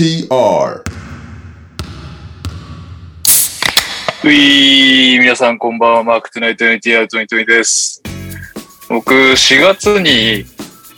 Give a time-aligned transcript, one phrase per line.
[0.00, 0.82] TR
[4.24, 8.02] うい皆さんこんばんは、マークトゥナイト NTR2020 です。
[8.88, 10.46] 僕、4月に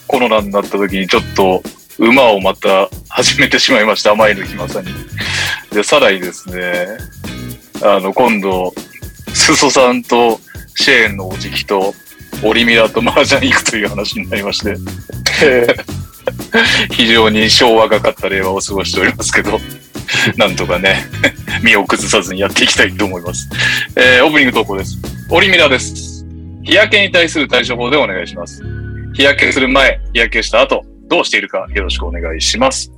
[0.06, 1.64] コロナになった時にちょっと
[1.98, 4.86] 馬をまた始めてしまいました、甘いの暇さに。
[5.72, 6.86] で、さらにですね、
[7.82, 8.72] あの、今度、
[9.34, 10.38] スソさんと
[10.76, 11.92] シェーンのおじきと、
[12.44, 14.76] オリミラと麻雀行くという話になりまして、
[16.92, 19.60] 非常に昭和がかった令和を過ごしておりますけど、
[20.36, 21.04] なんとかね、
[21.62, 23.48] 身を崩さずにやっていきたいと思います。
[23.96, 24.98] えー、オープニング投稿です。
[25.30, 26.24] オリミラです。
[26.64, 28.62] 日焼けに対する対処法でお願いします。
[29.14, 32.90] 日焼けする前、日焼けした後、どうしているかよろしくお願いします。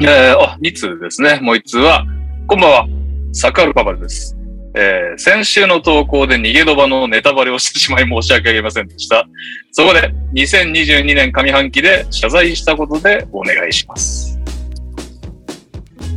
[0.00, 1.38] えー、あ、2通ですね。
[1.40, 2.04] もう1通は、
[2.46, 2.86] こんばんは、
[3.32, 4.36] サカルパパルです。
[4.78, 9.26] えー、先週の投稿で逃げ延ばのネタバレをしてしまい申し訳ありませんでした。
[9.72, 14.38] そこで、2022年上半期で謝罪したことでお願いします。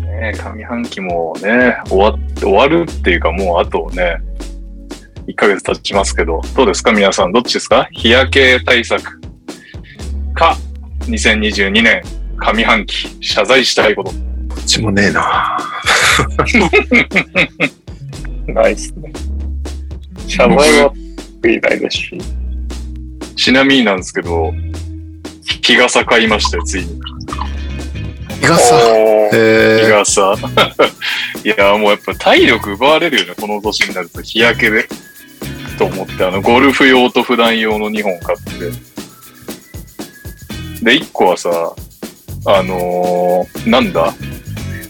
[0.03, 4.17] ね、上半期もね、終わ終わるっていうかもうあとね、
[5.27, 6.91] 1ヶ月経ちますけど、どうですか？
[6.91, 7.87] 皆さん、どっちですか？
[7.93, 9.21] 日焼け対策
[10.33, 10.57] か、
[11.07, 12.01] 2022年
[12.37, 14.11] 上半期謝罪したいこと。
[14.11, 14.17] こ
[14.59, 15.57] っちもねえな。
[18.53, 19.11] ないっすね。
[20.27, 20.93] 謝罪は
[21.41, 22.17] 得意ないですし。
[23.35, 24.53] ちなみになんですけど、
[25.61, 26.99] 日傘買いましたよ、ついに。
[28.41, 28.75] 日傘？
[28.75, 30.33] 日え傘。
[31.45, 34.87] いや、もうやっぱ体力奪われるよね、この年になると日焼けで。
[35.77, 38.71] と思って、あの、ゴルフ用と普段用の2本買って。
[40.83, 41.49] で、1個はさ、
[42.45, 44.13] あのーなんだ？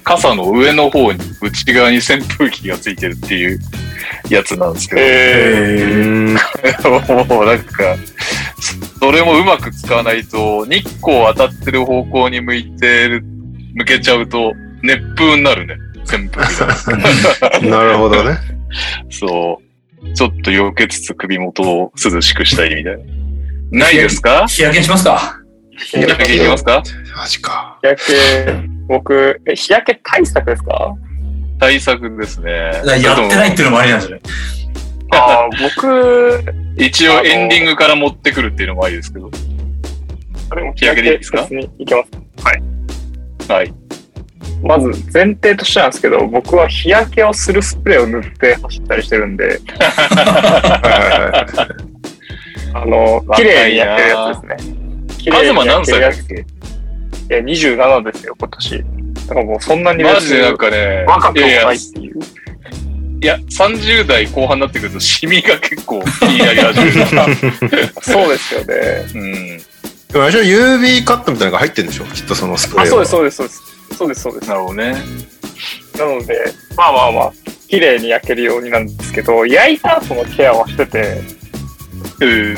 [0.09, 3.59] 傘の上の方に内側に扇風機がついてるっていう
[4.27, 5.01] やつなんですけど。
[5.01, 5.07] ー、え
[5.81, 7.95] えー、もうなんか、
[8.99, 13.23] それもうまく使わないと、日光当たってる方向に向いてる、
[13.75, 15.75] 向けちゃうと、熱風になるね、
[16.11, 16.59] 扇風機
[17.41, 17.59] が。
[17.69, 18.37] なるほどね。
[19.11, 19.61] そ
[20.03, 20.13] う。
[20.15, 23.85] ちょっと避けつつ首元を涼しくしたいみたいな。
[23.85, 24.47] ないですか？
[24.47, 25.35] 日焼けしますか？
[25.77, 26.81] 日焼けいきますか？
[27.15, 27.77] マジか。
[27.83, 30.93] 日焼け、僕、え日焼け対策ですか？
[31.59, 32.51] 対策ですね。
[33.01, 34.21] やってないっていうのもありなんじゃない？
[35.11, 36.43] ああ、僕、
[36.77, 39.29] 一応エンディングから持ってくるっていうのもありですけど。
[39.29, 41.47] でも日焼けでいいですか？
[41.49, 43.51] にいけます。
[43.51, 43.73] はい。
[44.61, 49.57] まず前提としてなんですけど、僕は日焼けをするスプレーを塗って走ったりしてるんで、 はい
[51.31, 51.69] はい
[52.73, 54.57] あの、綺麗に焼けるやつで
[55.19, 55.31] すね。
[55.31, 55.85] カズマ何。
[55.85, 56.45] 歳だっけ？
[57.29, 58.83] いや、27ですよ、今年。
[59.27, 62.19] だからもうそんなにマジでなんかね、若くもいやいやないっていう。
[63.21, 67.93] いや、30代後半になってくると、シミが結構気になり始める。
[68.01, 68.75] そうですよね。
[69.13, 69.57] うん。
[70.11, 73.05] でもあれ UV カットみたいなのが入ってるんでしょきっとそのスプレーあ、は。
[73.05, 73.95] そうです、そうです、そうです。
[73.95, 74.49] そうです、そうです。
[74.49, 74.95] なるほどね。
[75.99, 77.33] なので、まあまあまあ、
[77.67, 81.21] 綺麗に焼けるようになんですけど、焼いた後のケアはしてて、
[82.21, 82.57] うん。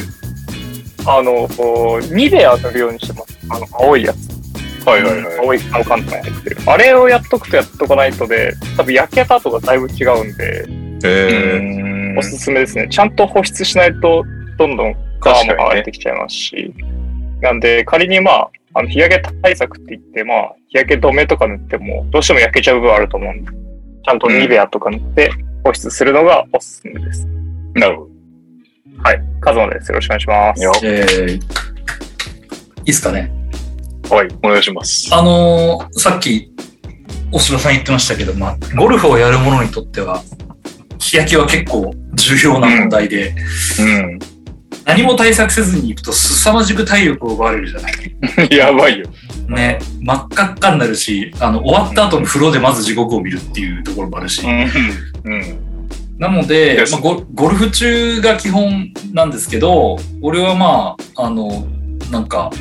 [1.05, 3.37] あの、こうニベア塗るようにしてます。
[3.49, 4.40] あの、青いやつ。
[4.85, 5.37] はいはいはい。
[5.39, 6.57] 青いあの缶とかに入ってる。
[6.65, 10.65] あれをやっとくとやっとかないとで、多分焼けた後がだいぶ違うんで、
[11.03, 12.87] えうんおすすめですね。
[12.89, 14.23] ちゃんと保湿しないと、
[14.57, 16.73] どんどん皮も剥がれてきちゃいますし。
[17.41, 23.51] なんで、仮にまあ、あの日焼け対策って言って、まあ、日焼け止めとか塗っても、どうしても焼けちゃう部分あると思うんで、
[24.05, 25.31] ちゃんとニベアとか塗って
[25.63, 27.25] 保湿するのがおすすめです。
[27.73, 28.11] なるほど。
[29.03, 29.21] はい。
[29.39, 29.89] カズマです。
[29.91, 30.63] よろしくお願いします。
[32.85, 33.40] いいっすかね。
[34.11, 35.07] はい、お願いします。
[35.15, 36.51] あのーさっき、
[37.31, 40.21] お城さん言ってましたけど、まあ、ゴルフをやる者にとっては、
[40.99, 43.33] 日焼けは結構重要な問題で、
[43.79, 44.19] うん。
[44.85, 47.93] 何も対策せずに行くと凄まじく体力を奪われるじゃない。
[48.51, 49.05] やばいよ。
[49.47, 54.69] ね、真っ赤っかになるし、あの、終わった後に風呂でまず地獄を見るっていうところもあるし、うん。
[55.23, 55.57] うん。
[56.19, 61.65] なのでまあ、ゴゴルフ中が基本なんですけど、俺はまあ、あの、
[62.11, 62.51] なんか、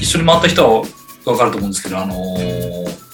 [0.00, 0.82] 一緒に回った人は
[1.26, 3.10] わかると思うんですけど、あのー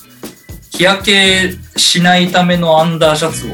[0.76, 3.50] 日焼けしないためのアンダーシャツを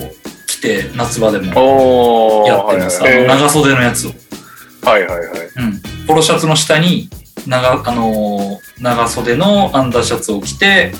[0.49, 2.45] 着て、夏場でも。
[2.49, 3.01] やってます。
[3.01, 4.11] はいはいあの長袖のやつを。
[4.83, 5.29] はいはいはい。
[5.57, 6.07] うん。
[6.09, 7.09] ポロシャツの下に、
[7.47, 10.93] 長、あのー長袖のアンダーシャツを着て、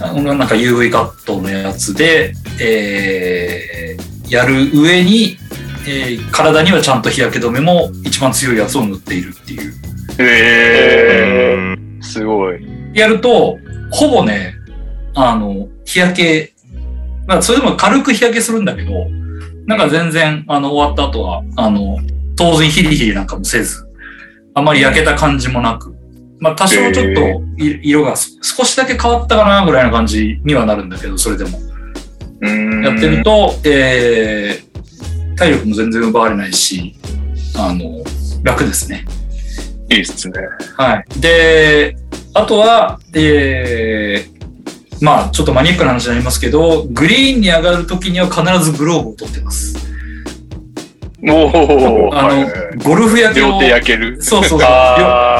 [0.00, 5.36] なんか UV カットのやつで、えー、やる上に、
[5.86, 9.72] えー体にはちゃんと日焼け止めも一番強いやつを塗っているっていう。
[10.18, 11.98] えー。
[11.98, 12.66] ー、すごい。
[12.94, 13.58] やると、
[13.90, 14.54] ほぼね、
[15.14, 16.52] あの、日焼け、
[17.26, 18.92] まあ、それでも軽く日焼けするんだけど、
[19.66, 21.98] なんか全然、あの、終わった後は、あの、
[22.36, 23.86] 当然ヒリヒリなんかもせず、
[24.54, 25.94] あまり焼けた感じもなく、
[26.40, 31.58] まあ多少ちょっとい色がす少しだけ変わったかなぐらいな感じにはなるんだけど、それでも。
[32.40, 34.69] うんやってると、えー、
[35.40, 36.94] 体力も全然奪われないし、
[37.56, 38.04] あの、
[38.42, 39.06] 楽ですね。
[39.88, 40.34] いいっすね。
[40.76, 41.04] はい。
[41.18, 41.96] で、
[42.34, 49.89] あとは、えー、まあちょっとマニアックな話になりますけど、グリーンに上がるときには必ずグローブを取ってます。
[51.28, 52.46] おお、あの、
[52.82, 54.22] ゴルフ焼けを両手焼ける。
[54.22, 54.68] そうそうそう。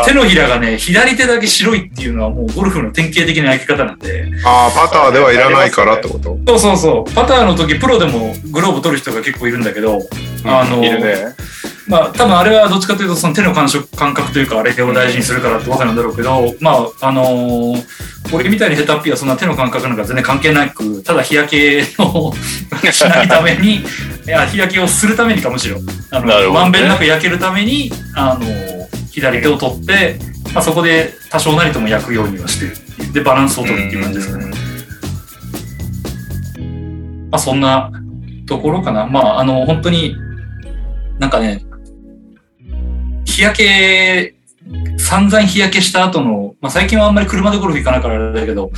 [0.06, 4.26] 手のひらがね、左手だけ白いっていうのはもうゴルフの典型的な焼き方なんで。
[4.44, 6.38] ああ、パターではいらないからってこと？
[6.46, 7.14] そうそうそう。
[7.14, 10.00] パターの時、プロでもグローブ取る人が結構いるんだけど、
[10.44, 11.34] あの、いるね。
[11.86, 17.82] まあ多分あれはどっちかというとその手の感触感覚というかあれを大事にするからってことなんだろうけど、まああのー
[18.32, 22.32] 俺みたいにヘタっぴはそんな手の感覚なんか全然関係なく、ただ日焼けを
[22.92, 23.82] しないために、
[24.24, 25.78] 日焼けをするためにかむしろ、
[26.10, 28.80] あの、まんべんなく焼けるために、あのー
[29.10, 30.16] 左手を取って、
[30.54, 33.12] まあ、そこで多少なりとも焼くようにはしてる。
[33.12, 34.50] で、バランスを取るっていう感じですかね。
[37.30, 37.90] まあそんな
[38.46, 39.06] ところかな。
[39.06, 40.16] まああの本当に
[41.18, 41.64] なんかね、
[43.24, 44.34] 日焼け、
[44.96, 48.70] 散々日焼けした後の、まあ最近はあんまり車でゴルフ行かないからあれだけど、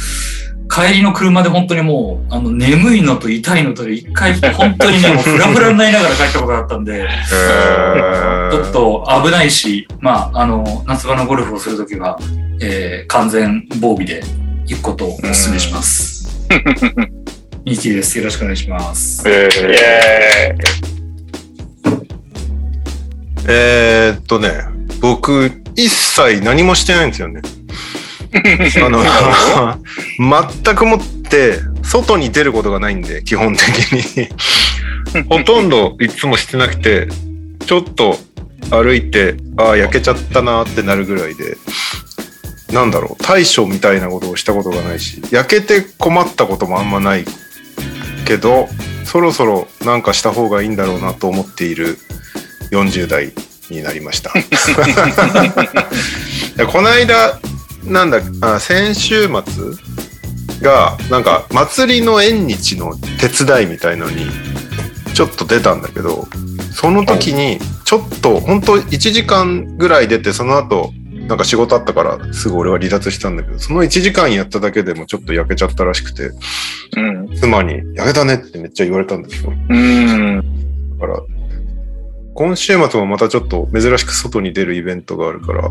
[0.72, 7.08] 帰りの車で本当にもう、あの眠いのと痛いのとで一回本当にね、 もうフラフラになりながら帰ったことがあったんで、へ
[8.50, 12.18] ちょっと危ないし、まああの、夏場のゴルフをするときは、
[12.62, 14.22] えー完全防備で
[14.66, 16.48] 行くことをお勧めします。
[17.66, 18.16] ミキです。
[18.16, 19.28] よろしくお願いします。
[19.28, 20.56] えイエ
[23.46, 24.50] えーっとね、
[25.00, 27.42] 僕、一切何もしてないんですよね。
[28.34, 29.04] あの、
[30.64, 34.28] 全くもって、外に出ることがないんで、基本的に。
[35.28, 37.08] ほとんどいつもしてなくて、
[37.66, 38.18] ちょっと
[38.70, 41.56] 歩いて、ああ、焼けちゃったなってなるぐらいで、
[42.72, 47.26] なんだろう、対処みたいなことをしたことがないし、焼けて困ったこともあんまない
[48.24, 48.68] けど、
[49.04, 51.98] そろそろなんかした方がいいんだろうなと思っている
[52.70, 53.32] 40代
[53.68, 54.32] になりました。
[56.66, 57.38] この間、
[57.84, 59.32] なんだ、あ先週末
[60.62, 64.26] が、なんか祭りの縁日の手伝いみたいのに、
[65.14, 66.26] ちょっと出たんだけど、
[66.72, 70.92] その時に、ちょっと、本当1時間ぐらい出て、その後、
[71.28, 76.30] なんか仕事あったから、すぐ俺は離脱したんだけど、その1時間やっただけでもちょっと焼けちゃったらしくて、
[76.96, 77.36] うん。
[77.36, 79.52] 妻に、焼けたねってめっちゃ言われたんですよ。
[79.68, 80.98] うん。
[80.98, 81.20] だから、
[82.34, 85.70] 今週末もまたちょっと珍しく外に出るイベントがあるから、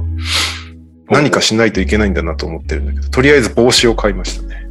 [1.12, 4.68] 何かしないといけないんだなと思ってるんだけど、とりあえず帽子を買いましたね。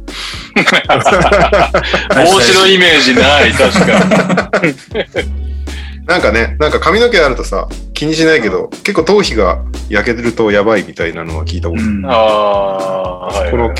[2.09, 6.05] 帽子のイメージない、確かに。
[6.05, 13.75] なんかね、なんか髪の毛あるとさ、気にしないけど、結構頭皮が焼けてるとやばいみたいなのは聞いたことある、うんああ、はいこのはいは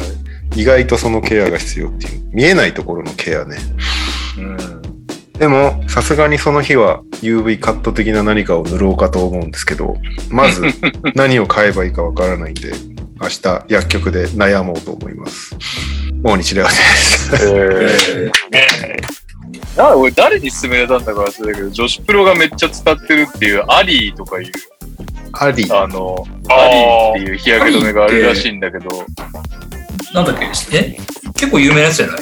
[0.55, 0.61] い。
[0.61, 2.21] 意外とそのケアが必要っていう。
[2.31, 3.57] 見えないところのケアね。
[4.37, 4.80] うん
[5.41, 9.97] でも、さすがにその日は UV カット的な何かを塗ろうかと思うんですけど、
[10.29, 10.61] まず
[11.15, 12.71] 何を買えばいいかわからないんで、
[13.19, 15.55] 明日薬局で悩もうと思います。
[16.23, 17.35] 大日レアです。
[17.35, 19.11] えーえー
[19.75, 24.51] な俺誰に勧められたんだか忘れたけど、女子プロがめっちゃ使ってるっていうアリーとかいう、
[25.31, 25.65] あり。
[25.71, 29.05] あの、アリーっていう日焼け止めがあるらしいんだけど、
[30.13, 30.35] なんだっ
[30.69, 30.77] け？
[30.77, 30.97] え？
[31.35, 32.21] 結構有名なやつじゃない？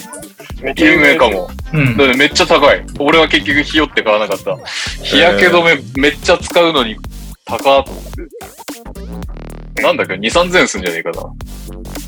[0.62, 1.50] めっちゃ有名かも。
[1.74, 2.06] うんだ。
[2.06, 2.86] ってめっちゃ高い。
[3.00, 4.58] 俺は結局ひよって買わなかった。
[5.04, 6.98] 日焼け止めめっちゃ使うのに
[7.46, 9.82] 高っと思って。
[9.82, 11.24] なんだっけ ?2、3000円すんじゃねえかな。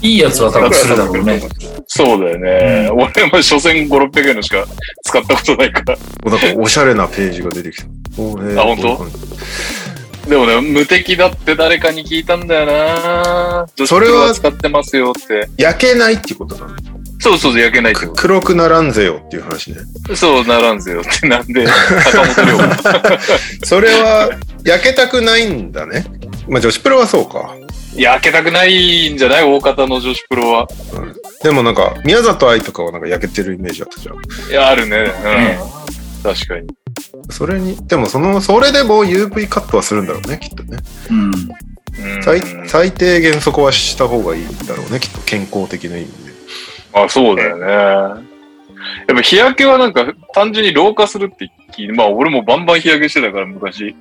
[0.01, 1.41] いいやつは多分するだろうね。
[1.87, 2.89] そうだよね。
[2.91, 4.65] 俺も所詮5、600円のしか
[5.03, 5.97] 使ったことないから。
[6.31, 7.83] なんかおしゃれなページが出てきた。
[7.83, 10.29] あ本当？
[10.29, 15.49] でもね、無敵だって誰かに聞いたんだよなそれは使ってますよって。
[15.57, 16.73] 焼けないってことだね。
[17.21, 19.77] そうそう、焼けないってこ黒くならんぜよっていう話ね。
[20.07, 20.15] と。
[20.15, 21.27] そうならんぜよって。
[21.27, 22.77] なんで、坂本龍馬。
[23.63, 24.29] それは
[24.65, 26.05] 焼けたくないんだね。
[26.49, 27.55] まあ女子プロはそうか。
[27.95, 29.43] 焼けたくないんじゃない？
[29.43, 30.67] 大方の女子プロは。
[31.43, 34.15] でもなんか宮里藍とかはなんか焼けてるイメージあったじゃん。
[34.51, 34.97] いや、あるね。
[36.23, 36.33] うん。
[36.33, 36.67] 確かに。
[37.29, 40.77] それに、でもその、それでも UV カットはするんだろうね、きっとね。
[41.09, 41.23] うん。
[41.25, 41.49] うん
[42.23, 46.30] 最最低限そこはした方がいいんだろうね、きっと健康的な意味で。
[46.93, 47.65] あ、そうだよね。
[49.07, 53.95] やっぱ日焼けはなんか単純に老化するって聞いて、まあ俺もバンバン日焼けしてたから昔。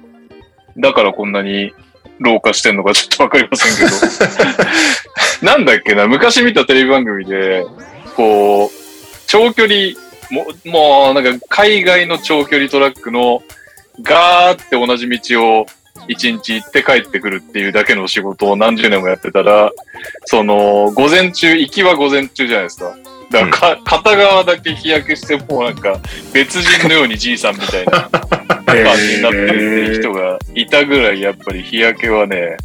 [0.76, 1.72] だからこんなに
[2.18, 3.90] 老化してんのかちょっとわかりませんけど。
[5.42, 7.64] なんだっけな、昔見たテレビ番組で、
[8.14, 8.70] こう、
[9.26, 9.92] 長距離、
[10.30, 13.42] ももうなんか海外の長距離トラックの
[14.02, 15.66] ガーって同じ道を
[16.08, 19.72] 一日行って帰ってくるっていうだけの仕事を何十年もやってたら、
[20.24, 22.96] その、午前中、行きは午前中じゃないですか。
[23.30, 26.00] だからか、片側だけ日焼けして、もうなんか、
[26.32, 28.08] 別人のようにじいさんみたいな
[28.66, 32.56] 感じになってるっていう人がいたぐらい、やっぱり日焼けはね、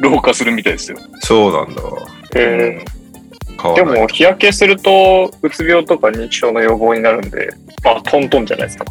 [0.00, 0.98] 老化するみたいですよ。
[1.20, 1.82] そうなんだ。
[2.34, 2.84] え
[3.60, 8.84] 変わらないーでも、日焼けすると、うつ病とか認知症の予防になるんで、まあ、トントンじゃないですか。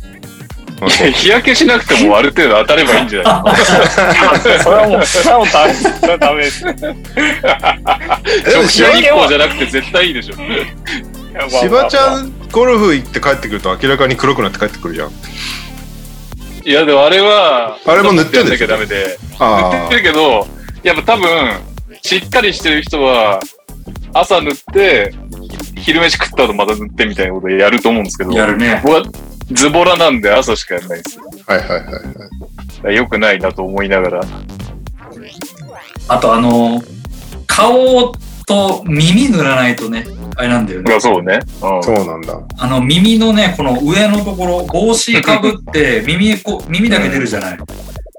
[0.87, 4.59] 日焼けしなくてもある程度当たればいいんじゃないですか。
[4.63, 5.99] それはもう、それはもうダメです。
[5.99, 6.63] それはダメです。
[6.63, 6.81] で も
[8.55, 10.35] 直射日光じゃなくて絶対いいでしょ。
[11.49, 15.11] しばちゃんゴルフ行って帰ってくると明らかに黒くなって帰ってくるじゃん。
[16.65, 19.17] いや、でもあれは、あれも塗ってんなきゃでしょダメで。
[19.39, 20.47] 塗あってるけど、
[20.83, 21.51] やっぱ多分、
[22.01, 23.39] しっかりしてる人は、
[24.13, 25.13] 朝塗って、
[25.77, 28.81] 昼飯食った後また塗ってみたいなことやると思うんですけど、やるね。
[29.51, 31.19] ズボラなんで朝しかやらないです。
[31.47, 31.53] あ。
[31.53, 32.03] はいはいはいはい。
[32.03, 32.27] だか
[32.83, 34.21] ら良くないなと思いながら。
[36.07, 36.81] あとあの、
[37.47, 38.13] 顔
[38.45, 40.91] と耳塗らないとね、あれなんだよね。
[40.91, 41.39] まあそうね。
[41.61, 42.39] うんそうなんだ。
[42.57, 47.57] あの耳のね、この上のところ、帽子かぶって 耳こう、耳だけ出るじゃない。
[47.57, 47.65] こ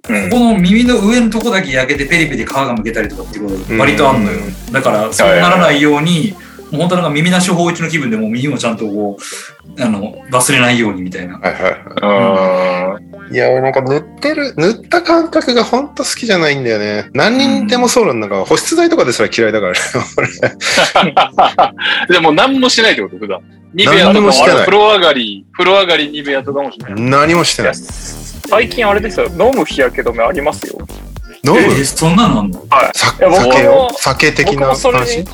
[0.09, 4.73] うんこの耳の上のとこだけ焼けてペリペリ皮がむけたりとかっていうこと割とあんのよう。
[4.73, 6.35] だから、そうならないように、
[6.70, 9.16] もう本当なんか耳なし法一の気分でもう耳もちゃんとこ
[9.78, 11.38] う、あの、忘れないようにみたいな。
[11.38, 11.62] はいはい
[12.02, 13.35] はうんい。
[13.35, 17.08] いや、俺なんか塗ってる、塗った感覚がほんと好きじゃないんだよね。
[17.12, 19.78] 何人でもそうなんだが、保湿剤とかですら嫌いだからね。
[20.16, 20.28] 俺
[22.14, 23.40] でも何もしないってこと普段。
[23.75, 26.94] ニベアとかも何もしてないあれ風呂上がり、風呂上がりニベアとかもしない。
[26.96, 27.75] 何もしてない。
[27.75, 30.78] 最近あれですよ、飲む日焼け止めありますよ。
[31.47, 31.75] 飲む？
[31.81, 32.61] え、そんなのあんの？
[32.95, 33.91] さいや僕も酒を？
[33.99, 34.85] 酒的な話
[35.19, 35.23] に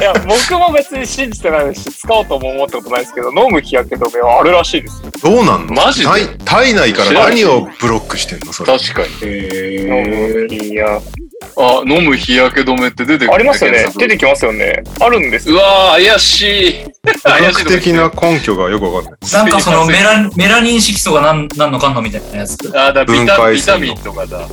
[0.00, 5.10] いや、僕も別に信じてないですし、使おうとも思ったことないですけど、飲む日焼け止めはあるらしいですよ。
[5.22, 5.74] どうなんの？
[5.74, 6.06] マジで？
[6.06, 8.52] 体体内から何をブロックしてんの？
[8.52, 8.78] それ。
[8.78, 9.08] 確かに。
[9.22, 11.02] え飲む日焼
[11.56, 13.78] あ、飲む日焼け止めって出てくる、ありますよね。
[13.78, 14.82] 検索出てきますよね。
[15.00, 15.54] あるんですよ。
[15.54, 16.84] うわー、怪しい。
[17.22, 19.32] 科 怪しい学的な根拠がよくわかんない。
[19.32, 22.58] なんかそのメラメラニン色素がなんなんのかんのみたいなやつ。
[22.76, 24.46] あだビ分タ解するのミンとかだ。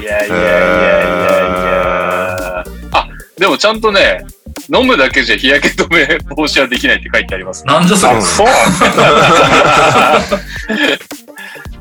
[0.00, 0.42] いやいやいやいやいへ
[1.66, 2.64] や。
[2.92, 4.24] あ、でもちゃんとね、
[4.74, 7.66] 飲むだけじゃ日焼け止め 防止はできないって書いてあります。
[7.66, 8.22] なんじゃそれうん。
[8.22, 8.46] そう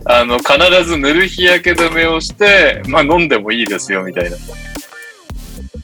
[0.05, 4.37] あの、必ず塗る日焼け止めをして、まあ飲んでもいいですよみたいな。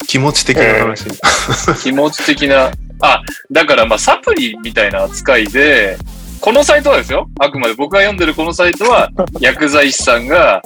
[0.07, 1.05] 気持ち的な話。
[1.83, 2.71] 気持ち的な。
[2.99, 5.97] あ、だからまあサプリみたいな扱いで、
[6.39, 7.29] このサイトはですよ。
[7.39, 10.61] あくまで僕が読んでるこのサイトは、 薬剤師さんが、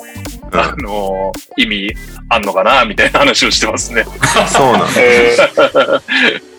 [0.51, 1.93] あの意味
[2.29, 4.03] あんのかなみたいな話をしてますね。
[4.47, 4.87] そうなんだ。
[4.97, 6.01] えー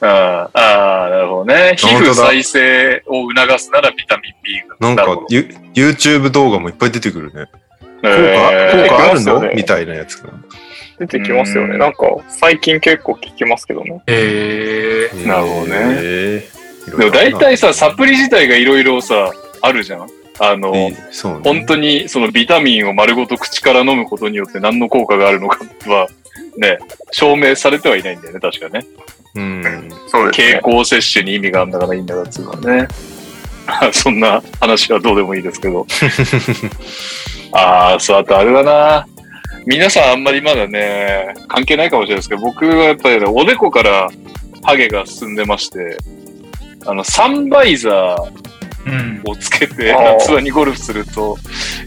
[0.00, 1.74] あーあー、なるほどね。
[1.76, 4.76] 皮膚再生を促すならビタミン B が。
[4.80, 5.04] なんか
[5.74, 7.46] YouTube 動画もいっぱい出てくるね。
[8.02, 10.30] 効果、え効果ある出てきますよねのみたいなやつが。
[10.98, 11.74] 出てきますよね。
[11.74, 14.02] うんなんか、最近結構聞きますけどね。
[14.06, 16.63] えー、なるほどねへー。
[16.86, 20.06] ーでも大体さ、サプリ自体がいろいろさ、あるじゃん。
[20.38, 20.96] あの、ね。
[21.42, 26.08] 本当にそのビタミンを丸ごと口から飲むことによって何の効果があるのかは、
[26.56, 26.78] ね、
[27.12, 28.86] 証明されてはいないんだよね、確かね。
[29.36, 29.90] うん。
[30.08, 32.88] そう経口摂取に意味があるんだからいいんだからっていうのはね。
[33.92, 35.86] そんな話はどうでもいいですけど。
[37.52, 39.06] ああ、そう、あとあれだな。
[39.66, 44.10] 皆さんあんまりまだね、関係ないかもしれないですけど、僕はやっぱりねおでこから
[44.62, 45.96] ハゲが進んでまして、
[46.86, 48.44] あの、サンバイザー
[48.86, 49.20] うん。
[49.24, 51.38] をつけて夏場にゴルフすると、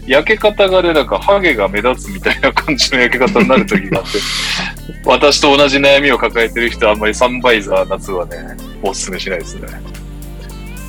[0.06, 4.18] 焼け方がね、なんかハゲが目立つみたいな感じの焼け方になる時があって、
[5.06, 9.68] 私と同じ悩みを抱えてる人はあんまりサンバイザー夏はね、おすすめしないですね。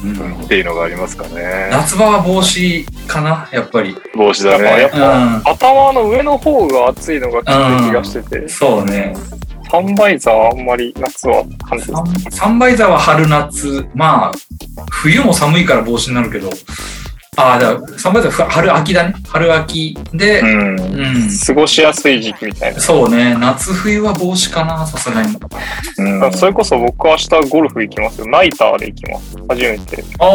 [0.03, 1.67] うんっていうのがありますかね。
[1.71, 3.95] 夏場は帽子かな、やっぱり。
[4.15, 4.63] 帽子だね。
[4.81, 5.41] やっぱうん。
[5.41, 9.13] ぱ頭の上の方が熱いのがきつい気がしてて、そうね。
[9.71, 13.87] サンバイザーはあんまり夏は感じサンサンバイザーは春夏。
[13.93, 14.31] まあ、
[14.89, 16.49] 冬も寒いから帽子になるけど。
[17.37, 19.13] ああ、だからサンバイザーは春秋だね。
[19.27, 20.79] 春秋で、うん。
[20.79, 21.29] うん。
[21.45, 22.79] 過ごしやすい時期みたいな。
[22.79, 23.35] そうね。
[23.39, 25.37] 夏冬は帽子かな、さすがに。
[25.99, 28.27] うんそれこそ僕明日ゴルフ行きますよ。
[28.27, 29.37] ナイターで行きます。
[29.47, 30.03] 初めて。
[30.19, 30.25] あ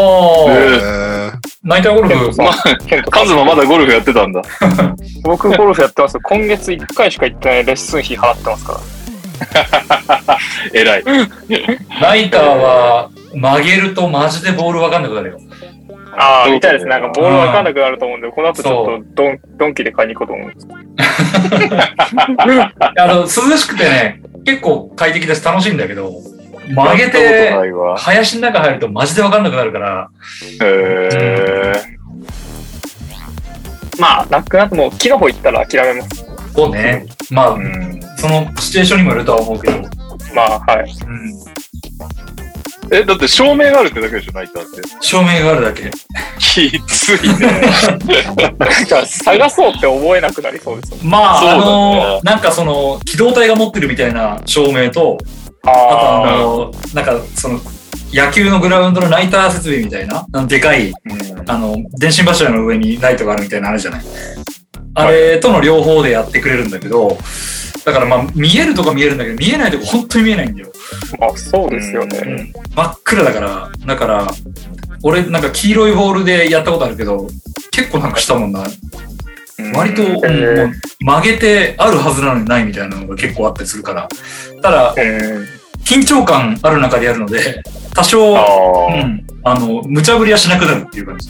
[0.49, 2.15] えあ、えナイターゴルフ？
[2.15, 2.33] ケント。
[2.33, 2.79] さん。
[2.87, 4.43] ケントさんカズマまだゴルフやってたんだ。
[5.25, 6.21] 僕ゴルフやってますよ。
[6.23, 8.81] 今月1回しか行ってないレッスン費払ってますから。
[10.73, 11.05] 偉い。
[12.01, 15.41] ナイターは曲げるとマジでボールわかんなくなるよ。
[16.17, 16.91] ああ、みたいですね。
[16.91, 20.69] なんかボールわかんなくなると思うんで、この後ちょっとドンドンキで買いに行こうと思うんです。
[22.97, 26.13] あの、涼しくてね、結構快適だし楽しいんだけど、
[26.69, 27.97] 曲げて、ないわ。
[27.97, 30.09] 林の中入るとマジでわかんなくなるから、
[30.63, 31.73] へ
[33.99, 36.34] まあ、なくなっても、木の方行ったら諦めます。
[36.71, 37.07] ね。
[37.31, 38.01] まあう、ん。
[38.17, 39.83] そのシチュエーションにもよるとは思うけど。
[40.35, 40.91] まあ、はい。
[41.07, 41.55] うん。
[42.91, 44.83] え、だって照明があるってだけでしょ、ナイターって。
[45.01, 45.91] 照明があるだけ。
[46.39, 47.63] きついね。
[48.59, 50.99] なんか、探そうって思えなくなりそうですよ。
[51.03, 55.19] まあ、ねの、なんかその、機動隊が持ってるみたいな照明と、
[55.63, 57.61] あとああの、なんかその、
[58.13, 64.05] 野球のグラウンドのライター設備みたいな、でかい、うんあの、電信柱の上にライトがあるみたいなのあるじゃない。
[64.95, 67.19] あれとの両方でやってくれるんだけど、
[67.85, 70.73] だからまあ、見えるとか見えるんだけど、見えないとこ本当に見えないんだよ。
[71.19, 72.19] まあ、そうですよね。
[72.19, 74.27] うん真っ暗だから、だから、
[75.03, 77.29] 俺なんか黄色いボールでやったことあるけど、
[77.71, 78.65] 結構なんかしたもんな。
[79.75, 84.09] 割と、うんもう曲げてあるはずなのにないみたいなのが結構あったりするから。
[84.63, 85.47] ただ、うん。
[85.85, 87.63] 緊張感ある中でやるので、
[87.95, 88.95] 多少、ああ。
[88.95, 91.29] うん、あの、無茶ぶりはしなくなるっていう感じ。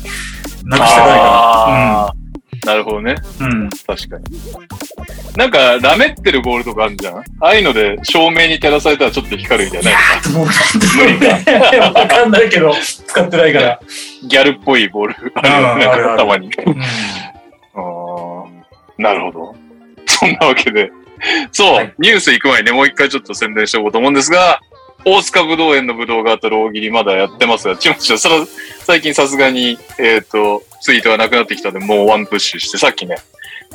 [0.64, 2.14] なくしたくないかああ。
[2.64, 3.14] なるほどね。
[3.40, 3.46] ら。
[3.46, 3.52] うん。
[3.52, 3.70] うん。
[3.70, 4.24] 確かに。
[5.36, 7.18] なんか、ラメってるボールとかあるじゃん？
[7.18, 10.38] ああいうので、照明に照らされたらちょっと光るみたいな。
[10.38, 10.52] もうな
[11.36, 12.74] んでわかんないけど、
[13.06, 13.80] 使ってないから。
[14.26, 15.84] ギャルっぽいボールあるよね。
[15.84, 16.48] うんあるあるたまに。
[16.48, 16.82] うん
[17.74, 19.56] あーなるほど。
[20.06, 20.92] そんなわけで。
[21.52, 24.60] そう、はいニュース行く前にね、もう一回ちょっと宣伝しておこうと思うんですが、
[25.04, 28.36] 大塚ぶどう園のぶどうがあった大喜利まだやってますが、ちもちはさら
[28.80, 33.16] 最近さすがに、えっ、と、ツイートがなくなってきたんで、もうワンプッシュして、さっきね、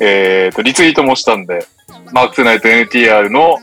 [0.00, 1.66] えっ、と、リツイートもしたんで、
[2.12, 3.58] マークトゥナイト NTR の、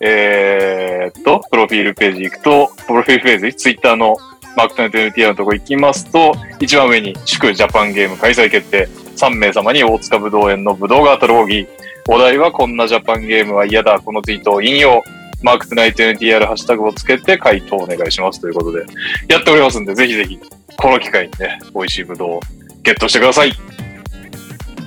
[0.00, 4.16] えっ、と、プロフィールページ行くと、プロフィールページ、ツイッターの
[4.56, 11.68] マークトゥナイト NTR のとこ行きますと、一番上に祝ジャパンゲーム開催決定、3名様に大塚ぶどう園のぶどうが当たる奥義。
[12.08, 14.00] お題はこんなジャパンゲームは嫌だ。
[14.00, 15.02] このツイートを引用。
[15.42, 18.84] マークトゥナイト NTR ハッシュタグをつけて回答お願いしますということで、
[19.28, 20.38] やっておりますんで、ぜひぜひ、
[20.76, 22.40] この機会にね、美味しいぶどうを
[22.82, 23.52] ゲットしてください。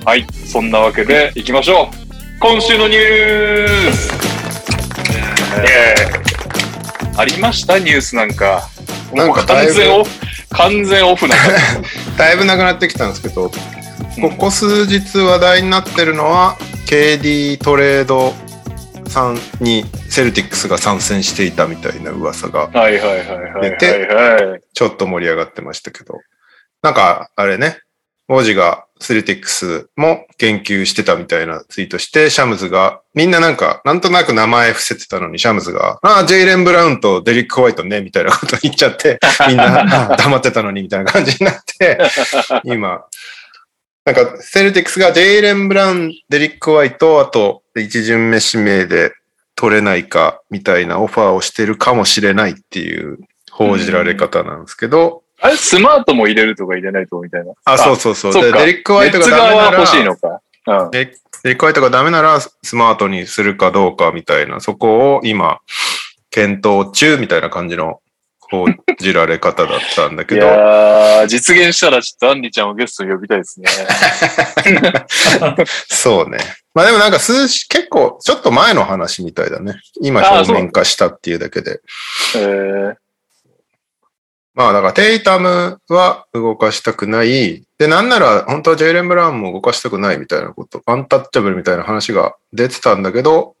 [0.04, 0.26] はい。
[0.46, 2.38] そんなわけで、行きましょう。
[2.40, 4.12] 今週のニュース
[5.58, 5.94] え
[7.16, 7.78] ありました？
[7.78, 8.68] ニュースなんか。
[9.14, 10.10] なんか完全オフ、
[10.50, 11.52] 完全オフな感
[12.18, 13.50] だいぶなくなってきたんですけど、
[14.14, 14.20] じ。
[14.20, 18.34] ここ数日話題になってるのは、KD トレード
[19.08, 19.84] さんに
[20.16, 22.70] セルティックスが参戦していたみたいな噂が
[23.60, 24.62] 出て。
[24.72, 26.20] ちょっと盛り上がってましたけど、
[26.80, 27.82] なんかあれね、
[28.26, 41.98] 王子がセルティックスも研究してたみたいなツイートして、シャムズが、みんななんか、なんとなく名前伏せてたのに、シャムズが、ああ、ジェイレン・ブラウンとデリック・ホワイトね、みたいなこと言っちゃって、 みんなあ黙ってたのに、みたいな感じになって、
[42.64, 43.04] 今、
[44.06, 49.12] なんか、セルティックスがジェイレン・ブラウン、デリック・ホワイト、あと、一巡目指名で
[49.56, 53.18] 取れないか、みたいなオファーをしてるかもしれないっていう
[53.50, 57.52] 報じられ方なんですけど、あれ、スマートも入れるとか入れないとみたいな。
[57.64, 58.32] あ、そうそうそう。
[58.32, 60.40] でそっかデリック・ホワイトがダメなら、欲しいのか。
[60.66, 60.90] うん。
[60.90, 61.04] デ
[61.44, 65.60] リック・ホワイトがダメなら、スマートにするかどうかみたいな、そこを今、
[66.30, 68.00] 検討中みたいな感じの
[68.50, 68.66] 報
[68.98, 73.68] じられ方だったんだいけど、やー、実現したらちょっとアンリちゃんをゲストに呼びたいですね。
[75.88, 76.38] そうね。
[76.76, 79.80] まあでもなんか数字、結構、ちょっと前の話みたいだね。
[80.02, 81.80] 今表面化したっていうだけで。
[82.36, 82.96] えー、
[84.52, 87.64] まあだからテイタムは動かしたくない。
[87.78, 93.56] で、なんなら本当はジェイレン・ブラウンも動かしたくないみたいなこと、アンタッチャブルみたいな話が出てたんだけど、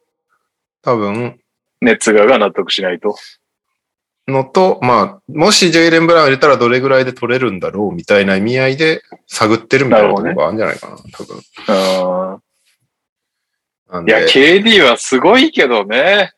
[0.82, 1.40] 多分、
[1.80, 3.16] ネッツ側が納得しないと。
[4.28, 11.40] のと、まあ、もしジェイレン・ブラウン入れたらどれぐらいで取れるんだろうみたいな意味合いで探ってるみたいなところがあるんじゃないかな、多分。
[12.28, 12.42] うんなん
[14.06, 16.32] いや、で、KD はすごいけどね。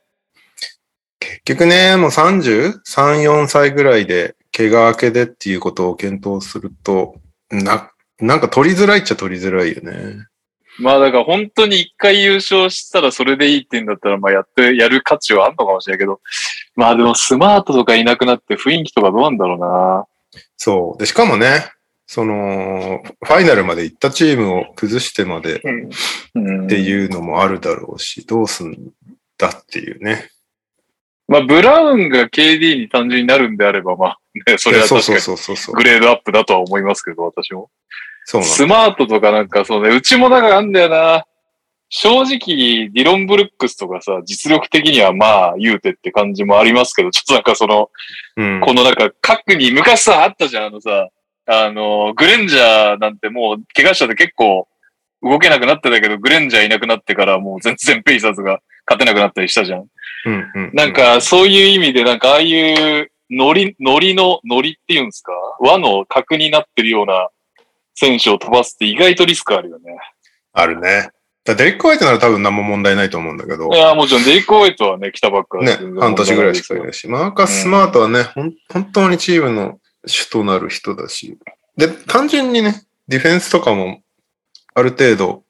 [1.19, 7.17] 結局ね、もう33、4歳ぐらいで、怪我明けでっていうことを検討すると、
[7.51, 10.27] な、なんか取りづらいっちゃ取りづらいよね。
[10.81, 16.21] まあだから本当に一回優勝したらそれでいいって言うんだったら、まあやって、やる価値はあんのかもしれないけど。
[16.77, 20.07] まあでもスマートとかいなくなって雰囲気とかどうなんだろうな。
[20.57, 20.99] そう。
[20.99, 21.71] で、しかもね、
[22.11, 28.93] その、ファイナルまで行ったチームを崩してまでっていうのもあるだろうし、どうすん
[29.37, 30.31] だっていうね。
[31.29, 34.19] まあブラウンが KD に単純になるんであれば、まあ
[34.51, 35.75] ね、それは確かに。
[35.75, 37.69] グレードアップだとは思いますけど、私も。
[38.25, 41.27] そうスマートとかなんかそうね、うちもなんかあんだよな。
[41.91, 47.91] 正直、ディロン・ブルックスとかさ、実力的にはまあ言うてって感じもありますけど、ちょっとなんかその、
[48.39, 48.61] うん。
[48.61, 51.09] このなんか、核に昔さ、あったじゃん、あのさ、
[51.51, 54.69] あの、グレンジャーなんてもう、怪我したで結構
[55.23, 59.87] 動けなくなってたけど、グレンジャーいなくなってからもう全然ペイサーズが勝てなくなったりしたじゃん。
[60.27, 65.33] うんうんなん、か、そういう意味で、なんか、ああいう、ノリ、ノリの、ノリっていうんですか？
[65.61, 67.29] 和の核になってるような
[67.95, 69.99] 選手を飛ばすって意外とリスクあるよね。
[70.53, 71.11] あるね。
[71.45, 73.69] だデリック・ホワイトなら多分何も問題ないと思うんだけど。
[73.73, 81.39] いや、もちろんデリック・ホワイトはね、来たばっかね、半年ぐらいしかいないし、マーカス・スマートはね、ほん本当にチームの主となる人だし。
[81.77, 84.03] で、単純にね、ディフェンスとかも
[84.75, 85.45] ある程度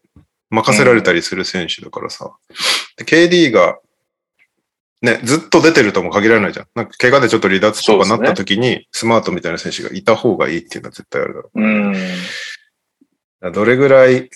[0.50, 2.32] 任せられたりする選手だからさ。
[2.96, 3.78] で KD が
[5.00, 6.66] ね、ずっと出てるとも限らないじゃん。
[6.74, 11.60] なんか怪我でちょっと離脱とかなった時に、スマートみたいな選手がいた方がいいっていうのは絶対あるだろう。
[11.60, 13.52] うん。
[13.52, 14.28] どれぐらい、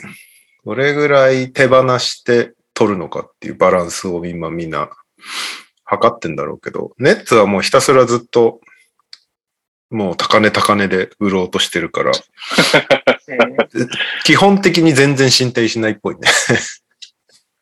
[0.65, 4.91] どれぐらい手放して取るのかっていうバランスを今みんな
[5.85, 8.61] 測ってんだろうけど、ネッツはもうひたすらずっと、
[9.93, 12.13] もう高値高値で売ろうとしてるから、
[14.25, 16.21] 基本的に全然進展しないっぽいね。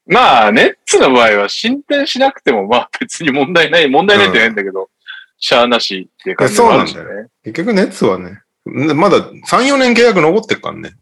[0.06, 4.90] まあ、ネッツの場合は進展しなくても、まあ別に問題ない、問題ないって変だけど、
[5.38, 7.30] しゃあなしっていう感じもあるしねそう。
[7.44, 10.92] 結局ネッツはね、まだ3、4年契約残ってるからね。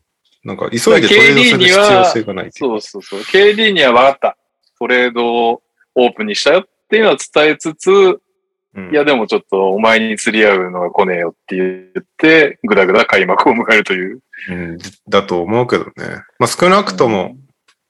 [0.44, 3.20] なんか急いでトレードする必要性がないそうそうそう。
[3.20, 4.36] KD には分かった。
[4.78, 5.62] トレードを
[5.94, 8.20] オープンにしたよっていうのは伝えつつ、
[8.74, 14.20] うんいやでもちょっとお前に釣り合うのが来ねえよって言って、ぐだぐだ開幕を迎えるという。
[14.50, 14.78] うん
[15.08, 15.90] だと思うけどね。
[16.38, 17.36] まあ少なくとも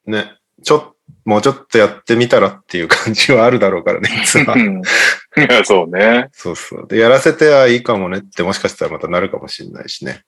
[0.07, 0.95] ね、ちょっ
[1.29, 4.83] もうちょっとやってみたらっていう感じはあるだろうからね、ネッツはうんい
[5.37, 6.29] や、そうね。
[6.33, 6.87] そうそう。
[6.88, 10.23] で、やらせてはいいかもねってもしかしたらまたなるかもしれないしね。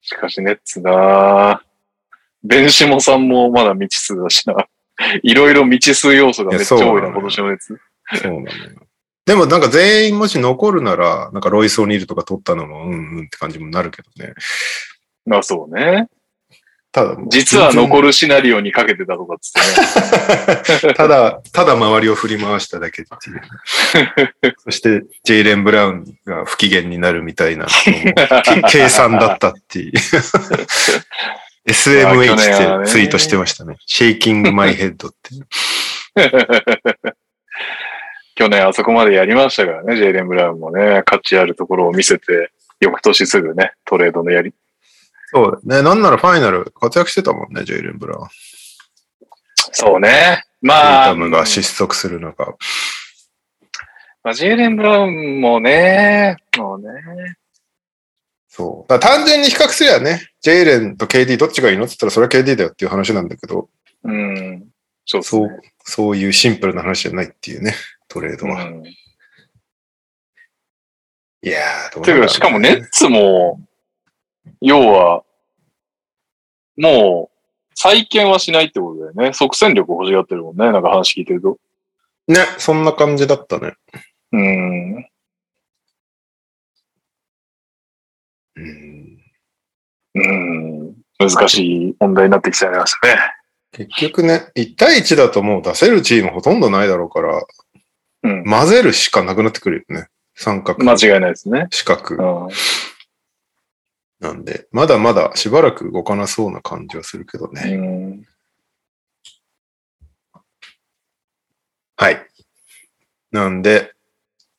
[0.00, 1.62] しかしネッツな
[2.44, 4.66] ベンシモさんもまだ未知数だしな。
[5.24, 7.80] いろいろ未知数要素がめっちゃ多いな、今年のネッツ。
[8.14, 8.50] そうなのよ。
[9.24, 14.34] でもなんか全員もし残るなら、なんかロイス・オニールとか取ったのもうんうんって感じもなるけどね。
[15.24, 16.08] まあそうね。
[16.92, 20.94] ただ実は残るシナリオにかけてたとかっつってね。
[20.94, 24.54] ただ、ただ周りを振り回しただけっていう。
[24.62, 27.66] そして、ジェイレン・ブラウンが不機嫌になるみたいな、
[28.68, 29.92] 計算だったっていう。
[31.66, 33.76] SMH ってツイートしてましたね。
[33.86, 35.30] シェイキング・マイ・ヘッドって。
[38.34, 44.54] 去年あそこまでやりましたからね、ジェイレン・ブラウンもね、価値あるところを見せて、翌年すぐね、トレードのやり。
[45.26, 45.82] そうだね。
[45.82, 48.28] なんならファイナル活躍してたもんね、ジェイレン・ブラウン。
[49.72, 50.44] そうね。
[50.60, 52.56] まあ、タムが失速する中。
[54.22, 56.88] まあ、ジェイレン・ブラウンもね、もうね。
[58.48, 58.90] そう。
[58.90, 63.68] だ単純に比較すりゃね、ジェイレンと KD どっちがいいのって言ったらそれは KD だよっていう話なんだけど、
[64.04, 64.68] うん。
[65.06, 67.74] そうねそう、そういうシンプルな話じゃないっていうね、
[68.12, 68.64] トレードは。
[68.66, 68.86] うん。
[68.86, 68.92] い
[71.42, 73.58] やー、どうてか、しかもネッツも、
[74.60, 75.24] 要は、
[76.76, 79.32] もう、再建はしないってことだよね。
[79.32, 80.70] 即戦力欲しがってるもんね。
[80.70, 81.58] なんか話聞いてると。
[82.28, 83.72] ね、そんな感じだったね。
[84.32, 84.96] うん。
[88.54, 89.22] うん
[90.14, 90.94] うん。
[91.18, 93.16] 難しい問題になってきちゃいましたね。
[93.72, 97.42] 結局ね、1対1だともう出せるチームほとんどないだろうから、
[98.22, 98.44] うん。
[98.44, 100.08] 混ぜるしかなくなってくるよね。
[100.34, 101.66] 三角、間違いないですね。
[101.70, 102.48] 四角うん。
[104.20, 107.62] なんで、まだまだしばらく動かなそうな感じはするけどね。
[107.74, 108.26] うん
[111.96, 112.26] はい。
[113.30, 113.92] なんで、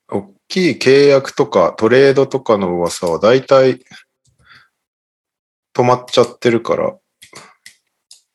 [0.07, 3.81] 大きい契約とかトレードとかの噂は大体
[5.75, 6.95] 止まっちゃってるから、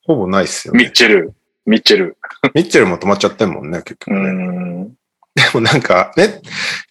[0.05, 0.85] ほぼないっすよね。
[0.85, 1.35] ミッチェル。
[1.64, 2.19] ミッチェル。
[2.55, 4.91] ミッチェルも止まっちゃってんもんね、結局うね。
[5.38, 5.42] ん。
[5.42, 6.40] でもなんか、ね、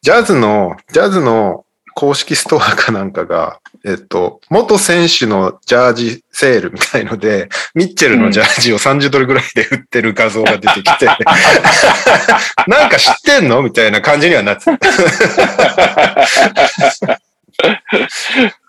[0.01, 11.07] ジャズの、ジャズの公式ストアかなんかが、えっと、元選手のジャージセールみたいので、ミッチェルのジャージを30ドルぐらいで売ってる画像が出てきて、
[12.67, 13.63] なんか知ってんの？
[13.63, 14.77] みたいな感じにはなってた。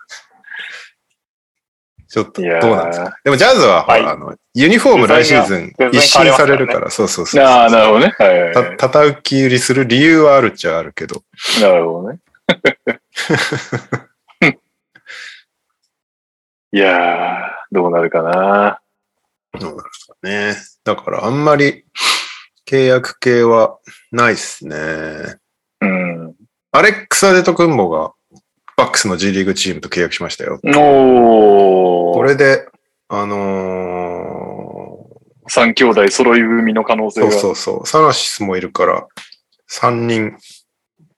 [2.09, 3.17] ちょっと、どうなんですか？
[3.23, 7.43] でもジャズは、はいあの、ユニフォーム来シーズン一新されるから、そうそうそう。
[7.43, 8.15] ああ、なるほどね。
[8.17, 11.23] はいはいはいた叩き売りする理由はあるっちゃあるけど。
[11.61, 12.19] なるほどね。
[16.71, 17.41] いやー、
[17.71, 18.79] どうなるかな。
[19.59, 20.55] どうなんですかね。
[20.83, 21.85] だからあんまり
[22.67, 23.79] 契約系は
[24.11, 25.37] ないっすね。
[25.81, 26.35] うん。
[26.71, 28.13] アレックス・アデト・クンボが
[28.79, 30.61] バックスの G リーグチームと契約しましたよ。
[30.63, 32.13] おー。
[32.13, 32.65] これで、
[33.09, 35.05] あの
[35.49, 37.31] 三兄弟揃い組の可能性ー、が。
[37.31, 39.05] そうそうそう、サナシスもいるから、
[39.69, 40.37] 3人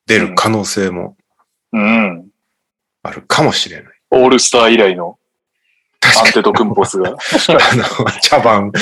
[0.08, 1.16] 出る可能性も
[1.72, 2.30] うん。
[3.04, 3.94] あるかもしれない。
[4.10, 5.20] オールスター以来の
[6.02, 7.12] アンテトクンポスが。
[7.14, 7.16] あ
[7.76, 7.84] の、
[8.22, 8.72] 茶番。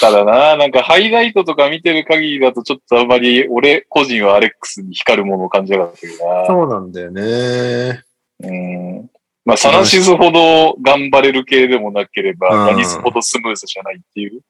[0.00, 6.46] ただな、なんかハイライトとか見てる限りだとちょっとあんまり俺個人はアレックスに光るものを感じなかったけどな。
[6.46, 8.04] そうなんだよね。
[8.40, 9.10] うん。
[9.44, 14.40] まあ、サナシズほど頑張れる系でもなければ、うんヤニスほどスムーズじゃないっていう。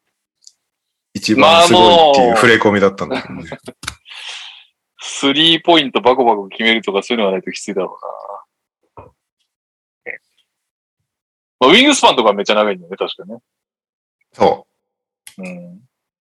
[1.15, 3.45] 一番すごいっていう触れ込みだったんだけどね。
[5.01, 7.99] スリーポイントバコバコ決めるとかそういうのがないときついだろ
[8.97, 9.05] うな。
[11.61, 13.39] まあ、ウィングスパンとかめっちゃ長いんだよね、確かね。
[14.33, 14.68] そ
[15.39, 15.47] うん。
[15.47, 15.81] う。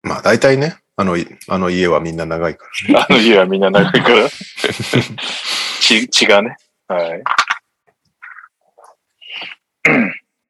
[0.02, 3.02] まあ大体ね、あの、い あの家はみんな長いから。
[3.02, 4.28] あの家はみんな長いから。
[5.80, 6.56] 血、血がね。
[6.88, 7.22] はい。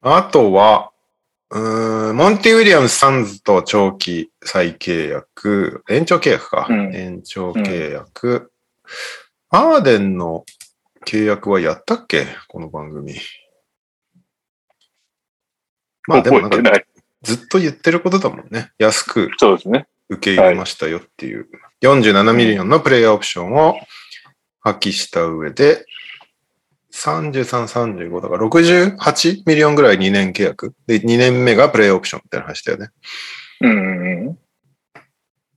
[0.01, 0.91] あとは、
[1.51, 6.67] うーん、モンティ・ウィリアムス・サンズと長期再契約、延長契約か。
[6.69, 8.51] うん延長契約。
[9.49, 10.45] アーデンの
[11.05, 12.25] 契約はやったっけ？
[12.47, 13.15] この番組。
[16.07, 16.85] まあでもなんか覚えてない。
[17.23, 18.71] ずっと言ってることだもんね。
[18.77, 19.87] 安くそうですね。
[20.09, 21.47] 受け入れましたよっていう。
[21.81, 23.75] 47ミリオンのプレイヤーオプションを
[24.59, 25.85] 破棄した上で、
[26.93, 30.73] 33、35だから68ミリオンぐらい2年契約。
[30.87, 32.89] で、2年目がプレイヤーオプションみたいな話だよね。
[33.61, 34.37] うん。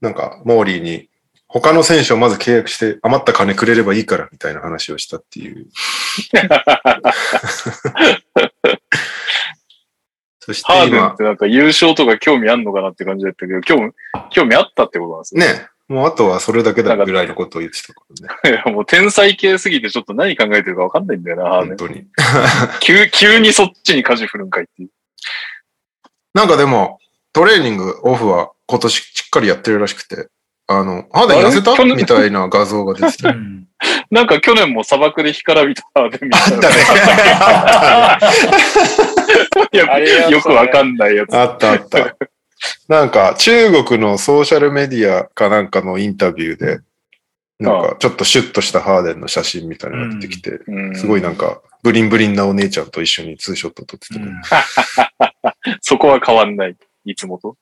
[0.01, 1.09] なんか、モーリーに
[1.47, 5.67] 他の選手をまず契約して余った金くれればいいからみたいな話をしたっていう。
[10.45, 13.93] そしてハーデンっ今、てなんか優勝とか興味あんのかなって感じだったけど、興味、
[14.29, 15.47] 興味あったってことなんですね。
[15.47, 18.61] ね、もうあとはそれだけだぐらいのことを言ってたからね。
[18.61, 21.49] いやもう天才系すぎてちょっと何考えてるかわかんないんだよな。
[21.65, 22.05] 本当に。
[22.79, 24.89] 急、急にそっちに舵振るんかいっていう。
[26.35, 26.99] なんかでも、
[27.33, 30.27] トレーニングオフは今年しっかりやってるらしくて、
[30.67, 33.29] あの、ハーデン痩せたみたいな画像が出てた。
[33.31, 33.67] うん。
[34.09, 38.29] なんか去年も砂漠で干からびたハーデンみたあった
[39.99, 40.31] ね。
[40.31, 41.37] よくわかんないやつ。
[41.37, 42.15] あったあった。
[42.87, 46.79] なんか中国のソーシャルメディアかなんかのインタビューで、
[47.59, 50.95] なんかちょっとシュッとしたハーデンの写真みたいなのが出てきて、うん。
[50.95, 56.75] すごいなんかブリンブリンなお姉ちゃんと一緒にツーショット撮ってた そこは変わんない。
[57.05, 57.55] いつもと？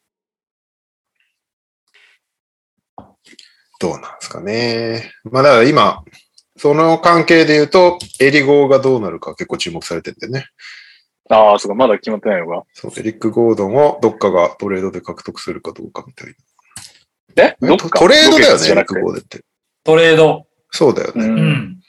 [3.83, 5.11] どうなんですかね。
[5.29, 6.03] まあだから今、
[6.55, 10.45] その関係で言うと、エリゴーがどうなるか結構注目されてるんでね。
[11.29, 12.63] ああ、そうか、まだ決まってないのか。
[12.73, 16.33] そう、エリック・ゴードンをどっかがトレードで獲得するかどうかみたい
[17.35, 17.57] え？
[17.59, 17.75] な。
[17.75, 17.99] どっか？
[17.99, 19.43] トレードだよね、エリック・ゴードンって。
[19.83, 20.47] トレード。
[20.71, 21.25] そうだよね。
[21.25, 21.27] う。
[21.27, 21.79] んん。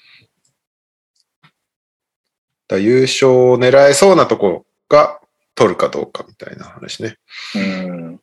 [2.68, 5.20] ら優勝を狙えそうなとこが
[5.54, 7.18] 取るかどうかみたいな話ね。
[7.54, 8.20] うん。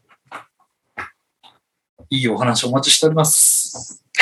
[2.11, 4.03] いいお話お待ちしております。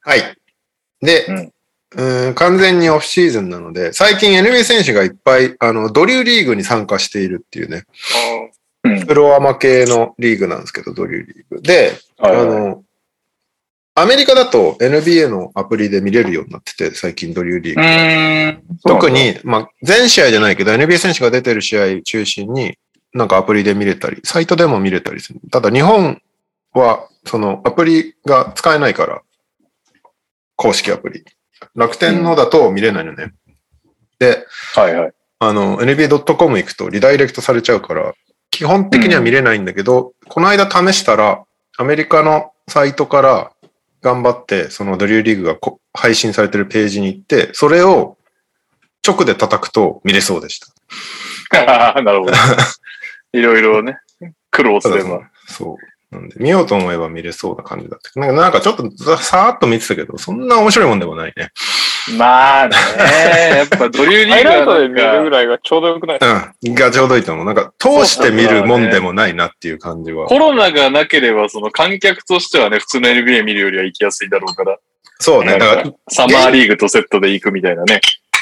[0.00, 0.34] はい。
[1.02, 1.52] で、うん
[1.96, 7.84] うん完全にオフシーズンなので、最近 NBA 選手がいっぱい、あの、ドリューリーグに参加しているっていうね、
[8.84, 11.62] うんプロアマ系のリーグなんですけど、ドリューリーグ。
[11.62, 12.84] で、あの、
[14.00, 18.68] アメリカだと NBA のアプリで見れるようになってて、最近ドリューリーグ。
[18.68, 18.78] うん。
[18.86, 22.78] 特に、まあ、全試合じゃないけど、NBA 選手が出てる試合中心に、
[23.12, 25.40] なんかアプリで見れたり、サイトでも見れたりする。
[25.50, 26.20] ただ日本
[26.72, 29.22] は、そのアプリが使えないから、
[30.56, 31.24] 公式アプリ。
[31.74, 33.32] 楽天のだと見れないのね。
[34.18, 35.12] で、はいはい。
[35.40, 38.14] あの、NBA.com 行くとリダイレクトされちゃうから、
[38.50, 41.44] 基本的には見れないんだけど、この間試したら、
[41.76, 43.52] アメリカのサイトから
[44.08, 48.16] 頑張って、そのドリューリーグがこ配信されてるページに行って、それを
[49.06, 50.68] 直で叩くと見れそうでした。
[52.02, 52.32] なるほど。
[53.32, 53.98] いろいろね、
[54.50, 55.30] 苦労すれば。
[55.46, 55.76] そ
[56.10, 56.14] う。
[56.14, 58.18] なんで、見ようと思えば見れそうな感じだった。
[58.18, 61.50] なんか、なんかちょっとざさーっと見てたけど、そんな面白いもんでもないね。
[62.16, 62.74] まあね、
[63.56, 66.18] やっぱドリューリーハイライトグはで見るぐらいがちょうどよくない？
[66.66, 66.74] うん。
[66.74, 67.44] がちょうどいいと思う。
[67.44, 70.26] なんか、通して見るもんでもないなっていう感じは。
[70.26, 74.78] コロナがなければ、その観客としてはね、普通の NBA 見るよりは行きやすいだろうから。
[75.18, 75.58] そうね。
[75.58, 78.00] だからサマーリーグとセットで行くみたいなね。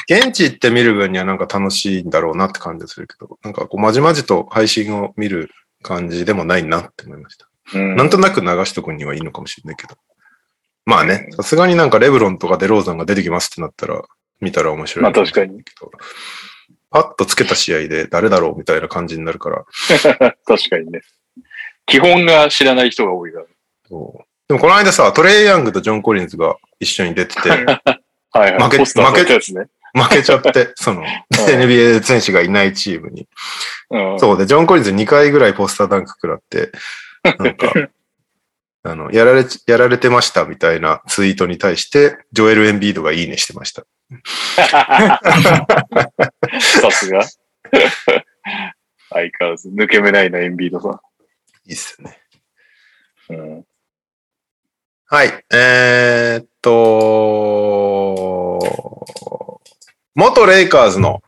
[0.09, 5.49] 現地行って見る分にはなんか楽しいんだろうなって感じがするけど、なんかこう、まじまじと配信を見る
[5.81, 7.47] 感じでもないなって思いました。
[7.75, 9.95] うんなんとなく流しとくにはいいのかもしれないけど。
[10.87, 14.01] まあね、さすがになんかレブロンとかデローザンが出てきますってなったら、
[14.39, 15.03] 見たら面白い。
[15.03, 15.61] まあ確かに。
[16.89, 19.65] パッとつけた試合で誰だろうみたいな感じになるから。
[20.47, 21.01] 確かにね。
[21.87, 23.45] 基本が知らない人が多いから。
[23.89, 27.69] そうでもこの間さ、トレイ・ヤングとジョン・コリンズが一緒に出てて、 はい
[28.31, 28.53] はい。
[28.53, 29.65] 負け負けたやつね。
[29.93, 33.27] 負けちゃって、その、NBA 選手がいないチームに。
[33.89, 34.19] うん。
[34.19, 36.71] そうで、ジョン・コリンズ2回ぐらいポスターダンク食らって、
[37.23, 37.73] なんか、
[38.87, 43.85] あの、やられち、やられてましたみたいなツイートに対して、ジョエル・エンビードがいいねしてました。
[44.55, 45.19] さ
[46.91, 47.25] すが。
[49.09, 51.01] 相変わらず抜け目ないな、エンビードさ
[51.65, 52.17] いいっすよね。
[53.33, 53.35] ん。
[53.35, 53.65] うん。
[55.07, 55.43] はい。
[55.53, 56.71] えー、っと、
[60.15, 61.21] 元レイカーズの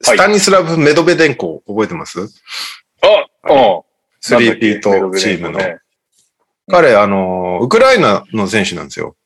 [0.00, 3.82] スタニスラブ・メドベデンコ覚えてます、あうん。
[4.20, 5.58] スリーピートチームの。
[6.68, 6.74] ね。
[6.76, 9.16] 彼、あの、ウクライナの選手なんですよ。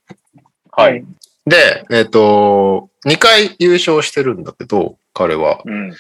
[0.71, 1.05] はい。
[1.47, 5.61] で、えーっと、2回優勝してるんだけど、彼は。
[5.65, 5.93] うん。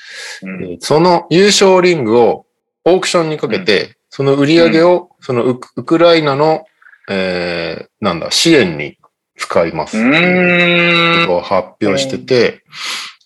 [0.42, 0.78] うん。
[0.80, 2.46] その優勝リングを
[2.84, 6.64] オークションにかけて、その売り上げを、そのウクウクライナの、
[7.10, 8.98] えー、なんだ、支援に
[9.36, 11.26] 使いますうん。
[11.26, 12.62] ことを発表してて、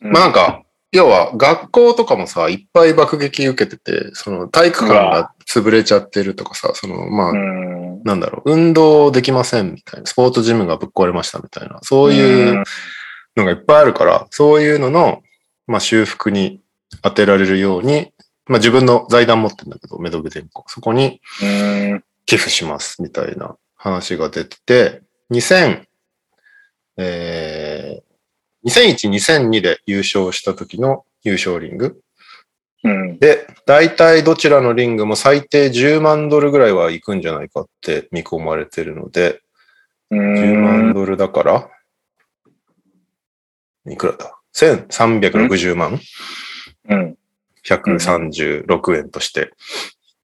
[0.03, 8.03] うんまあなんか、要は学校とかもさ、いっぱい爆撃受けてて、その体育館が潰れちゃってるとかさ、その、まあ、うん。
[8.05, 12.63] なんだろう、運動できませんみたいな、スポーツジムがぶっ壊れましたみたいな、そういう
[13.37, 15.23] のがいっぱいあるから、そういうのの、
[15.67, 16.61] まあ修復に
[17.03, 18.13] 当てられるように、
[18.47, 20.65] まあ自分の財団持ってるんだけど、メドベデンコ。
[20.69, 22.05] そこにうん。
[22.27, 25.83] 寄付しますみたいな話が出てて、2000、
[26.99, 28.06] えー、
[28.67, 32.01] 2001、2002で優勝した時の優勝リング。
[32.83, 33.19] うん。
[33.19, 39.41] で、大体どちらのリングも最低10万ドルぐらいは行くんじゃないかって見込まれてるので、
[40.11, 41.71] 10万ドルだから、
[43.89, 46.01] いくらだ ?1360 万
[46.89, 47.17] うん
[47.65, 49.53] ？?136 円として。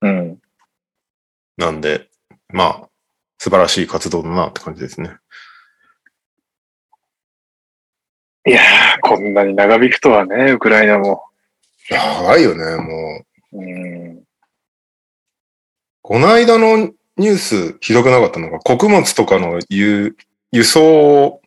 [0.01, 0.37] うん。
[1.57, 2.09] なんで、
[2.49, 2.89] まあ、
[3.37, 5.17] 素晴らしい活動だなって感じですね。
[8.45, 8.63] いやー、
[9.01, 11.23] こんなに長引くとはね、ウクライナも。
[11.89, 13.57] 長いよね、もう。
[13.57, 14.23] うん。
[16.01, 20.17] この間のニュースひどくなかったのが、穀物とかの輸
[20.51, 21.41] 輸送を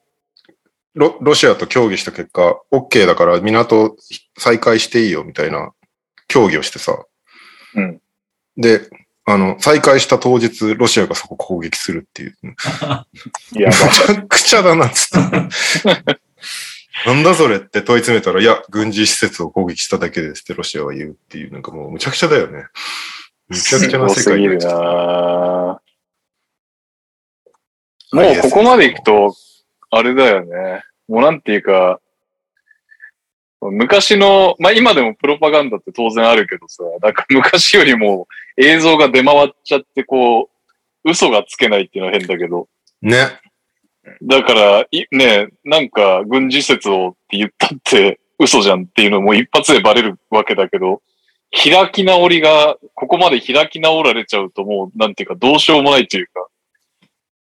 [0.95, 3.97] ロロシアと協議した結果、OK だから港
[4.39, 5.73] 再開していいよみたいな
[6.29, 6.97] 協議をしてさ。
[7.75, 8.01] うん。
[8.57, 8.89] で、
[9.27, 12.37] あの、再開した当日、ロシアがそこ攻撃するっていう。
[13.57, 15.23] い や、めちゃくちゃだなっつっ
[15.83, 16.21] て。
[17.05, 22.67] なんだそれって問い詰めたら、いや、軍事施設を攻撃しただけですってロシアは言うっていう、なんかもうむちゃくちゃだよね。
[23.49, 25.81] むちゃくちゃな世界になっちゃったな
[28.13, 29.35] もうここまで行くと、
[29.91, 30.83] あれだよね。
[31.09, 32.01] もうなんていうか、
[33.61, 40.51] 昔の、まあ今でもプロパガンダって当然あるけどさ、なんか 昔よりも映像が出回っちゃってこ
[41.05, 42.69] う、嘘がつけないっていうのは変だけど、
[43.03, 43.39] ね。
[44.23, 51.03] だから、い、ね、なんか軍事施設をって言ったって嘘じゃんっていうのも一発でバレるわけだけど、
[51.53, 56.47] 開き直りが、ここまで開き直られちゃうともう、なんていうかどうしようもないというか、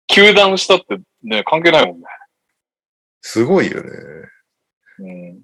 [0.07, 2.05] 球団したってね、関係ないもんね。
[3.21, 3.89] すごいよね。
[4.99, 5.41] うん。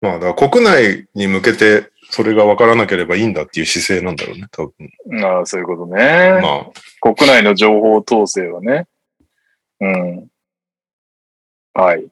[0.00, 5.24] まあ、だから国内に向けてそれが分からなければいいんだっていう姿勢なんだろうね、多分。
[5.24, 6.38] ああ、そういうことね。
[6.42, 8.86] まあ、国内の情報統制はね。
[9.80, 10.28] うん。
[11.74, 12.06] はい。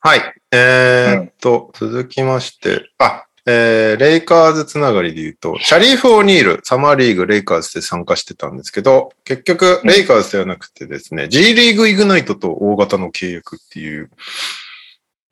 [0.00, 0.20] はい。
[0.52, 14.10] えーっと、続きまして、あ、えー、レイカーズつながりで言うと、シャリーフ・オニール、サマーリーグ、レイカーズで参加してたんですけど、結局、うんレイカーズではなくてですね、G リーグ・イグナイトと大型の契約っていう、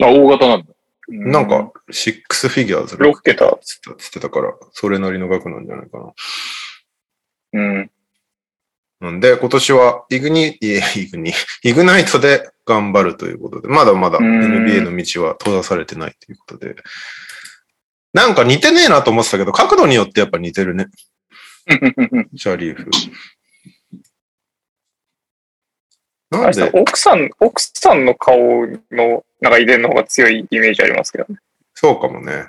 [0.02, 0.66] あ、大型なんだ。
[1.08, 3.56] うなんか、シックスフィギュアーズ6桁。
[3.60, 6.12] つってたから、それなりの額なんじゃないかな。
[7.52, 7.90] うん。
[9.00, 9.20] なん。
[9.20, 14.64] で、今年はイグニ、イグニ、 イグナイトで頑張るということで、まだまだうん。
[14.64, 16.76] NBA の道は閉ざされてないということで、
[18.12, 20.86] なんか似てねえなと思ってたけど、角度によってやっぱ似てるね、
[22.36, 22.90] シャリーフ。
[26.30, 31.38] なんで、奥さん、奥さんの顔のなんか遺伝の方が強いイメージありますけどね。
[31.74, 32.48] そうかもね。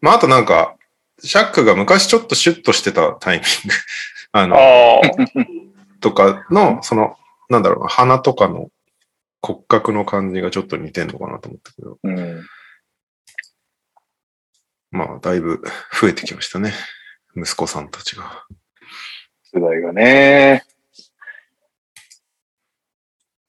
[0.00, 0.76] まあ、あとなんか、
[1.20, 3.74] シャックが昔ちょっとシュッとしてたタイミング、
[4.32, 5.00] あの、ああ、
[6.06, 7.16] とかの、その、
[7.48, 8.68] なんだろうな、鼻とかの
[9.42, 12.46] 骨格の感じがちょっと似てんのかなと思ったけど、うん。
[14.92, 15.64] まあ、だいぶ
[16.00, 16.72] 増えてきましたね。
[17.36, 18.46] 息子さんたちが。
[19.52, 20.64] 世代がね。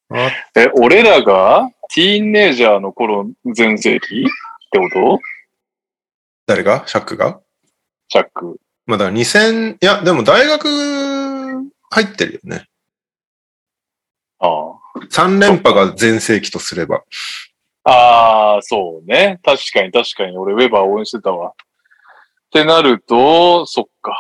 [0.10, 4.22] あえ、俺らがティーンネイジャーの頃全盛期？
[4.22, 4.24] っ
[4.72, 5.20] てこと？
[6.48, 6.86] 誰が？
[6.88, 7.40] シャックが？
[8.08, 8.60] チャック。
[8.88, 10.66] まあ、だから2000、いや、でも大学
[11.90, 12.68] 入ってるよね。
[14.40, 14.48] あ
[15.10, 17.04] 3連覇が全盛期とすれば。
[17.84, 17.92] あ。
[17.92, 19.40] ああ、そうね。
[19.44, 20.38] 確かに確かに。
[20.38, 21.50] 俺ウェバー応援してたわ。
[21.50, 21.54] っ
[22.52, 24.16] てなると、そっか。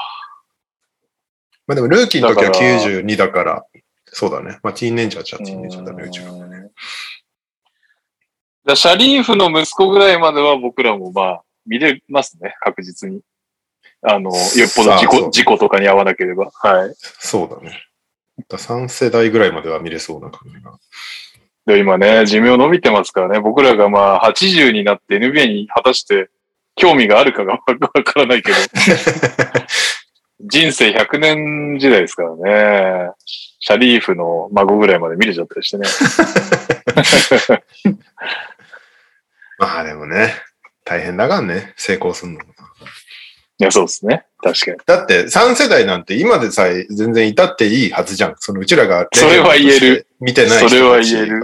[1.65, 3.65] まあでもルーキーの時はだから92だから、
[4.05, 4.59] そうだね。
[4.63, 6.32] まあティーンネイジャーじゃティーンネイジャーだね、うちは。
[6.32, 6.47] うん
[8.68, 13.22] だシャリーフの息子ぐらいまでは僕らもまあ、見れますね、確実に。
[14.01, 16.51] あの、よっぽど事故、事故とかに遭わなければ。
[16.53, 16.93] はい。
[16.99, 17.83] そうだね。
[18.47, 20.77] だ3世代ぐらいまでは見れそうな感じが。
[21.65, 26.29] で、今ね、寿命伸びてますからね、僕らがまあ、80になって NBA に果たして
[26.75, 28.57] 興味があるかが わからないけど、
[30.39, 33.11] 人生100年時代ですからね。
[33.25, 35.87] シャリーフの孫ぐらいまで見れちゃったりしてね。
[39.57, 40.35] まあでもね、
[40.85, 42.45] 大変だがんね、成功するのも。
[43.60, 44.26] いや、そうですね。
[44.41, 44.78] 確かに。
[44.86, 48.36] だって3世代なんて今でさえ全然いたっていいはずじゃん。
[48.38, 49.08] そのうちらが。
[49.14, 50.08] それは言える。
[50.20, 50.70] 見てない人たちが。
[50.70, 51.41] それは言える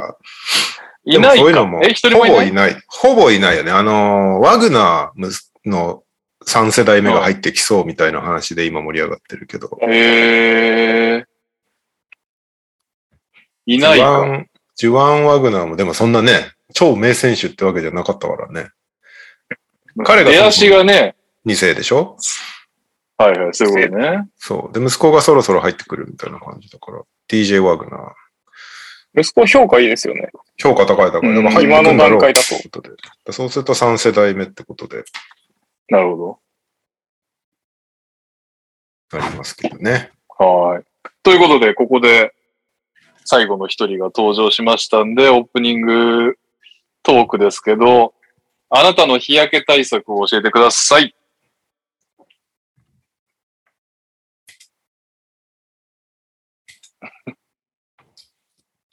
[1.05, 2.43] いないかそういうのも、え、一人ほもいない？
[2.43, 2.81] ぼいない。
[2.87, 3.71] ほぼいないよね。
[3.71, 6.03] あのー、ワグナーの
[6.45, 9.77] 3世代目が入ってきそうみたいな話で今盛り上がってるけど。
[9.81, 11.25] へえ。
[13.65, 14.05] いジュないか。
[14.05, 18.69] ワン、ジュワン・ワグナーもでもそんなね、超名選手ってわけじゃなかったからね。
[20.05, 22.17] 彼が出足がね、2世でしょ？
[23.17, 24.27] はいはい、そういうことね。
[24.37, 24.77] そう。
[24.77, 27.01] で、息子がそろそろ入ってくるみたいな感じだから。
[27.29, 29.21] DJ ワグナー。
[29.21, 30.29] 息子評価いいですよね。
[30.57, 32.89] 評価高いだから、うんだから今の段階だととで。
[33.31, 35.03] そうすると3世代目ってことで
[35.89, 36.39] なるほ
[39.11, 40.11] ありますけどね。
[40.39, 40.45] ど。
[40.45, 40.83] はい。
[41.21, 42.33] ということで、ここで
[43.25, 46.37] 最後の一人が登場しましたんで、オープニング
[47.03, 48.15] トークですけど、
[48.71, 51.15] あなたの日焼け対策を教えてください。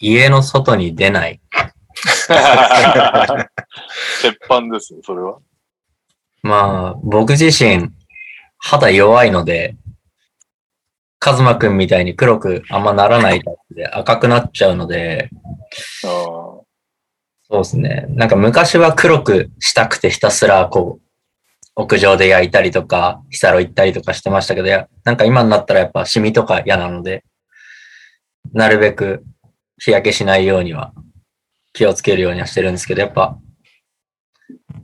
[0.00, 1.40] 家の外に出ない。
[4.22, 5.38] 鉄板ですね、それは。
[6.42, 7.90] まあ、僕自身、
[8.58, 9.76] 肌弱いので、
[11.18, 15.28] カズマくんみたいに黒くあんまならないタイプで赤くなっちゃうので、
[16.00, 16.64] そ
[17.50, 18.06] うですね。
[18.08, 21.02] なんか昔は黒くしたくてひたすらこう、
[21.76, 24.68] 屋上で焼いたりとか、ヒサロ行ったりとかしてましたけど、
[25.04, 27.22] なんか今になったらやっぱシミとか嫌なので、
[28.54, 29.24] なるべく
[29.80, 30.92] 日焼けしないようには
[31.72, 33.36] 気をつけるようにはしてるんですけど、やっぱ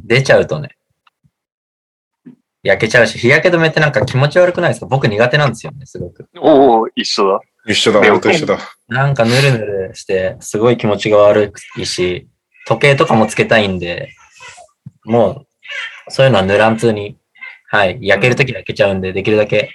[0.05, 0.71] 出ちゃうとね、
[2.63, 4.87] 焼けちゃうし、日焼け止めってなんか気持ち悪くないですか？
[4.87, 6.29] 僕苦手なんですよね、すごく。
[6.41, 7.41] おお、一緒だ。
[7.69, 8.59] 一緒だ、で俺と一緒だ。
[8.89, 12.29] なんかヌルヌルして、すごい気持ちが悪いし、
[12.67, 14.11] 時計とかもつけたいんで、
[15.05, 15.45] も
[16.09, 17.19] う、そういうのは塗らん通に、
[17.69, 19.71] はい、焼けるとき焼けちゃうんで、できるだけ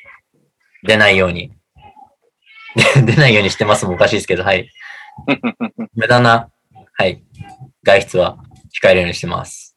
[0.88, 1.51] 出ないように、
[3.05, 4.69] 出ないようにしてますもおかしいですけど、はい。
[5.93, 6.49] 無駄な、
[6.93, 7.24] はい、
[7.84, 8.38] 外出は
[8.82, 9.76] 控えるようにしてます。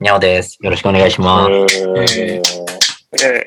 [0.00, 0.58] にゃおです。
[0.60, 1.52] よろしくお願いします。
[1.52, 2.42] えー
[3.22, 3.46] え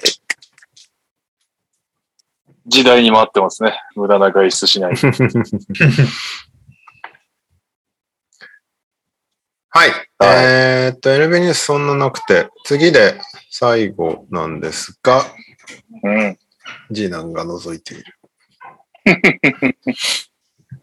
[2.67, 3.79] 時代に回ってますね。
[3.95, 4.95] 無駄な外出しない。
[9.69, 9.91] はい。
[10.21, 15.23] えーっと、LB ニュースそんななくて、次で最後なんですが、
[16.03, 16.37] うん。
[16.93, 18.05] 次男が覗いている。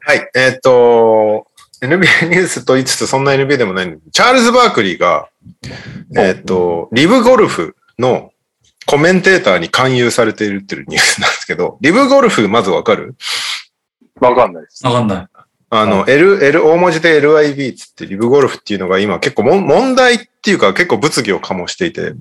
[0.07, 0.29] はい。
[0.35, 1.47] えーっと、
[1.83, 5.29] NBA ニュースと言いつつそんな NBA でもないチャールズ・バークリーが、
[6.17, 8.31] えーっと、リブゴルフの
[8.87, 13.15] コメンテーターに勧誘されているっていうニュースなんですけど、リブゴルフまずわかる？
[14.21, 14.87] わかんないです。
[14.87, 15.27] わかんない。
[15.71, 22.15] あの、L、L、大文字で LIB つってリブゴルフっていうのが今結構もん問題っていうか結構物議を醸していて、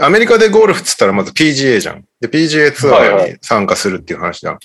[0.00, 2.04] アメリカでゴルフっつったらまず PGA じゃん。
[2.20, 4.58] で、PGA ツアーに参加するっていう話じゃん。
[4.58, 4.64] でも、うん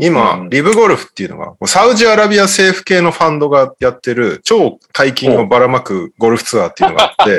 [0.00, 0.50] 今、うん。
[0.50, 7.38] リブゴルフっていうのが、サウジアラビア政府系のファンドがやってる超大金をばらまくゴルフツアーっていうのがあって、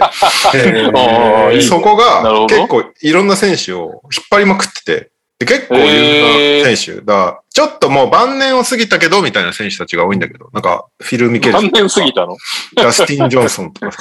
[0.58, 5.10] えーそこが結構いろんな選手を引っ張りまくってて、
[5.44, 7.42] で結構有名な選手だ。
[7.50, 11.84] ちょっともう晩年を過ぎたけど、みたいな選手たちが多いんだけど、なんか、フィル・ミケルソン何とか。
[11.84, 12.38] 年過ぎたの？
[12.78, 13.98] ジャスティン・ジョンソンとかさ。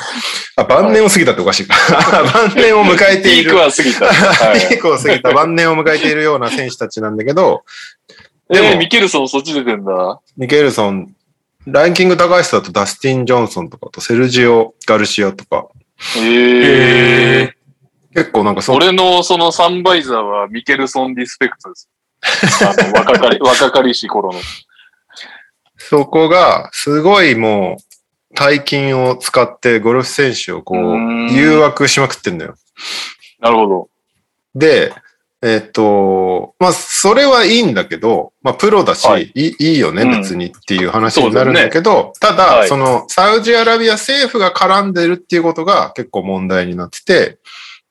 [0.56, 1.74] あ、晩年を過ぎたっておかしいか。
[2.32, 3.56] 晩年を迎えているピーク。
[3.56, 4.06] は過ぎた。
[4.06, 7.64] はいピークを過ぎた晩年を迎えているような選手たちなんだけど、
[8.50, 10.20] えでもー、ミケルソンそっち出てんだ。
[10.36, 11.14] ミケルソン、
[11.66, 15.66] ランキング高い人だとダスティン・ジョンソンとかとセルジオ・ガルシアとか、
[16.18, 17.61] ええ
[18.14, 21.88] 結構なんかそ俺のそのサンバイザーはミケルソンディスペクトです。
[22.62, 24.40] あの若かり、若かりし頃の。
[25.76, 32.54] そこが、すごいもう、大金を使ってゴルフ選手をこう誘惑しまくってんだよ。
[33.40, 33.88] なるほど。
[34.54, 34.94] で、
[35.42, 47.38] えっと、まあ、それはいいんだけど、まあ、プロだし、はいい、いいよね、うん別にっていう話になるんだけど、ただ、はいその、サウジアラビア政府が絡んでるっていうことが結構問題になってて、で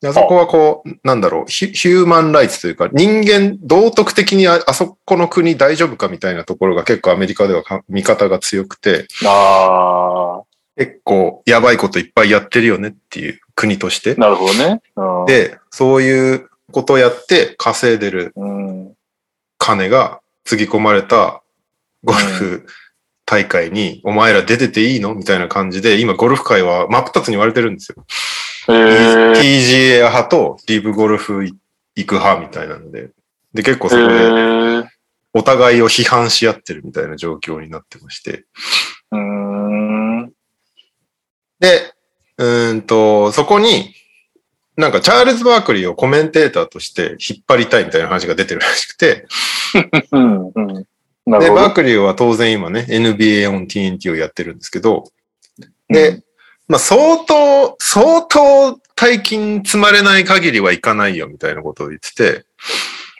[0.09, 10.41] あそこはこう、なんだろうヒュ、ヒューマンライツというか、人間、道徳的にああそこの国大丈夫かみたいなところが結構アメリカではか見方が強くて、あ
[10.75, 14.15] 結構やばいこといっぱいやってるよねっていう国として。
[14.15, 14.81] なるほどね。
[14.95, 18.93] うん、で、そういうことをやって稼いでるうん、
[19.59, 21.43] 金がつぎ込まれた
[22.03, 22.65] ゴルフ
[23.25, 28.03] 大会にお前ら出てていいのみたいな感じで、今ゴルフ界は真っ二つに言われてるんですよ。
[28.67, 33.09] えー、PGA 派と LIV ゴルフ行く派みたいなので。
[33.53, 34.87] で、結構えそこでー、
[35.33, 38.45] お互いを批判し合ってるみたいな状況になってまして。
[39.11, 40.31] うーん。
[41.59, 41.93] で、
[42.37, 43.93] うーんと、そこに、
[44.77, 49.27] なんかチャールズ・バークリーをコメンテーターとして引っ張りたいみたいな話が出てるらしくて、
[50.11, 50.67] うん、うん。
[50.75, 50.85] で。
[51.25, 55.03] バークリーは当然今ね、NBA on TNT をやってるんですけど、
[55.89, 56.23] で、
[56.71, 62.45] まあ相当、相当大金積まれない限りはいかないよみたいなことを言ってて、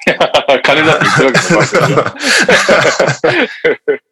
[0.63, 2.15] 金だって言ってるわけねバークリーは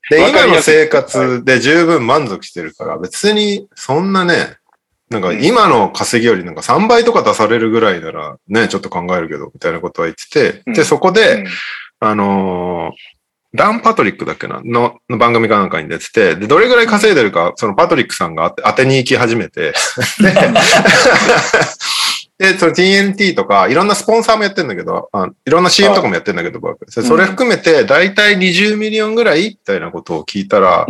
[0.09, 4.57] で、 今の生活で十分満足してるから、別にそんなね、
[5.09, 10.73] なんか今の稼ぎよりなんか3倍とか出されるぐらいならね、ちょっと考えるけど、みたいなことは言ってて、うん。
[10.73, 11.47] で、そこうで、ん。
[12.01, 13.18] あのー
[13.53, 14.61] ダン・パトリックだっけな？
[14.63, 19.73] のの番組かなんかに出てて、で、どれぐらい稼いでるか、そのパトリックさんが当てに行き始めて、
[22.37, 30.85] で、その TNT とか、いろんなスポンサーもやってんだけど、あいろんな CM とかもやってんだけど、バークそれ含めて、だいたい20ミリオンぐらいみたいなことを聞いたら、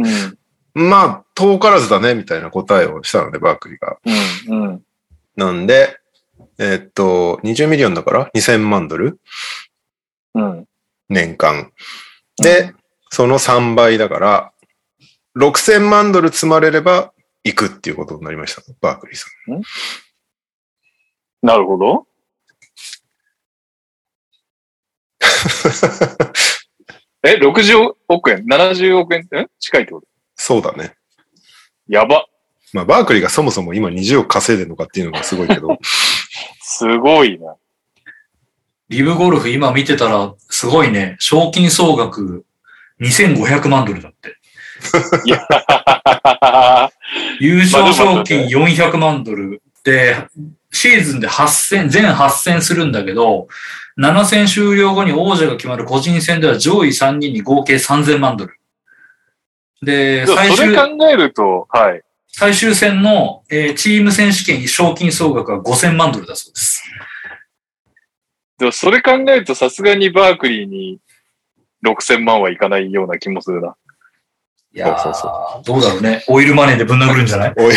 [0.75, 3.97] うん、まあ、遠からずだね、みたいな答えをしたので、バークリーが。
[4.47, 4.81] うん、うん。
[5.37, 5.97] なんで、
[6.59, 9.19] えっと、20ミリオンだから？2000万ドル？
[10.35, 10.65] うん。
[11.07, 11.71] 年間。
[12.41, 12.73] で、
[13.09, 14.53] その3倍だから、
[15.37, 17.13] 6000万ドル積まれれば
[17.43, 18.61] 行くっていうことになりました。
[18.81, 19.61] バークリーさん。
[21.41, 22.07] なるほど。
[27.23, 29.27] え、60億円 ?70 億円？
[29.33, 30.07] え近いってこと？
[30.35, 30.95] そうだね。
[31.87, 32.25] やば。
[32.71, 35.77] まあ、バークリーがそもそも今20億稼いでるのかっていうのがすごいけど、
[36.61, 37.55] すごいな。
[38.89, 41.15] リブゴルフ今見てたら、すごいね。
[41.19, 42.43] 賞金総額
[42.99, 44.35] 2500万ドルだって。
[45.23, 46.91] いや、
[47.39, 50.17] 優勝賞金ま400万ドルで、
[50.73, 53.47] シーズンで8戦、全8戦するんだけど、
[53.97, 58.59] 7戦終了後に王者が決まる個人戦では上位3人に合計3000万ドル。
[59.81, 62.01] で、最終、それ考えると、はい。
[62.27, 66.83] 最終戦の、えーチーム選手権賞金総額は5000万ドルだそうです。
[68.59, 70.99] でもそれ考えるとさすがにバークリーに
[71.83, 73.75] 6000万はいかないような気もするな。
[74.71, 75.27] いやーそうそ
[75.61, 76.23] うどうだろうね。
[76.27, 77.53] オイルマネーでぶん殴るんじゃない？
[77.57, 77.73] おい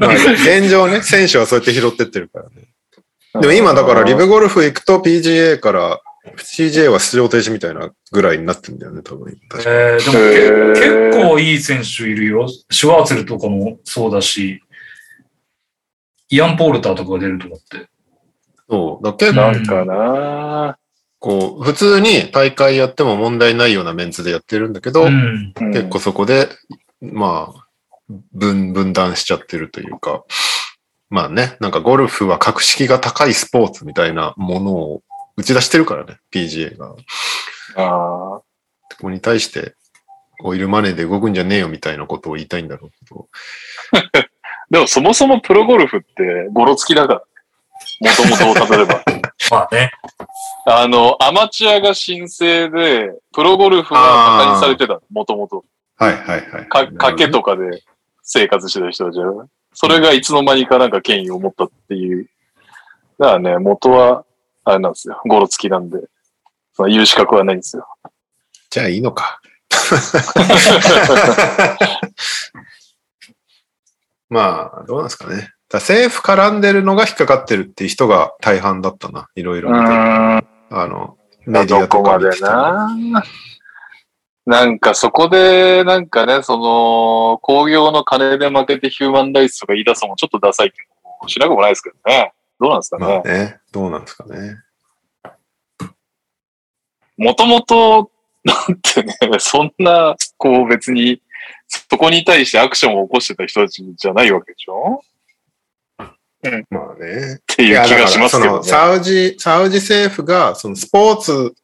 [0.00, 2.68] まあ現状ね、選手はそうやって拾ってってるからね。
[3.40, 6.00] でも今だからリブゴルフ行くと PGA から、
[6.36, 9.34] PGA は出場停止みたいなぐらいになってるんだよね、多分。
[9.48, 12.48] 確かえー、でも結構いい選手いるよ。
[12.70, 14.60] シュワーツェルとかもそうだし、
[16.28, 17.88] イアン・ポールターとかが出ると思って。
[18.68, 19.04] そう。
[19.04, 20.78] だ結構、なんかな
[21.18, 25.52] こう、普通に大会やっても問題ないようなメンツでやってるんだけど、うん。
[25.60, 26.48] うん結構そこで、
[27.00, 27.66] まあ、
[28.32, 30.24] 分、分断しちゃってるというか、
[31.08, 35.02] まあね、なんかゴルフは格式が高いスポーツみたいなものを
[35.36, 36.94] 打ち出してるからね、PGA が。
[37.76, 38.44] あこ
[39.02, 39.74] こに対して、
[40.42, 43.28] オイルマネーで動くんじゃねえよみたいなことを言いたいんだろうけど。
[43.92, 44.26] ー
[44.70, 47.22] でもそもそもプロゴルフってゴロつきだから。
[48.00, 49.02] もともと例えば。
[49.50, 49.92] まあね。
[50.66, 55.00] あの、アマチュアが申請で、プロゴルフは馬鹿にされてた。
[55.10, 55.64] もともと。
[55.96, 56.68] はいはいはい。
[56.68, 57.82] か、賭けとかで
[58.22, 59.46] 生活してた人たちは。
[59.72, 62.28] それがいつの間にかなんか権威を持ったっていう。
[63.18, 64.24] だからね、元は、
[64.64, 65.20] あれなんですよ。
[65.26, 66.00] ゴロつきなんで。
[66.74, 67.86] その言う資格はないんですよ。
[68.68, 69.40] じゃあいいのか。
[74.28, 75.52] まあ、どうなんですかね。
[75.68, 79.28] だ政府絡んでるのが引っかかってるっていう人が大半だったな。
[79.34, 79.82] いろいろ見て。
[79.84, 79.86] ん。
[79.88, 83.24] あの、メディアどとこまでか見ててもな。
[84.46, 90.76] なんかそこで、なんかね、その、工業の金で負けてヒューマンライツとか言い出すのもちょっとダサいけ
[91.22, 92.32] ど、しなくもないですけどね。
[92.60, 93.22] どうなんですかねまあ。
[93.22, 94.56] ね、どうなんですかね。
[97.16, 98.10] もともと、
[98.44, 101.20] なんてね、そんな、こう別に、
[101.66, 105.02] そこに対してアクションを起こしてた人たちじゃないわけでしょ
[106.70, 107.36] まあね。
[107.36, 108.64] っていう気がしますけどね。
[108.64, 111.54] サウジ、サウジ政府が、そのスポーツ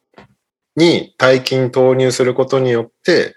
[0.75, 3.35] に大金投入することによって、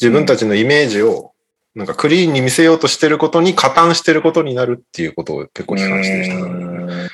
[0.00, 1.32] 自分たちのイメージを、
[1.74, 7.08] なんかクリーンに見せようとしてることに加担してることになるっていうことを結構批判してる人だね。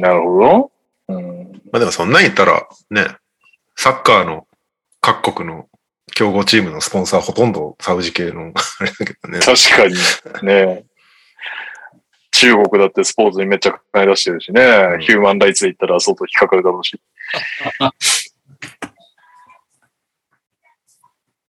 [0.00, 0.70] なるほど。
[1.08, 3.06] うん、まあでもそんなん言ったら、ね、
[3.74, 4.46] サッカーの
[5.00, 5.66] 各国の
[6.14, 9.40] 競合チームのスポンサーほとんどサウジ系のあれだけどね。
[9.40, 10.46] 確かに。
[10.46, 10.84] ね
[12.38, 14.62] 中国だってスポーツにめっちゃ金出してるしね。
[14.62, 17.00] うんヒューマンライツで言ったら相当引っかかるだろうし。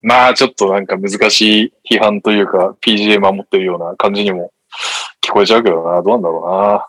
[0.03, 4.53] まあちょっとなんか難しい批判というか PGA 守ってるような感じにも
[5.23, 6.03] 聞こえちゃうけどな。
[6.03, 6.87] どうなんだろ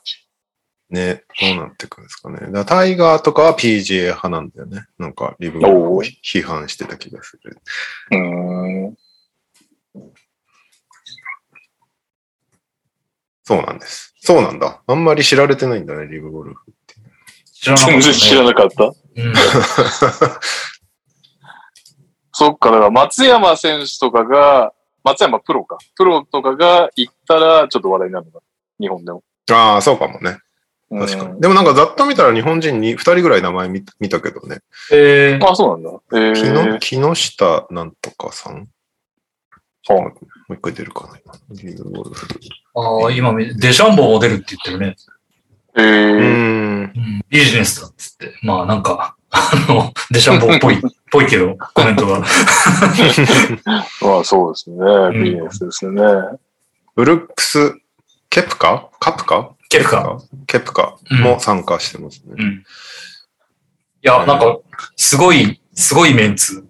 [0.89, 2.51] ね、どうなってくるんですかね。
[2.51, 4.85] だタイガーとかは PGA 派なんだよね。
[4.99, 7.57] なんかリブを批判してた気がする。
[8.11, 8.95] うん。
[13.45, 14.13] そうなんです。
[14.21, 14.81] そうなんだ。
[14.87, 16.61] あんまり知られてないんだね、リブゴルフ。
[17.53, 18.01] 知らなかった、ね。
[18.01, 18.83] 全然知らなかった？
[18.85, 18.93] うん。
[22.33, 24.73] そっか、だから松山選手とかが、
[25.03, 25.77] 松山プロか。
[25.95, 28.39] プロとかが行ったらちょっと話題になるのか。
[28.79, 29.23] 日本でも。
[29.51, 30.39] ああ、そうかもね。
[30.89, 31.39] 確かに。
[31.39, 34.59] でもなんかざっと見たら日本人に2人ぐらい名前見見たけどね。
[34.91, 35.99] えー、あ、そうなんだ。
[36.13, 38.67] え木ーの、木下なんとかさん。
[39.86, 41.19] ちょっと待ってもう一回出るかな。
[41.51, 42.27] リブゴルフ。
[42.73, 44.95] ああ、今見、デシャンボーも出るって言ってるね。
[45.77, 46.17] えうー。
[46.17, 48.33] うん、ビジネスだっつって。
[48.41, 50.81] まあなんか、あの、デシャンボーっぽい、
[51.11, 52.19] ぽいけど、コメントが。
[54.01, 54.75] まあそうですね。
[55.19, 56.01] んビジネスですよね。
[56.95, 57.75] ブルックス、
[58.31, 58.89] ケプカ？
[58.99, 59.51] カプカ？
[59.69, 60.17] ケプカ。
[60.47, 62.33] ケプカも参加してますね。
[62.38, 62.53] うん。
[62.53, 62.63] い
[64.01, 64.57] や、なんか、
[64.95, 66.64] すごい、すごいメンツ。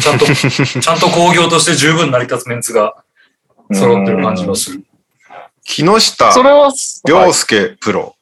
[0.00, 2.94] ちゃんと、 ちゃんと工業として十分成り立つメンツが
[3.72, 4.84] 揃ってる感じがする。
[5.64, 6.70] 木下それは、
[7.08, 8.16] 良介プロ。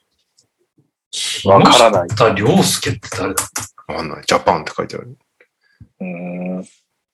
[1.45, 3.43] わからない木下良介って誰だ
[3.87, 4.23] わかんない。
[4.25, 5.17] ジャパンって書いてある。
[6.01, 6.65] うん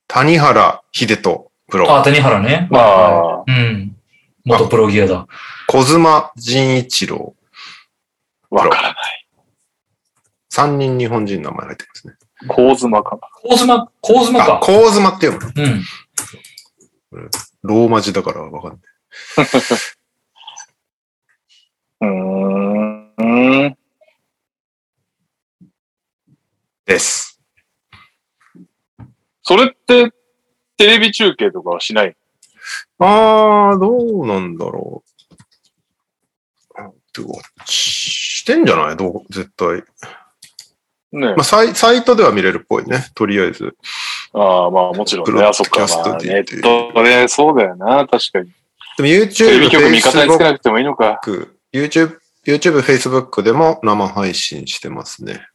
[0.07, 1.97] 谷原秀人プロ。
[1.97, 2.67] あ、谷原ね。
[2.69, 3.95] まあ、うん。
[4.43, 5.27] 元プロギアだ。
[5.67, 7.35] 小妻仁一郎。
[8.49, 9.27] わからない。
[10.53, 12.13] 3人日本人の名前入ってますね。
[12.47, 13.21] 構妻かな。
[13.49, 14.59] コ妻、コ妻あ、か。
[14.61, 15.73] 小妻って読むの？
[17.13, 17.29] うん。
[17.63, 18.81] ローマ字だからわかんない。
[22.01, 22.07] うー
[23.69, 23.77] ん。
[26.85, 27.39] です。
[29.43, 30.11] それって、
[30.77, 32.15] テレビ中継とかはしない？
[32.99, 35.03] あー、どうなんだろ
[36.77, 36.81] う。
[36.81, 37.27] あどう
[37.69, 38.97] してんじゃない？
[38.97, 39.83] どう絶対。
[41.11, 43.05] ねまあサイ、サイトでは見れるっぽいね。
[43.15, 43.75] とりあえず。
[44.33, 45.43] ああ、まあもちろんね。
[45.43, 45.81] あ、そっか。
[45.81, 48.07] ドキャストまあ、でネットで、そうだよな。
[48.07, 48.45] 確かに。
[48.97, 51.19] でもテレ YouTube、ビ局味方につけなくてもいいのか。
[51.73, 55.47] YouTube、YouTube、Facebook でも生配信してますね。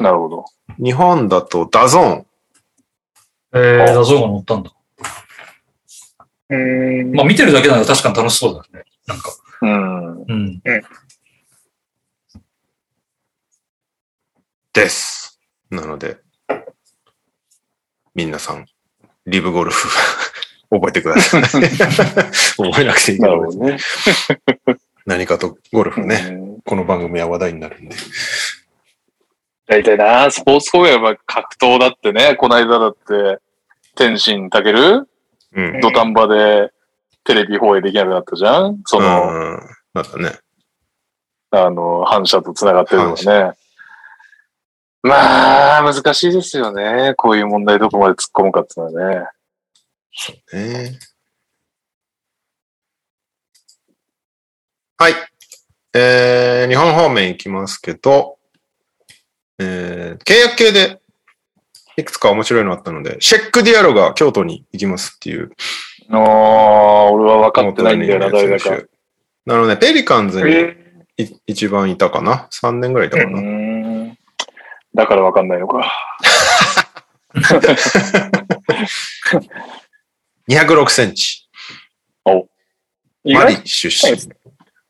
[0.00, 0.44] なるほど。
[0.82, 2.26] 日本だとダゾーン。
[3.54, 4.72] えー、画像が載ったんだ。
[6.50, 7.14] うーん。
[7.14, 8.84] まあ見てるだけなら確かに楽しそうだね。
[9.06, 9.30] なんか。
[9.62, 10.22] うん。
[10.22, 10.62] うん。
[14.72, 15.38] です。
[15.70, 16.16] なので、
[18.14, 18.66] 皆さん、
[19.26, 19.88] リブゴルフ、
[20.72, 21.42] 覚えてください。
[22.56, 23.76] 覚えなくていいけどなるほ、どね。
[25.04, 27.96] 何かとゴルフね、うんこの番組は話題になるんで。
[29.66, 33.40] 大体な、スポーツ公演は格闘だってね、この間だって、
[33.96, 35.08] 天心たける
[35.54, 35.80] うん。
[35.80, 36.72] 土壇場で
[37.24, 38.80] テレビ放映できなくなったじゃん？
[38.86, 39.60] その、うん、
[39.92, 40.38] なんだね。
[41.50, 43.56] あの、反射と繋がってるのがね。
[45.02, 47.14] まあ、難しいですよね。
[47.16, 49.26] こういう問題どこまで突っ込むかっていうのはね。
[50.52, 50.98] ね
[54.96, 55.14] はい。
[55.94, 58.38] えー、日本方面行きますけど、
[59.58, 61.00] えー、契約系で
[61.96, 65.50] いくつか面白いのあったので、シェック・ディアロが京都に行きますっていう。
[66.10, 68.68] ああ、俺は分かってないんだよな、誰だか。
[68.68, 68.86] 選手
[69.44, 70.40] なので、ペリカンズ
[71.16, 73.71] に一番いたかな ?3 年ぐらいいたかうな。
[74.94, 75.92] だから分かんないのか。
[80.48, 81.48] 206センチ。
[83.24, 84.32] 意マリ外出身。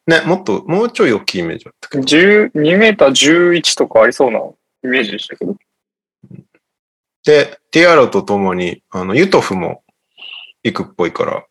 [0.06, 2.04] ね、もっと、もうちょい大きいイメージだったけど。
[2.04, 5.56] 12メーター11とかありそうなイメージでしたけど。
[7.24, 9.84] で、ディアロとともに、あの、ユトフも
[10.64, 11.46] 行くっぽいから、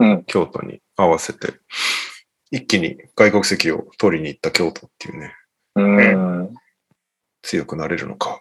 [0.00, 1.54] うん京都に合わせて、
[2.50, 5.34] 一気に外国籍を取りに行った京都っていうね、
[5.76, 6.54] うーん。
[7.42, 8.40] 強くなれるのか。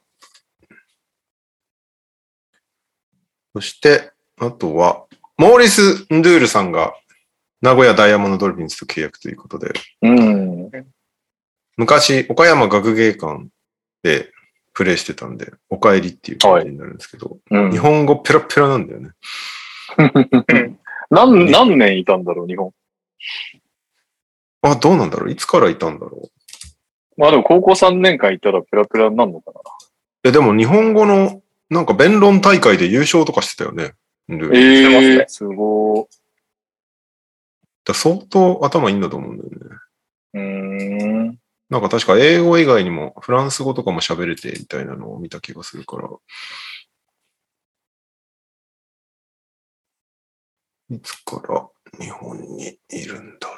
[3.54, 5.06] そして、あとは、
[5.38, 6.94] モーリス・ンドゥールさんが
[7.62, 10.72] 名古屋ダイヤモンドドルフィンズと契約ということで、うん。
[11.78, 13.48] 昔、岡山学芸館
[14.04, 14.32] で
[14.74, 19.10] プレイしてたんで、お帰りっていう感じになるんですけど、うん日本語ペラペラなんだよね。
[21.10, 22.72] 何、何年いたんだろう、日本。
[24.62, 26.41] あ、どうなんだろういつからいたんだろう
[27.18, 29.60] まあでも高校3年間いたらペラペラになるのかな。
[29.60, 33.94] いや、でも日本語のなんか弁論大会で優勝とかしてたよね。
[34.30, 36.08] えしてますねえすご
[37.84, 39.58] だ相当頭いいんだと思うんだよね。
[40.34, 40.38] い。
[40.38, 41.40] うーん。
[41.70, 46.10] なんか確か英語以外にもフランス語とかも喋れてみたいなのを見た気がするから。
[50.90, 53.56] いつから日本にいるんだろ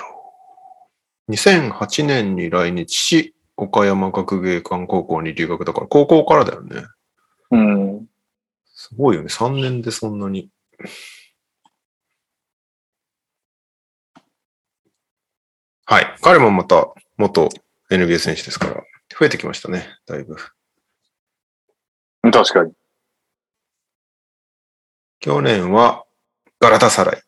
[1.27, 1.31] う。
[1.31, 6.83] 2008年に来日し、岡山学芸館高校に留学だから、高校からだよね。
[7.51, 8.07] うん。
[8.65, 9.27] すごいよね。
[9.29, 10.49] 3年でそんなに。
[15.85, 16.15] はい。
[16.21, 17.49] 彼もまた元
[17.91, 18.83] NBA 選手ですから、
[19.19, 19.87] 増えてきましたね。
[20.05, 20.35] だいぶ。
[22.31, 22.73] 確かに。
[25.19, 26.05] 去年は
[26.59, 27.21] ガラタサライ。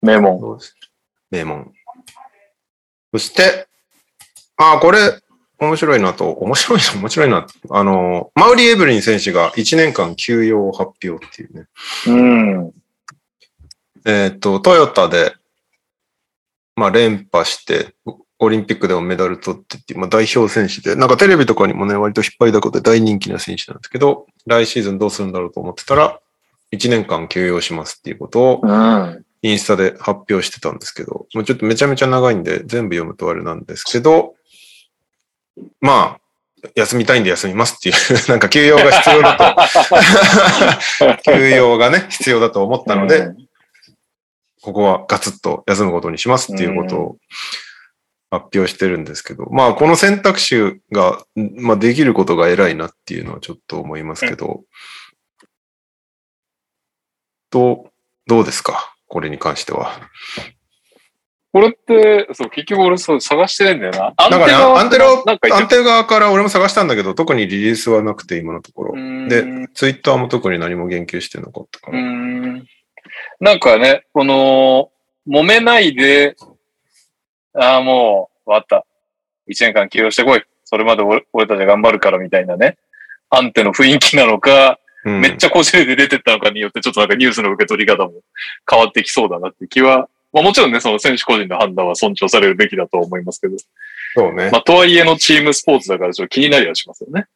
[0.00, 0.58] 名門。
[1.30, 1.72] 名門。
[3.14, 3.68] そして、
[4.56, 4.98] ああ、これ、
[5.60, 7.46] 面白いなと、面白いな、 面白いな。
[7.70, 11.66] あの、マウリ・エブリン選手が1年間休養を発表っていうね。
[12.08, 12.72] うん。
[14.04, 15.36] えっ、と、トヨタで、
[16.74, 17.94] まあ、連覇して、
[18.40, 26.20] オリンピックでもメダル取ってっていう、まあ、代表選手で、なんかテレビとかにもね、割と引っ張りだこで大人気な選手なんですけど、来シーズンどうするんだろうと思ってたら、
[26.72, 29.23] 1年間休養しますっていうことを、うん。
[29.46, 34.36] インスタで発表してたんですけど、もうちょっとめちゃめちゃ長いんで、全部読むとあれなんですけど、
[35.82, 36.16] ま
[36.64, 37.94] あ、休みたいんで休みますっていう、
[38.30, 39.36] なんか休養が必要だ
[41.20, 43.32] と、 休養がね、必要だと思ったので、
[44.62, 47.16] ここはガツッと休むことにしますっていうことを
[48.30, 54.62] 発表してるんですけど、まあこの選択肢が、まあできることが偉いなっていうのはちょっと思いますけど、
[57.50, 57.90] どう、
[58.26, 58.93] どうですか？
[59.14, 59.92] これに関しては。
[61.52, 64.12] これって、そう、結局俺そう探してないんだよな。
[64.16, 68.96] アなんかね、アンテロ、なんか言ってアンテ側から俺も探したんだけど、特にリリースはなくて今のところ。
[69.28, 72.00] でで、ツイッターも特に何も言及してなかったかうら。
[72.00, 72.66] ん。
[73.38, 74.90] なんかね、この、
[75.28, 76.34] 揉めないで、
[77.56, 78.84] ああ、もう、終わった。
[79.46, 80.42] 一年間起用してこい。
[80.64, 82.78] それまで俺俺たち頑張るからみたいなね。
[83.30, 88.12] アンテの雰囲気なのか、うんめっちゃこじれて出てったのかによって、ちょっとなんかニュースの受け取り方も
[88.68, 93.56] 変わってきそうだなって気は、まあもちろんね、その選手個人の判断は尊重されるべきだと思いますけど、
[94.14, 94.50] そうね。
[94.50, 97.26] まあとはいえのチームスポーツだからちょっと気になりはしますよね。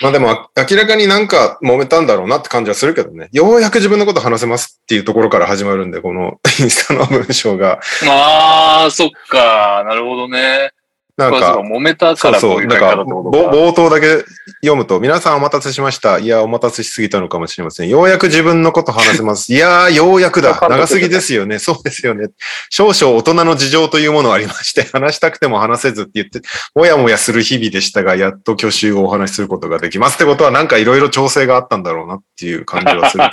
[0.00, 3.28] まあでも明らかになんか揉めたんだろうなって感じはするけどね。
[3.32, 7.80] ようやく自分のこと話せますっていうところから始まるんで、このインスタの文章が。
[8.08, 9.84] ああ、そっか。
[9.86, 10.72] なるほどね。
[11.16, 13.02] なんか、揉めたからこうなんか。
[13.02, 14.24] 冒頭だけ
[14.62, 16.18] 読むと、皆さんお待たせしました。
[16.18, 17.90] いや、お待たせしすぎたのかもしれません。
[17.90, 19.52] ようやく自分のこと話せます。
[19.52, 20.58] いやー、ようやくだ。
[20.70, 21.58] 長すぎですよね。
[21.58, 22.28] そうですよね。
[22.70, 26.40] 少々大人の事情というものがありまして、話したくても話せずって言って、
[26.74, 33.24] もやもやする日々でしたが、やっと挙手をお話しすることができますってことは、なんかいろいろ調整があったんだろうなっていう感じはする。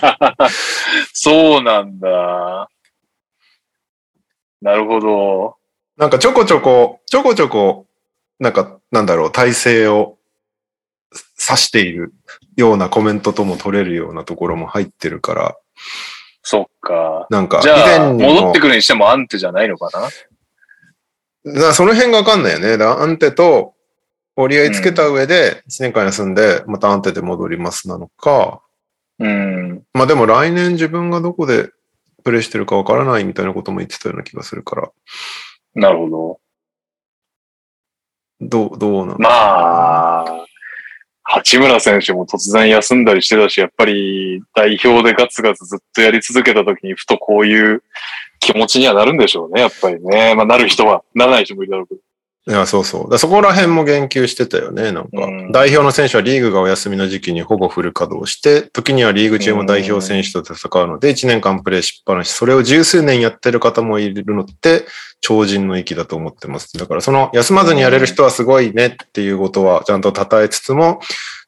[1.13, 2.67] そうなんだ。
[4.61, 5.58] なるほど。
[5.99, 7.85] なんかちょこちょこ、ちょこちょこ、
[8.39, 10.17] なんか、なんだろう、体制を
[11.11, 12.13] 指している
[12.55, 15.57] ようなコメントとも取れるようなところも入ってるから、
[16.41, 17.27] そっか。
[17.29, 19.89] なんか、じゃあ、戻ってくるにしてもアンテじゃないのか
[21.43, 21.53] な？
[21.53, 22.77] なその辺がわかんないよね。
[22.77, 23.73] だアンテと
[24.37, 28.61] 折り合いつけた上で、1年間休んで、またアンテで戻りますなのか、
[29.19, 29.83] うん。
[29.93, 31.71] まあでも来年自分がどこで
[32.23, 34.89] プレイしてるかわからないみたいなことも言ってたような気がするから、
[35.75, 36.39] なるほど。
[38.41, 39.29] どう、どうなのま
[40.27, 40.45] あ、
[41.23, 47.83] 八村選手も突然休んだりしてたし、やっぱり代表でガツガツずっとやり続けた時にふとこういう
[48.39, 50.33] 気持ちにはなるんでしょうね、やっぱりね。
[50.35, 52.01] まあなる人は、ならない人もいるだろうけど。
[52.47, 53.17] いや、そうそう。
[53.19, 54.91] そこら辺も言及してたよね。
[54.91, 64.85] なんか、うん代表の選手はリーグがお休みの時期にほぼフル稼働して、時にはリーグ中も代表選手と戦うので、1年間プレーしっぱなし、それを十数年やってる方もいるのって、
[65.21, 66.77] 超人の域だと思ってます。
[66.77, 71.01] だからその休まずにやれる人はすごいねっていうことはちゃんと称えつつも、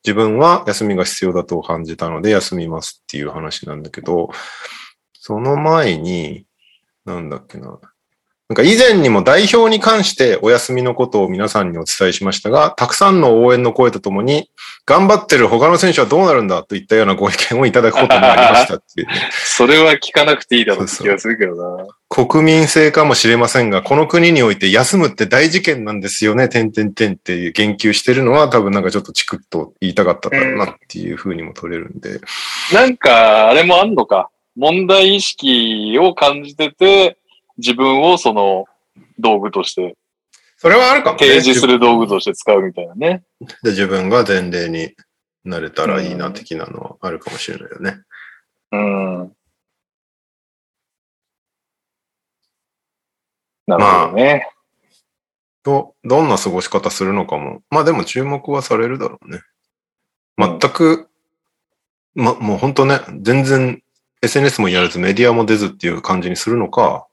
[0.03, 4.31] 自分は休みが必要だと感じたので休みますっていう話なんだけど、
[5.13, 6.45] その前に、
[7.05, 7.79] なんだっけな。
[8.51, 14.51] なんか以前にも代表に関してお休みのことを皆さんにお伝えしましたが、たくさんの応援の声とともに、
[14.85, 21.87] 頑張ってる他の選手はどうなるんだといったようなご意見をいただくこともありましたっていうね、 それは聞かなくていいだろうって気がするけどな。
[22.09, 32.19] 国民性かもしれませんが、この国において休むって大事件なんですよね、点々点って言及してるのは多分なんかちょっとチクッと言いたかったんだろうなっていうふうにも取れるんで。
[32.73, 34.29] なんか、あれもあんのか。
[34.57, 37.17] 問題意識を感じてて、
[37.61, 38.65] 自分をその
[39.19, 39.95] 道具として
[40.61, 41.27] それはあるかもね。
[41.27, 43.23] 提示する道具として使うみたいなね。
[43.63, 44.93] で、自分が前例に
[45.43, 48.01] なれたらいいな、的なのはあるかもしれないよね。
[48.71, 49.31] うん。
[53.65, 54.47] なるほどね。
[55.63, 57.63] ど、どんな過ごし方するのかも。
[57.71, 59.41] まあでも注目はされるだろうね。
[60.37, 61.09] 全く、
[62.13, 63.81] ま、もう本当ね、全然
[64.21, 67.07] SNS もやらずメディアも出ずっていう感じにするのか、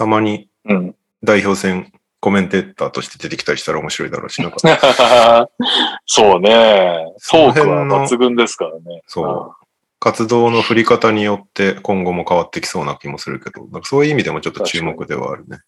[0.00, 0.94] たまにうん。
[1.22, 4.56] 代表戦コメンテーターとして出てきたりしたら面白いだろうし、なんか
[6.06, 7.04] そうね。
[7.30, 9.02] トークは抜群ですからね。
[9.06, 9.66] そう。
[9.98, 15.58] 活動の振り方によって今後も変わってきそうな気もするけど、なんかそういう意味でもちょっと注目ではあるね。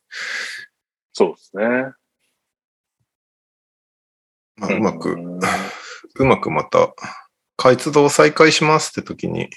[1.12, 1.64] そうですね。
[4.56, 5.38] まあ、うまく、ん
[6.14, 6.94] うまくまた
[7.58, 9.50] 活動再開しますって時に、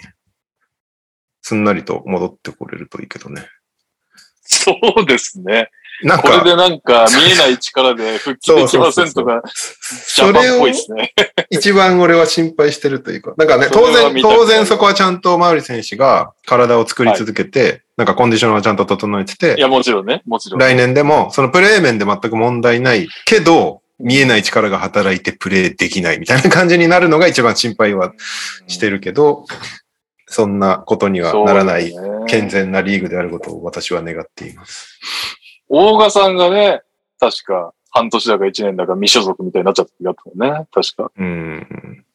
[1.42, 3.48] すんなりと戻ってこれるといいけどね。
[4.46, 5.70] そうですね。
[6.04, 9.42] なんか、これでなんか見えない力で復帰できませんとか、
[10.16, 11.14] ジャパンっそれをぽいですね。
[11.50, 20.22] 一番俺は心配してるというか、なんかね、 当然、当然そこはちゃんとマウリ選手が体を作り続けて、なんかコンディションはちゃんと整えててい、や、もちろんね。
[20.26, 20.60] もちろん。
[20.60, 28.12] 来年でも、そのプレー面で全く問題ないけど、見えない力が働いてプレーできないみたいな感じになるのが一番心配は
[28.68, 29.46] してるけど、
[30.28, 31.94] そんなことにはならない
[32.28, 35.00] 健全なリーグであることを私は願っています。
[35.70, 36.82] 大賀さんがね、
[37.20, 40.68] 確か半年だか一年だか未所属みたいになっちゃった時だったもんね。
[40.72, 41.12] 確か。
[41.16, 42.06] うん。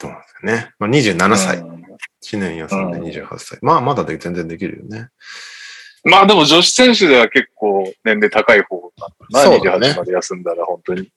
[0.00, 0.74] そうなんですよね。
[0.78, 1.58] まあ、27歳。
[1.58, 1.78] うん
[2.22, 3.58] 1年休んで28歳。
[3.62, 5.08] まあ、まだで全然できるよね。
[6.04, 8.92] まあでも女子選手では結構年齢高い方
[9.32, 9.78] なんだな。
[9.78, 11.10] ね28まで休んだら本当に。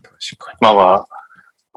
[0.00, 0.58] 確かに。
[0.60, 1.08] まあまあ、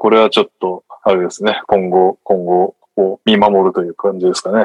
[0.02, 1.62] これはちょっと、あれですね。
[1.68, 4.64] 今後、今後を見守るという感じですかね。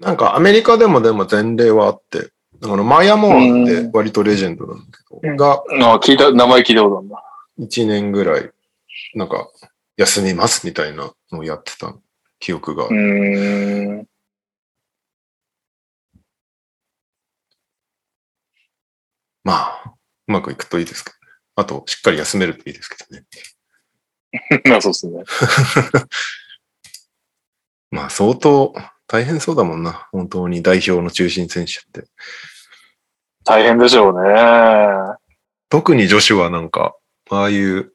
[0.00, 4.84] なんかアメリカでもでも前例はあって、だからマヤモアって割とレジェンドなんだ
[5.20, 7.22] けど、がああ、聞いた、名前聞いたことあるんだ。
[7.58, 8.50] 1年ぐらい、
[9.14, 9.50] なんか
[9.98, 11.94] 休みますみたいなのをやってた
[12.38, 12.88] 記憶が。
[19.44, 19.94] まあ、
[20.26, 21.13] うまくいくといいですけどね。
[21.56, 23.24] あと、しっかり休めるといいですけどね。
[24.68, 25.22] まあそうですね。
[27.90, 28.74] まあ、相当
[29.06, 30.08] 大変そうだもんな。
[30.10, 32.08] 本当に代表の中心選手って。
[33.44, 35.16] 大変でしょうね。
[35.68, 36.96] 特に女子はなんか、
[37.30, 37.92] ああいう、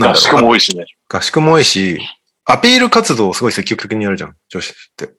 [0.00, 0.86] 合宿も多いしね。
[1.08, 2.00] 合宿も多いし、
[2.44, 5.14] アピール活動をすごい積極的にやるじゃん、女子って。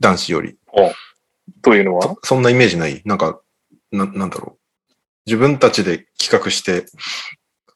[0.00, 0.58] 男子より。
[1.62, 2.02] というのは？
[2.02, 3.40] そそんなイメージないなんか、
[3.92, 4.59] な、なんだろう。
[5.30, 6.86] 自分たちで企画して、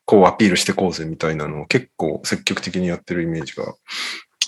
[0.05, 3.77] こうアピールしてこうぜみたいなのを結構積極的にやってるイメージが。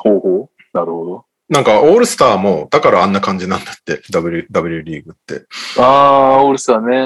[0.02, 0.50] ほうほう。
[0.72, 1.24] なるほど。
[1.48, 5.46] なんか、オールスターも、だからあんな感じなんだって、W、W リーグって。
[5.80, 6.96] ああ、オールスターね。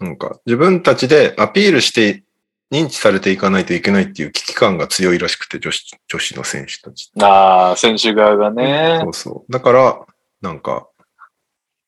[0.00, 0.06] うん。
[0.06, 2.22] なんか、自分たちでアピールして
[2.70, 7.10] 認知されていかないといけないっていう危機感が強いらしくて、女子、女子の選手たち。
[7.22, 9.08] ああ、選手側がねそ。
[9.08, 9.52] うそう。
[9.52, 10.06] だから、
[10.42, 10.86] なんか、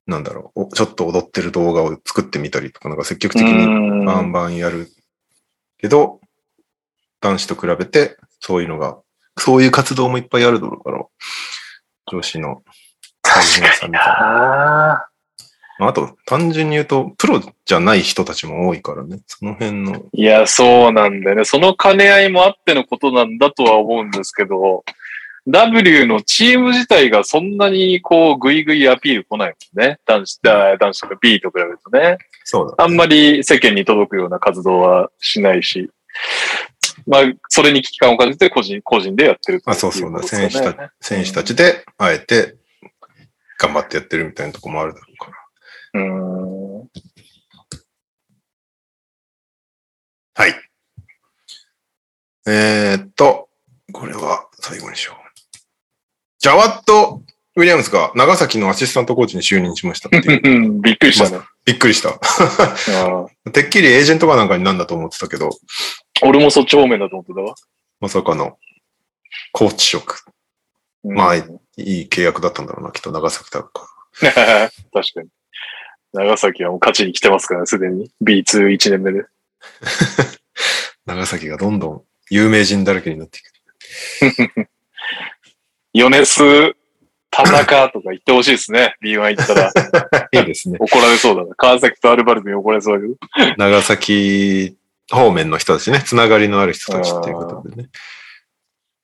[0.07, 4.04] なんだろう、おちょっと踊ってる動画を作ってみたりとか、なんか積極的にうん。
[4.04, 4.88] バンバンやる
[5.78, 6.20] けど、
[7.20, 8.98] 男子と比べて、そういうのが、
[9.38, 11.04] そういう活動もいっぱいあるだろうから、
[12.11, 12.62] 女子の
[13.22, 15.09] 大変さみたいな。
[15.78, 21.44] あと、単純に言うと、プロじゃない人たちも多いからね、その辺の、いや、そうなんだよね。
[21.44, 24.84] その兼ね合いもあってのことなんだとは思うんですけど、
[25.47, 29.99] W のチーム自体がそんなにこう、ぐいぐいアピール来ないもんね。
[30.05, 32.18] 男子、あ男子とか B と比べるとね。
[32.44, 35.88] そうだ、あんまり世間に届くような活動はしないし、
[37.07, 42.57] まあ、それに危機感を感じて個人、個人でやってるあ、そうそうだ、選手たち選手たちで、あえて、
[43.59, 46.01] 頑張ってやってるみたいなとこもあるだろうから。
[46.01, 46.90] うーん。
[50.34, 50.55] はい。
[52.49, 53.49] えー、っと、
[53.92, 55.26] これは最後にしよう。
[56.39, 57.22] ジャワット・
[57.57, 60.80] ウィリアムズが長崎のアシスタントコーチに就任しましたっていう。
[60.82, 61.45] びっくりしたね。
[61.64, 62.11] びっくりした。
[62.11, 65.51] あてっきりエージェントかなんかになんだと思ってたけど、
[66.22, 67.55] 俺もそっち方面だと思ってたわ。
[68.01, 68.59] まさかの
[69.53, 70.24] コーチ職。
[71.05, 71.45] うんまあい
[71.76, 73.89] い契約だったんだろうな、きっと長崎だか
[74.20, 75.28] 確かに。
[76.12, 78.11] 長崎はもう勝ちに来てますからね、すでに。
[78.22, 79.20] B21 年目で。
[79.20, 79.28] ら。
[81.14, 84.68] 長崎がどんどん有名人だらけになっていく。
[85.97, 86.74] 米須、
[87.30, 88.97] 田中とか言ってほしいですね。
[89.03, 89.72] B1 行ったら。
[90.32, 90.76] いいですね。
[90.78, 91.55] 怒られそうだな。
[91.55, 93.57] 川崎とアルバルクに怒られそうだけど。
[93.57, 94.76] 長崎
[95.11, 97.88] 方面の人たちね、つながりのある人たちっていうことでね。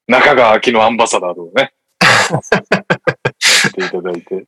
[0.07, 1.72] 中川明のアンバサダーとかね。
[3.72, 4.45] ていただいて。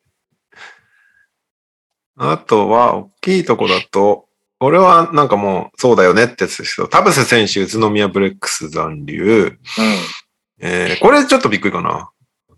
[2.19, 4.29] あとは、大きいとこだと、
[4.61, 9.59] 俺はなんかもう、そうだよねってやつですけど、田臥選手、宇都宮ブレックス残留。
[10.61, 12.11] えー、これちょっとびっくりかな。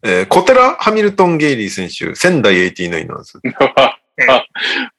[0.09, 3.41] えー、小寺ハミルトン・ゲイリー選手、仙台89なんです。
[3.43, 3.53] うん。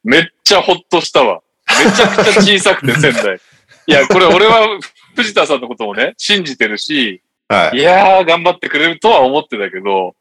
[0.03, 1.41] めっちゃほっとしたわ。
[1.85, 3.39] めちゃくちゃ小さくて 仙台。
[3.87, 4.67] いや、これ俺は
[5.15, 7.81] 藤田さんのこともね、信じてるし、はいい。
[7.81, 10.13] やー、頑張ってくれるとは思ってたけど、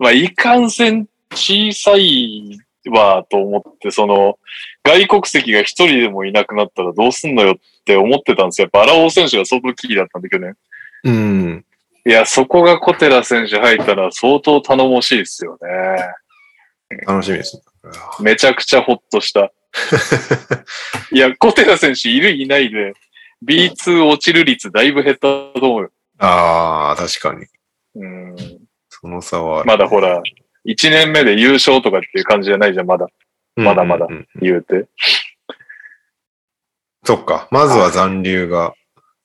[0.00, 2.58] まあ、いかんせん小さい
[2.90, 4.40] わ、と思って、その、
[4.82, 8.64] 外国籍が一人でもいなくなったらどうすんのよって思ってたんですよ。
[8.64, 10.54] やっぱ荒尾選手が相当キーだったんだけどね。
[11.04, 11.64] うん。
[12.04, 15.58] いや、そこが小寺選手入ったら相当頼もしいですよ
[16.90, 16.98] ね。
[17.06, 17.62] 楽しみです。
[18.20, 19.52] めちゃくちゃほっとした。
[21.12, 22.94] いや、小寺選手いるいないで、
[23.44, 25.90] B2 落ちる率だいぶ減ったと思うよ。
[26.18, 27.46] ああ、確かに。
[27.94, 28.36] うん。
[28.88, 29.64] その差は。
[29.64, 30.22] まだほら、
[30.66, 33.06] 1年目で優勝とかっていう感じじゃないじゃん、まだ。
[33.56, 34.86] まだまだうんうんうん言うて。
[37.04, 37.48] そっか。
[37.50, 38.74] まずは残留が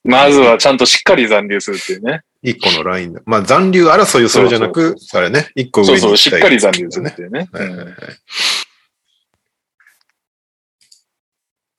[0.03, 2.23] まずはちゃんとしっかり残留するっていうね。
[2.41, 3.21] 一個のラインだ。
[3.25, 7.11] まあ残留争いをするじゃなく、あれね、一個上にそうそう、しっかり残留でするっ。
[7.11, 7.49] ていうね。
[7.51, 7.95] はいはいはい。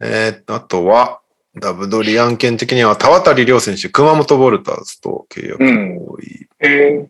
[0.00, 1.20] えーっと、あとは、
[1.60, 6.48] ダブドリ案件的には、田渡亮選手、熊本ボルターズと契約多い。
[6.60, 7.08] えー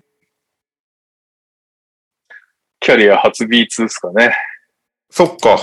[2.80, 4.32] キャリア初 B2 ですかね。
[5.10, 5.58] そっか。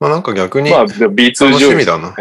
[0.00, 2.08] まあなんか逆にまあ、でも B2 楽しみだな。
[2.08, 2.14] うんうん。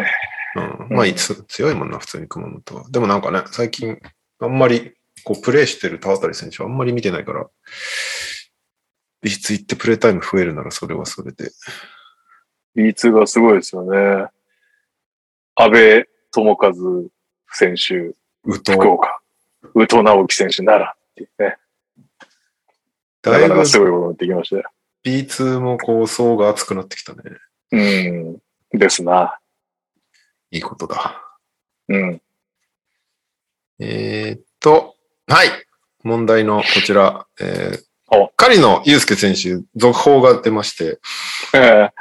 [0.92, 2.90] まあいつ強いもんな、普通に熊本は。
[2.90, 3.98] でもなんかね、最近、
[4.40, 7.48] あんまり、こう、プレイしてる田渡選手はあんまり見てないから、
[9.24, 11.52] いつ行ってプレイタイム増えるならそれはそれで。
[12.76, 14.28] B2 がすごいですよね。
[15.56, 16.74] 安倍智和
[17.52, 17.96] 選手、
[18.44, 19.22] うと、福岡。
[19.76, 21.58] 宇藤直樹選手ならっていうね。
[23.24, 24.72] なだいぶすごいことになってきましたよ。
[25.06, 27.22] B2 も構想が熱くなってきたね。
[27.72, 28.80] うん。
[28.80, 29.41] ですな。
[30.52, 31.22] いいことだ。
[31.88, 32.22] うん。
[33.80, 34.96] えーっと、
[35.28, 35.50] はい。
[36.04, 37.84] 問題のこちら、えー
[38.14, 41.00] お、狩野祐介選手、続報が出まして、
[41.54, 41.92] ええ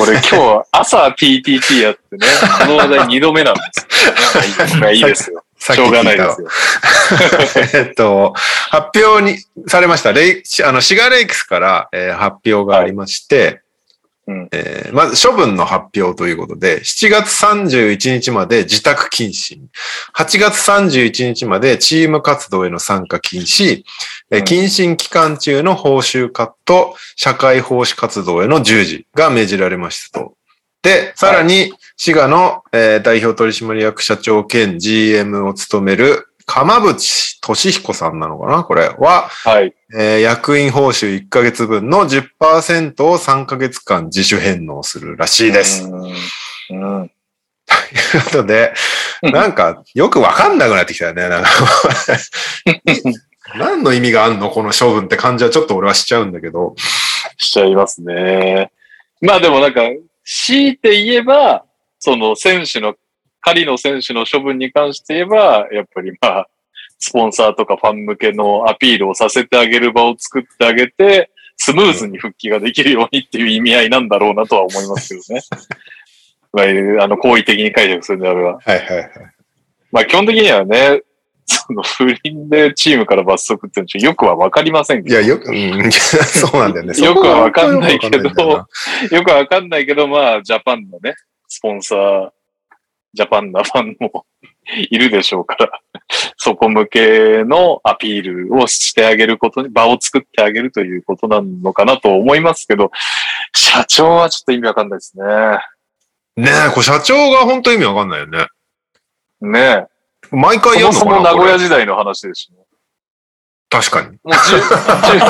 [0.00, 0.22] 俺今
[0.62, 2.26] 日 朝 PTT やってね、
[2.60, 5.44] この話題2度目なんですよ、いいですよ。
[5.58, 6.48] しょうがないですよ。
[7.84, 8.32] えっと、
[8.70, 9.38] 発表に
[9.68, 10.14] されました。
[10.14, 13.60] レイ、あの、シガレイクスから、えー発表がありまして、
[14.26, 14.48] うん。
[14.52, 19.68] えーまず処分の発表ということで、7月31日まで自宅謹慎、
[20.14, 23.84] 8月31日までチーム活動への参加禁止、
[24.30, 24.44] えーうん。
[24.44, 30.34] 謹慎期間中の報酬カット、社会奉仕活動への従事が命じられましたと。
[30.82, 38.64] で、さらに、滋賀の、えー代表取締役社長兼 GM を務める鎌淵俊彦さんなのかな？
[38.64, 39.74] これは、はい。
[39.94, 45.88] えー役員報酬1ヶ月分の10%を3ヶ月間自主返納するらしいです。
[45.90, 46.14] という
[46.70, 47.00] うん。
[47.00, 47.08] うん。
[48.24, 48.74] ことで、
[49.22, 51.28] なんか、よくわかんなくなってきたよね。
[51.28, 51.48] なんか
[53.58, 54.50] 何の意味があんの？
[54.50, 56.74] この処分って感じはちょっと俺はしちゃうんだけど。
[57.38, 58.70] しちゃいますね。
[59.20, 59.80] まあでもなんか、
[60.24, 61.64] 強いて言えば、
[61.98, 62.94] その選手の、
[63.42, 66.48] 仮の選手の処分に関して言えば、やっぱりまあ、
[66.98, 75.42] スポンサーとかファン向けのアピールをさせてあげる場を作ってあげて、スムーズに復帰ができるようにっていう意味合いなんだろうなとは思いますけどね。
[76.52, 78.52] まあ、あの、好意的に解釈するんであれば。
[78.52, 79.10] はいはいはい。
[79.90, 81.02] まあ基本的にはね、
[81.46, 85.14] その不倫でチームから罰則っていうのはよくはわかりませんけど。
[85.14, 87.04] いや、よく、うん、 そうなんだよね。
[87.04, 91.14] よくはわかんないけどよくわかんないけど、まあ、ジャパンのね、
[91.48, 92.30] スポンサー、
[93.14, 94.26] ジャパンなファンも
[94.90, 95.80] いるでしょうから、
[96.36, 102.90] そこ向けのアピールをしてあげることに、場を作ってあげるということなのかなと思いますけど、
[103.54, 105.24] 社長はちょっと意味わかんないですね。
[106.36, 108.46] ねえ、これ社長が本当意味わかんないよね。
[109.40, 109.86] ね
[110.30, 110.60] 毎え。
[110.60, 112.58] そもそ回やんのかなも名古屋時代の話ですしね。
[113.68, 114.08] 確かに。
[114.08, 115.20] もう10、10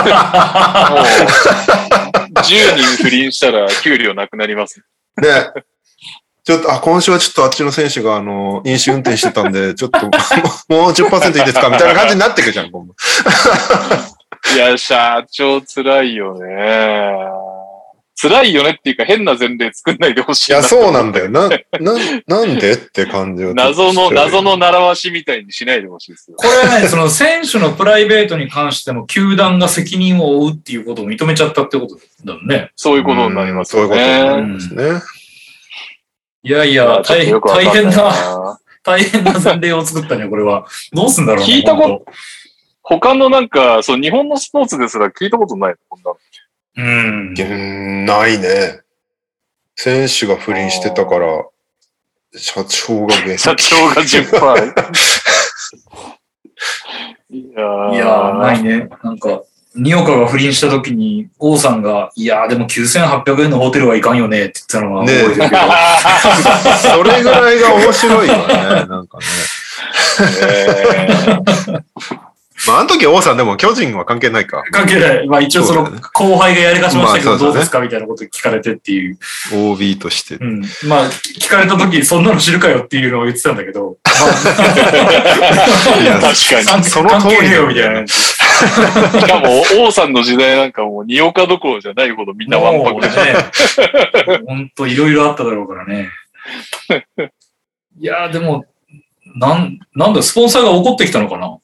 [0.91, 1.03] もう
[2.35, 4.81] 10人不倫したら給料なくなります。
[5.17, 5.72] ねえ。
[6.45, 10.11] ちょっと、あ、今週はちょっとあっちの選手が、あの、飲酒運転してたんで、 ちょっと、も
[10.71, 11.69] うもう10%いいですか？
[11.69, 12.95] みたいな感じになってくじゃん、今度。
[14.55, 17.13] いや、社長辛いよね。
[18.21, 20.59] 辛いよねっていうか変な前例作んないでほしいな。
[20.59, 21.29] いや、そうなんだよ。
[21.31, 21.49] な、
[21.81, 21.93] な、
[22.27, 23.53] なんでって感じは。
[23.55, 24.57] 謎の、謎の。
[24.57, 26.37] 習わしみたいにしないでほしいですよ。
[26.37, 32.71] これはね、その選手のプライベートに関しても球団が責任を負うっていうことを認めちゃったってことだもんね。
[32.77, 34.55] そういうことになりますよそういうことになりね。
[34.55, 35.22] ますね。
[36.45, 40.67] いやいや、大変、大変な、 大変な前例を作ったね、これは。
[40.93, 42.05] どうすんだろうね聞いたこと
[42.83, 46.19] 本他のなんか、そう、日本のスポーツですら聞いたことないこんなの？
[46.77, 47.35] うん。
[47.39, 48.81] うんないね。
[49.77, 51.45] 選手が不倫してたから、
[52.35, 54.73] 社長が減社長が10%。
[57.31, 58.89] いやーいやー、ないね。
[59.03, 59.43] なんか、
[59.75, 65.47] ニオカが不倫した時に、王さんが、いやーでも9800円のホテルはいかんよねって言ったのは覚えてるけど、
[66.97, 68.55] それぐらいが面白いよね。
[68.55, 69.25] なんかね。
[70.43, 71.83] え ー
[72.67, 74.63] まあ、あの時王さんでも巨人は関係ないか。
[74.71, 75.29] 関係ない。
[75.29, 79.19] まあ一応その後輩がやりかしましたけど、どうですかみたいなこと聞かれてっていう。
[79.53, 80.37] OB として。
[80.37, 80.61] うん。
[80.87, 83.97] まあ、聞かれた時、そんなの知るかよっていうのを言ってたんだけど、
[86.01, 86.85] いや確か関に。
[86.85, 88.05] その通りよみたいな。
[89.21, 93.09] しかも、王さんの時代なんかもう、二岡どころじゃないほどみんなわんぱくで。
[93.09, 94.43] ね。
[94.47, 96.09] 本当いろいろあっただろうからね。
[97.99, 98.65] いやーでも、
[99.37, 101.59] なん、なんだ、スポンサーが怒ってきたのかな？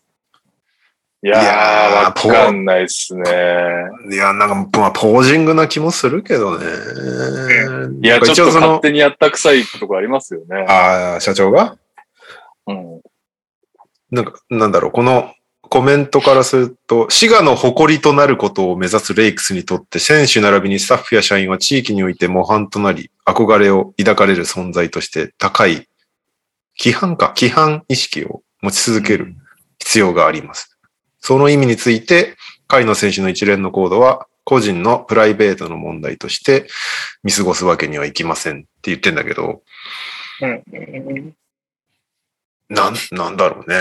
[1.21, 3.25] いやー、わかんないっすね。
[4.11, 6.67] いや、なんか、まあ、ポージングな気もするけどね。
[8.03, 10.65] いや、ちょっと一応その、勝手にやった臭いとこありますよね。
[10.69, 11.77] ああ、社長が？
[12.69, 13.01] うん。
[14.13, 15.35] なんか、なんだろう、この
[15.69, 25.87] コメントからすると、滋賀の誇りとなることを目指すレイクスにとって、選手並びにスタッフや社員は地域において模範となり、憧れを抱かれる存在として高い
[26.79, 29.35] 規範か、規範意識を持ち続ける
[29.79, 30.79] 必要があります。
[31.21, 32.37] その意味について、
[32.69, 36.69] 甲斐野選手の一連の行動は、個人のプライベートの問題として
[37.23, 39.63] 見過ごすわけにはいきませんって言ってんだけど、
[40.41, 41.35] うんうん
[42.71, 43.77] なん、なんだろうね。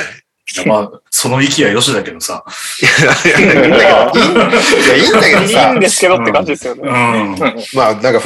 [0.55, 2.45] いやまあ、その息はよしだけどさ。
[2.81, 6.81] いやいやいいんだけど、いいんだけどいさいん、ですけどって感じですよね。
[6.83, 7.35] うん。
[7.73, 8.21] まあ、なんか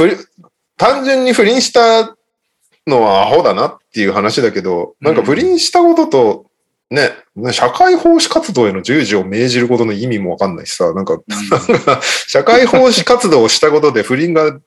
[0.77, 2.15] 単純に不倫した
[2.85, 6.45] のはアホだなっていう話だけど、なんか不倫したことと、
[6.91, 7.11] ね、
[7.51, 11.19] 社会奉仕活動への従事を命じることの意味もわかんないしさ、なんか、
[12.27, 14.59] 社会奉仕活動をしたことで不倫が、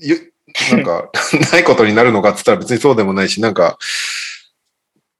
[0.00, 0.32] ゆ
[0.70, 1.10] なんか、
[1.52, 3.78] ないことになるのかって言ったら別にそうでもないし、なんか、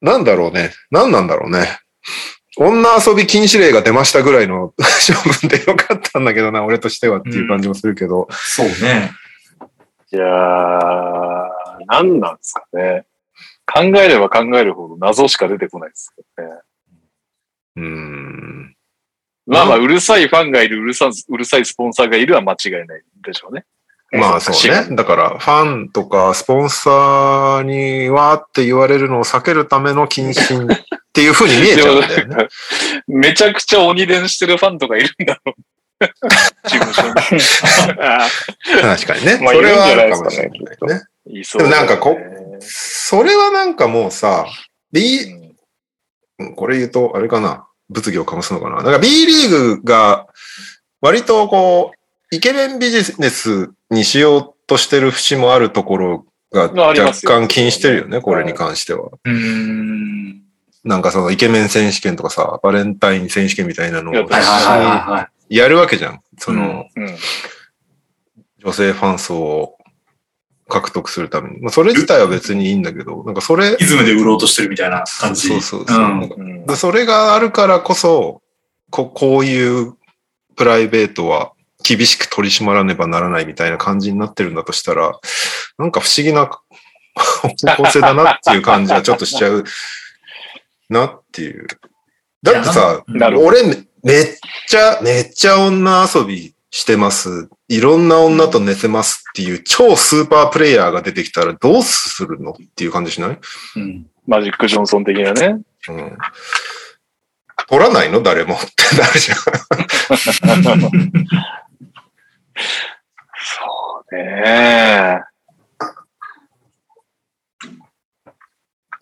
[0.05, 0.71] なんだろうね。
[0.91, 1.79] なんなんだろうね。
[2.59, 4.75] 女遊び禁止令が出ましたぐらいの
[5.09, 8.29] 処分でよかったんだけどな、俺としてはっていう感じもするけど。
[8.31, 9.11] そうね。
[10.13, 11.49] いやー、
[11.87, 13.07] 何なんですかね。
[13.67, 16.53] 考えれば考えるほど謎しか出てこないですよね。
[17.77, 18.77] うーん。
[19.47, 23.65] まあまあ、うるさいファンがいる、うるさ、うるさいスポンサーがいるは間違いないでしょうね。
[24.15, 24.97] まあそうね。
[24.97, 30.69] だから、ファンとかスポンサーにはって言われるのを避けるための謹慎っ
[31.13, 32.49] ていう風に見えちゃうんだよね。
[33.09, 35.55] めちゃくちゃ鬼伝してるファンとかいるんだろう。
[36.69, 37.15] 事務所に。
[38.01, 38.29] あ
[38.97, 39.39] 確かにね。
[39.41, 40.67] まあそれはあるかもしれないね。
[41.29, 42.19] ーいそうだねでもなんかこ
[42.61, 44.47] それはなんかもうさ、
[44.93, 45.25] B、
[46.39, 47.67] うんこれ言うと、あれかな。
[47.91, 48.77] 物議を醸すのかな。
[48.77, 50.27] なんか B リーグが
[51.01, 59.11] 割とこう、イケメンビジネスにしようとしてる節もあるところが若干気にしてるよね、これに関しては。
[59.25, 60.43] うーん。
[60.85, 64.15] なんかそのイケメン選手権とかさ、バレンタイン選手権みたいなのを
[65.49, 66.21] やるわけじゃん。
[66.39, 67.17] その、うん。
[68.59, 69.79] 女性ファン層を
[70.69, 71.61] 獲得するために。
[71.61, 75.49] まあ、それ自体は別にいいんだけど、なんかそれ、イズムで売ろうとしてるみたいな感じ。
[75.49, 76.05] そうそうそう。
[76.37, 78.43] うんでそれがあるからこそ、
[78.91, 79.95] ここういう
[80.57, 81.53] プライベートは
[81.87, 85.13] 厳しく取り締まらねばならないみたいな感じになってるんだとしたら、
[85.79, 86.47] なんか不思議な
[87.15, 87.49] 方
[87.85, 89.65] 向性だなっていう感じはちょっとしちゃう
[90.89, 91.67] なっていう。
[92.43, 93.05] だってさ。
[93.37, 94.27] 俺めめっ
[94.69, 97.49] ちゃ、めっちゃ女遊びしてます。
[97.69, 103.39] いろんな女と寝てますっていう超スーパープレイヤーが出てきたらどうするのっていう感じしない？
[103.77, 104.07] うん。
[104.27, 105.61] マジック・ジョンソン的なね。
[105.89, 106.19] うん。
[107.69, 108.23] 取らないの？
[108.23, 109.39] 誰もってなるじゃん。
[113.37, 115.23] そうね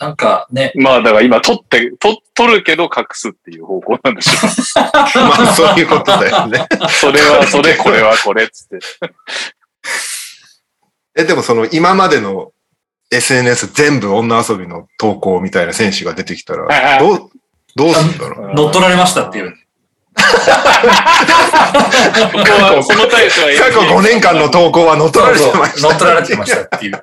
[0.03, 6.67] なんかね、まあだから今取って、取、取るけど隠すっていう方向なんでしょまあそういうことだよね。
[6.85, 6.89] う。
[6.89, 8.81] それはそれ、これはこれっつって。
[11.15, 12.51] え、でもその今までの
[13.13, 17.31] SNS 全部女遊びの投稿みたいな選手が出てきたら、どう、
[17.77, 18.55] どうするんだろう。
[18.55, 19.55] 乗っ取られましたっていう。
[22.95, 25.89] のタイプは過去5年間の投稿は乗っ取られてました。
[25.89, 26.93] 乗っ取られてましたっていう。
[26.93, 27.03] でき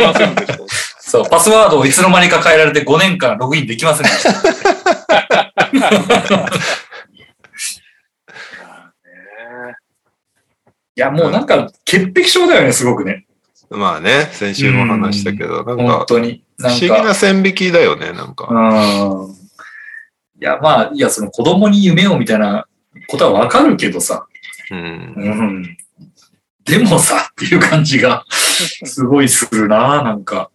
[0.00, 0.58] ませんでした。
[1.00, 4.30] そう、パスワードをいつの間にか変えられて5年間ログインできませんでした。
[10.96, 13.26] いや、もうなんか、潔癖症だよね、すごくね。
[13.70, 16.42] まあね、先週も話したけど、なん本か、当に。
[16.58, 18.48] なんか、不思議な線引きだよね、なんか。
[18.50, 19.39] うん。
[20.40, 22.66] や、まあ、いや、その子供に夢をみたいな
[23.08, 24.26] ことはわかるけどさ。
[24.70, 24.78] うん。
[25.16, 25.76] うん。
[26.64, 30.50] でもさ、っていう感じが、 すごいするな、なんか。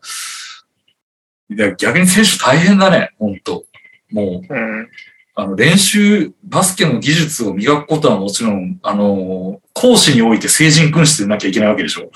[1.49, 3.65] いや、逆に選手大変だね、本当
[4.11, 4.89] もう、うん。
[5.35, 12.09] あの、練習、バスケの技術を磨くことはもちろん、あの、講師において成人君子でなきゃいけないわけでしょ。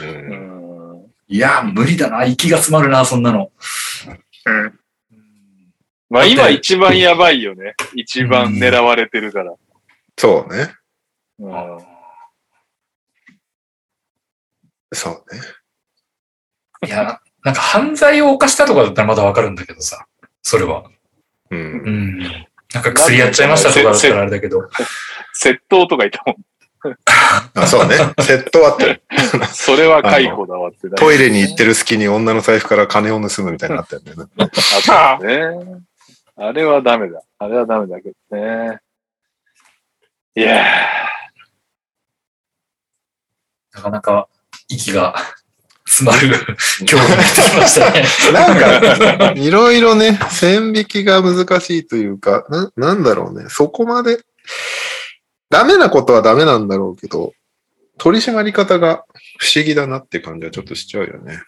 [0.00, 1.06] うんうん。
[1.28, 3.50] いや、無理だな、息が詰まるな、そんなの。
[4.46, 4.78] うん。
[6.12, 7.74] まあ今一番やばいよね。
[7.94, 9.54] 一番狙われてるから。
[10.18, 10.74] そうね。
[11.38, 11.78] うん
[14.94, 15.40] そうね。
[16.86, 20.06] いや、なんか犯罪を犯したとかだったらまだわかるんだけどさ、
[20.42, 20.84] それは。
[21.50, 21.56] う。
[21.56, 22.18] うんん。
[22.74, 24.68] なんか薬やっちゃいましたとかだったらあれだけど。
[25.34, 26.36] 窃盗とかいたもん。
[27.54, 27.96] あ、そうね。
[28.18, 29.00] 窃盗あって、
[29.50, 30.90] それは解雇だわって。
[30.90, 34.12] トイレに行ってる隙に女の財布から金を盗むみたいになったよね。
[34.36, 35.38] あったね。
[36.36, 37.20] あれはダメだ。
[37.38, 38.78] あれはダメだけどね。
[40.34, 40.64] いや
[43.74, 44.28] なかなか
[44.68, 45.14] 息が
[45.84, 46.28] 詰まる
[46.80, 48.04] 今日になってきましたね。
[48.32, 53.50] なんか、いろいろね、線引きが難しいというか、な、なんだろうね。
[53.50, 54.20] そこまで、
[55.50, 57.34] ダメなことはダメなんだろうけど、
[57.98, 59.04] 取り締まり方が
[59.38, 61.42] 不思議だなって感じはちょっとしちゃうよね。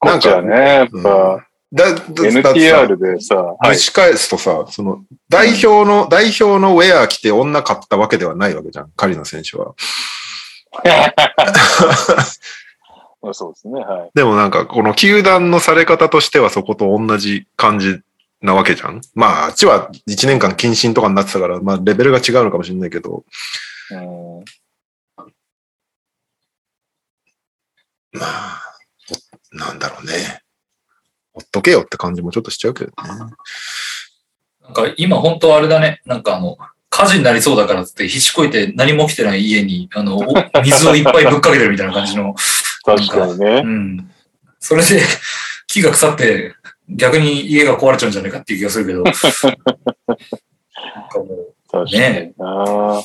[0.00, 9.74] こっちはね、やっうんぱ、だ、だだってさ NTR でさ、はい蒸し返すとさ、その、代表の、代表のウェア着て女買ったわけではないわけじゃん、カリナ選手は。
[13.32, 14.10] そうですね、はい。
[14.14, 18.00] でもなんか、この球団のされ方としてはそこと同じ感じ
[18.40, 19.00] なわけじゃん。
[19.14, 23.24] まあ、あっちは1年間謹慎とかになってたから、まあ、レベルが違うのかもしれないけど、
[23.90, 24.44] うん
[28.12, 28.62] まあ、
[29.52, 30.42] おなんだろうね。
[31.36, 32.94] ほっとけよって感じもちょっとしちゃうけどね。
[34.62, 36.00] なんか今本当あれだね。
[36.06, 36.56] なんかあの、
[36.88, 40.24] 火事になりそうだからって、ひしこいて何も起きてない家に、あの、お
[40.64, 42.34] 水をいっぱいぶっかけてるみたいな感じの。
[42.86, 43.68] 確かにねう。
[43.68, 44.10] ん。
[44.60, 45.02] それで
[45.66, 46.54] 木が腐って、
[46.88, 49.02] 逆に家が壊れちゃうんじゃないかっていう気がするけど。
[49.04, 49.12] なん
[51.10, 53.02] かもう、確かにな。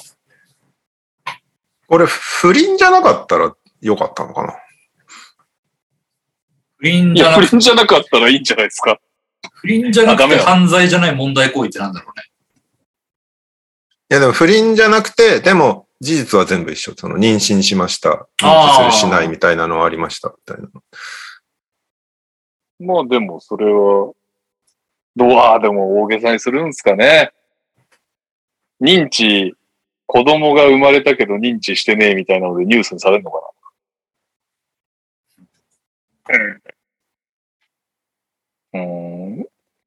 [1.85, 4.53] これ、不倫じゃなかったらよかったのかな？
[6.81, 8.99] 不倫じゃな不倫じゃなかったらいいんじゃないですか。
[9.53, 12.25] 不倫じゃなくて犯罪じゃない問題行為ってなんだろうね。
[14.09, 16.93] いや、でも不倫じゃなくて、でも、事実は全部一緒。
[16.97, 18.27] その、妊娠しました。
[18.41, 20.29] 妊娠するしないみたいなのはありました。
[20.29, 20.69] みたいな。
[22.79, 24.11] まあでも、それは、
[25.15, 27.31] どう、ああ、でも大げさにするんですかね。
[28.81, 29.53] 認知、
[30.07, 33.39] 子供が生まれたけど認知してねえみたいなのでニュースにされるのか
[36.29, 36.60] うん。
[38.73, 38.79] な。
[38.81, 39.45] うん。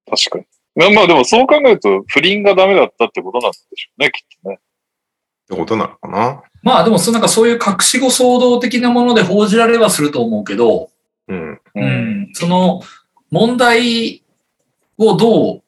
[0.09, 0.44] 確かに。
[0.77, 4.56] まあまあでもそう考えると不倫がダメだったってことなんでしょうね、きっとね。
[4.56, 4.59] っ
[5.48, 6.43] てことなのかな？
[6.62, 10.90] まあでもそ、なんかそういう隠し子騒動的なもので報じられはすると思うけど、
[11.28, 11.61] うん。
[11.74, 12.81] うん、その
[13.31, 14.23] 問題
[14.97, 15.62] をどう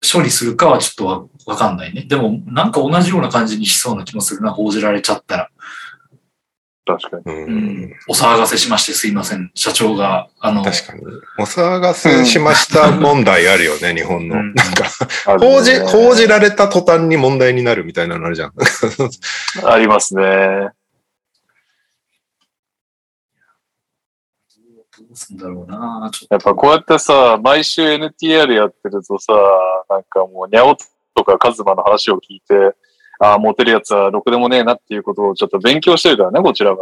[0.00, 2.02] 処理するかはちょっとわわかんないね。
[2.02, 5.50] でもなんか同じような感じにしそうな気もするな、報じられちゃったら。
[6.84, 7.22] 確かに。
[7.24, 7.44] うん。
[7.44, 7.56] う
[7.86, 9.50] ん、お騒がせしましてすいません。
[9.54, 11.02] 社長が、あの、確かに。
[11.38, 14.36] お騒がせしました問題あるよね、日本の。
[14.36, 18.52] うんなんか、報じ、報じられた途端に問題になるみたいなのあるじゃん。
[19.64, 20.70] ありますね。
[24.98, 29.32] どうすんだろうなちょっやっぱこうやってさ、毎週 NTR やってるとさ、
[29.88, 30.76] なんかもう、ニャオ
[31.14, 32.74] とかカズマの話を聞いて、
[33.20, 36.76] ああ、モテるやつはろくでもねえなっていうことをちょっと勉強してるからね、こちらが。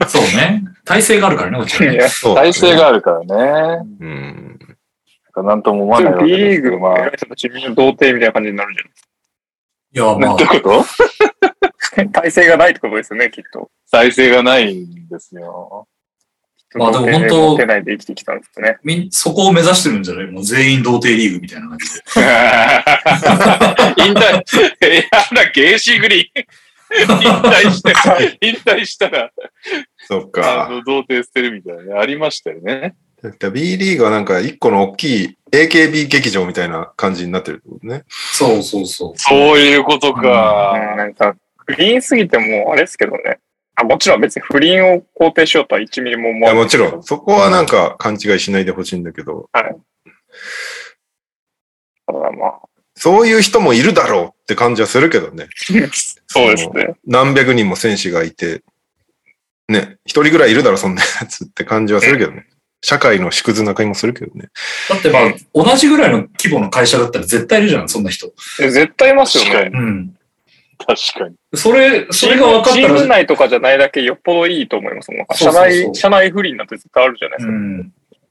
[0.00, 0.64] と、 そうね。
[0.84, 1.98] 体制があるからね、こちらね。
[2.34, 3.86] 体制があるからね。
[4.00, 4.58] うん。
[5.36, 6.98] なんとも思わないわけですけど、リーグのまあ。
[6.98, 8.82] 偉い人たちみんな童貞みたいな感じになるんじ
[9.92, 10.80] いや、まあどう、いうこと？
[10.80, 10.84] ゃ
[11.96, 13.70] ない体制がないってことですよね、きっと。
[13.90, 15.88] 体制がないんですよ。
[16.74, 18.78] まあでも本当持てないで生きてきたんですね。
[18.84, 20.26] みんそこを目指してるんじゃない？
[20.26, 22.00] もう全員童貞リーグみたいな感じで。
[24.06, 25.02] 引退、や
[25.44, 26.44] だ、ゲーシーグリーン。
[26.92, 27.92] 引退して、
[28.46, 29.30] 引退したら、あ
[30.06, 30.68] そっか。
[30.70, 32.94] の、童貞捨てるみたいなね、ありましたよね。
[33.52, 38.04] B リーグはなんか一個の大きい AKB 劇場みたいな感じになってるってことね。
[38.08, 39.12] そうそうそう。
[39.16, 40.94] そういうことうんか。
[40.96, 41.36] なんか、
[41.66, 43.38] 不倫すぎてもあれですけどね。
[43.80, 46.62] あもちろん別に不倫を肯定しようとは1ミリも思わない。
[46.62, 47.02] もちろん。
[47.02, 49.48] そこはなんか勘違いしないでほしいんだけど、
[52.06, 52.60] ただまあ、
[52.94, 55.48] そういう人もいるだろうって感じはするけどね。
[56.28, 56.94] そうですね。
[57.06, 58.62] 何百人も選手がいて、
[59.68, 62.46] ね、一人ぐらいいるだろ、そんなやつって感じはするけどね。
[62.82, 64.48] 社会の縮図な感じもするけどね。
[64.88, 68.32] だってまあ、同じぐらいの規模の会社だったら絶対いるじゃん、そんな人。
[68.60, 69.70] え絶対いますよね。
[69.72, 70.16] うん。
[70.86, 71.36] 確かに。
[71.54, 77.46] それ、それが分かっチームたら、内とかじゃないだけよっぽどいいと思います社そうそうそう内、社内不倫なんて絶対あるじゃないです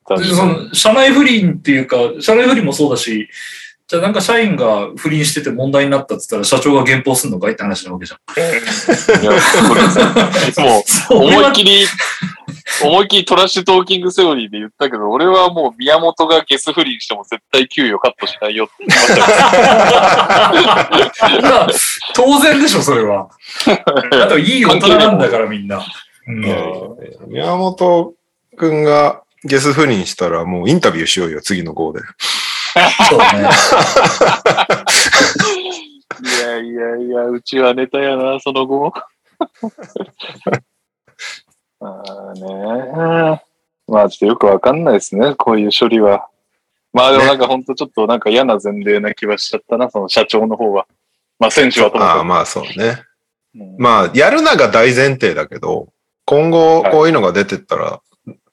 [0.05, 0.15] か。
[0.15, 0.25] うん。
[0.25, 3.29] その社内不倫っていうか、社内不倫もそうだし、
[3.89, 8.19] じゃあなんか社員が不倫してて問題になったって言ったら社長が減俸すんのかいって話なわけじゃん。
[9.17, 9.23] に。
[9.23, 9.31] いや、
[9.67, 11.85] これさ、い つもそれは思いっきり、
[12.83, 20.53] 思いっきりトラッシュトーキングセオリーで言ったけど、俺はもう宮本がゲス不倫しても絶対給与カットしないよって言いましたか
[21.29, 21.67] いや
[22.13, 23.29] 当然でしょ、それは。
[24.23, 25.77] あと、いい大人なんだから、みんな。
[26.27, 26.77] うんいやいやいや
[27.27, 28.13] 宮本
[28.55, 32.01] くんがゲス不倫したらもうインタビューしようよ、次の号で。
[33.09, 33.25] そうね。
[36.21, 38.93] いやいやいや、うちはネタやな、その後も。
[41.81, 43.41] ああね
[43.87, 46.27] まあちょっとよくわかんないですね、こういう処理は。
[46.93, 50.87] まあでもなんか本当ちょっとなんか嫌な前例な気はしちゃったな、その社長の方は。
[51.39, 52.95] まあ選手はともああ、かまあそうね。
[53.53, 53.59] く。
[53.59, 55.89] うんまあ、やるなが大前提だけど、
[56.25, 58.01] 今後はいこういうのが出てったら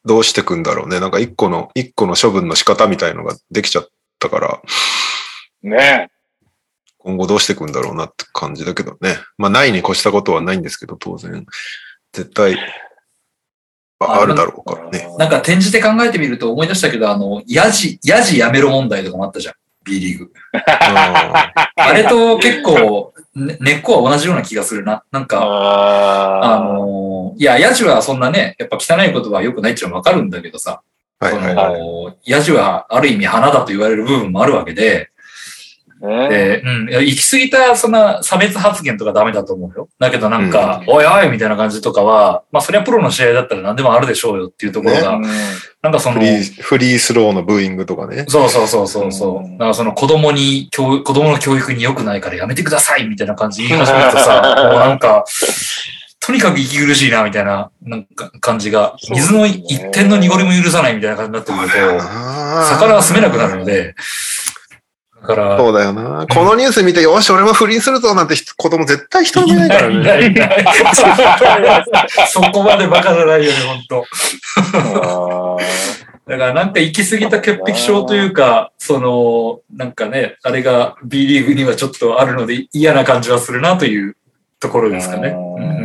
[0.07, 1.01] どうしてくんだろうね。
[1.01, 3.89] なんか一個の、一個の処分の仕方みたいのができちゃっ
[4.19, 4.63] たから、
[5.63, 6.11] ね
[6.99, 9.17] 今後どうしてくんだろうなって感じだけどね。
[9.39, 11.47] まあ、ないに越したことはないんですけど、当然。
[12.13, 12.57] 絶対、
[13.99, 15.09] ああるだろうからね。
[15.19, 19.55] なんか転じて考えてみると思い出したけど、あの、ヤジ、ヤジやめろ問題とかもあったじゃん。
[19.85, 20.33] B リーグ。
[20.53, 25.05] ああれと結構、ね根っこは同じような気がするな。
[25.13, 31.81] なんか、ああのーいや、ヤジはそんなね、やっぱ汚い言葉は良くないっていうのはわかるんだけどさ、ーはいそはいはい。
[31.81, 35.16] の、ヤジはある意味花だと言われる部分もあるわけで、あ、
[36.01, 39.89] ねで、うん、いや行き過ぎた、そんな差別発言とかダメだと思うよ。
[39.99, 45.25] だけどなんか、おいおいみたいな感じとかは、まあそれはプロの試合だったら何でもあるでしょうよっていうところが、うん
[45.83, 48.25] なんかそのフ、リー、フリースローのブーイングとかね。
[48.27, 49.37] そうそうそうそうそう。
[49.37, 54.43] うんだからその子供に教、子供の教育に良くないからやめてくださいみたいな感じで言い始めるとさ、
[54.73, 55.25] もうなんか、
[56.19, 63.95] とにかく息苦しいなみたいな、なんか感じが、水の一点の濁りも許さないみたいな感じになってくると、魚魚は住めなくなるので、だ
[65.27, 66.27] から、そうだよな。
[66.29, 70.03] このニュース見て、よし、俺も不倫するぞなんて人子供絶対一人もいないからいね。
[70.03, 70.65] ないいない
[72.29, 75.59] そこまでバカじゃないよね、本当
[76.29, 84.17] だからなんか行き過ぎた潔癖症というか、その、なんかね、あれが B リーグにはちょっとあるので嫌な感じはするなという
[84.59, 85.29] ところですかね。
[85.29, 85.77] うん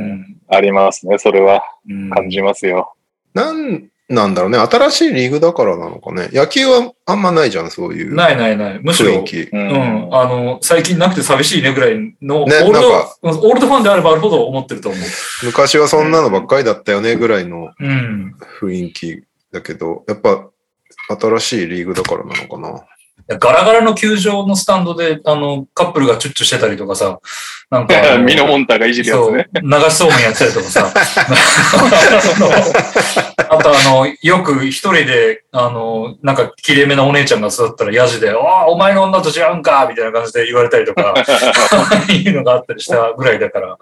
[0.53, 2.93] ありますね、それはうん感じますよ。
[3.33, 4.57] なんなんだろうね。
[4.57, 6.29] 新しいリーグだからなのかね。
[6.33, 8.79] 野球はあんまないじゃん、そういうないないない。
[8.83, 9.19] むしろ。
[9.19, 15.01] ううん、あの、最近なくて寂しいねぐらいの、ねオールド、なんかオールドファンであればあるほど思ってると思う。
[15.45, 18.35] 昔はそんなのばっかりだったよね、ぐらいのうん。
[18.59, 20.49] 雰囲気だけど、やっぱ
[21.19, 22.83] 新しいリーグだからなのかな。
[23.39, 27.19] ガラガラの球場のスタンドで、あの、カップルがチュッチュしてたりとかさ、
[27.69, 29.47] なんか ミノモンタがいじるやつね。
[29.61, 30.91] 流しそうめんやったりとかさ。
[33.49, 41.13] あとあの、よく一人で、あの、なんか、綺麗めなお姉ちゃんが座ったらヤジで、おお、お前の女と違うんかみたいな感じで言われたりとか、
[42.09, 43.77] いうのがあったりしたぐらいだから、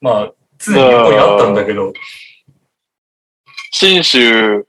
[0.00, 1.92] まあ、常に横にあったんだけど、
[3.72, 4.67] 新州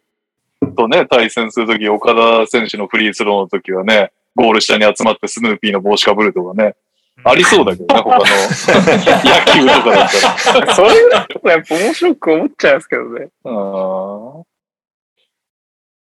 [0.76, 6.76] とね、対戦するとき、岡田選手のフリースローのときはね、ゴール下に集まってスヌーピーの帽子かぶるとかね、
[7.24, 10.76] ありそうだけどね、他の野球とかだったら。
[10.76, 13.28] それぐらいやっぱ面白く思っちゃうんですけどね。
[13.44, 14.44] あー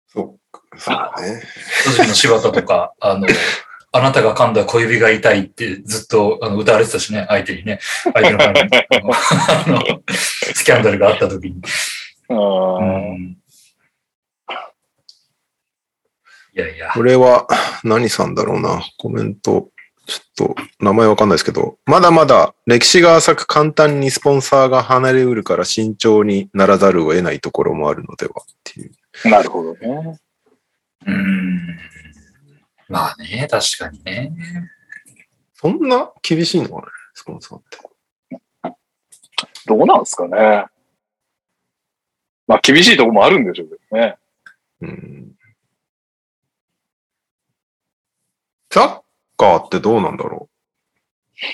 [0.08, 1.42] そうか、そうね。
[1.84, 3.26] 巨人の柴田とか、あの、
[3.92, 7.78] あなたが噛んだ小指が痛いってずっとあの歌われてたしね、相手にね、
[8.12, 8.60] 相手のファンに
[9.68, 11.62] あのスキャンダルがあった時に。
[12.28, 12.82] あうー
[13.12, 13.36] ん
[16.56, 16.90] いやいや。
[16.94, 17.46] これは
[17.84, 18.82] 何さんだろうな。
[18.96, 19.68] コメント、
[20.06, 29.28] ちょっと名前わかんないですけど、まだまだ歴史が浅く簡単にスポンサーが離れうるから慎重にならざるを得ないところもあるのではっていう。
[29.28, 30.18] なるほどね。
[31.06, 31.78] うん。
[32.88, 34.32] まあね、確かにね。
[35.54, 37.78] そんな厳しいのかね、スポンサーって。
[39.66, 40.66] どうなんですかね。
[42.46, 44.16] まあ、厳しいところもあるんでしょうけどね。
[44.80, 45.35] うん。
[48.76, 49.00] サッ
[49.38, 50.50] カーってどうなんだろ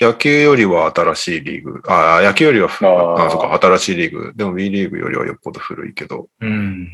[0.01, 0.03] う？
[0.03, 1.81] 野球よりは新しいリーグ。
[1.87, 4.33] ああ、野球よりはふ、あーあそうか、新しいリーグ。
[4.35, 6.89] でも B リーグよりはよっぽど古いけど、うん。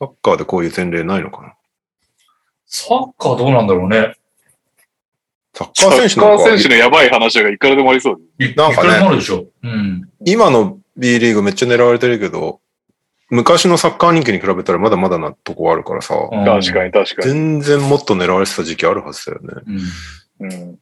[0.00, 1.54] サッカーでこういう前例ないのかな？
[2.66, 4.16] サッカーどうなんだろうね。
[5.54, 8.20] サッカー選手なんかカー選手のやばい話がいくらでもありそう
[8.56, 9.46] なんかねいくらでもあるでしょ。
[9.62, 10.08] うん。
[10.24, 12.60] 今の B リーグめっちゃ狙われてるけど、
[13.30, 17.28] 昔のサッカー人気に比べたらまだまだなとこあるからさ、うん確かに確かに。
[17.28, 19.62] 全然もっと狙われてた時期あるはずだよね。
[20.40, 20.78] うんうん。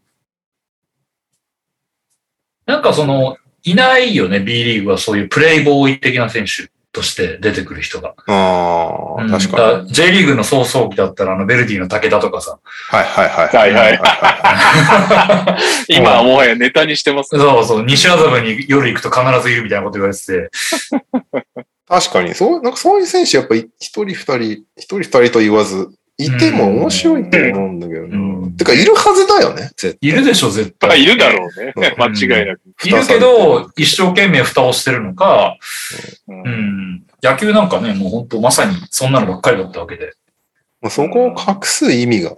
[2.67, 8.15] なんかその、いないよね、B リーグはそういうプレイボーイ的な選手として出てくる人が。
[8.27, 9.93] ああ、うん確かに。
[9.93, 12.59] J リーグの早々期だったら、あの、ベルディの武田とかさ。
[12.89, 13.57] はいはいはい。
[13.57, 15.59] はいはいは
[15.89, 17.41] 今はもはやネタにしてますね。
[17.41, 20.51] そうそう、西麻布に夜行くと必ずいるみたいなこと言われてて。
[21.89, 24.43] 確かに、そう、なんかそういう選手やっぱり一人二人、
[24.77, 25.89] 一人二人と言わず、
[26.19, 28.17] いても面白いと思うんだけどな。
[28.17, 30.11] うんてか、いるはずだよね、絶対。
[30.11, 31.03] いるでしょ、絶まあ、対。
[31.03, 31.73] いるだろうね。
[31.77, 32.61] うん間違いなく。
[32.85, 35.57] いるけど、一生懸命蓋をしてるのか、
[36.27, 37.07] うんうん。
[37.23, 40.13] 野球なんかね、もう本当まさにそんなのばっかりだったわけで。
[40.81, 42.37] まあ、そこを隠す意味が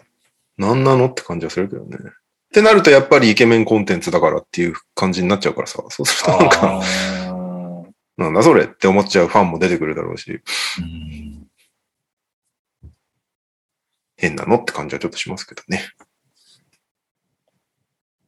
[0.58, 1.96] 何なのって感じはするけどね。
[1.96, 7.29] ってなるとやっぱりイケメンコンテンツだからっていう感じになっちゃうからさ、そうするとなんか、あ
[8.20, 10.40] なんだそれって思っちゃうファンも出てくるだろうし、ー
[10.82, 11.40] うん
[14.20, 15.80] 変なのって感じはちょっとしますけどね。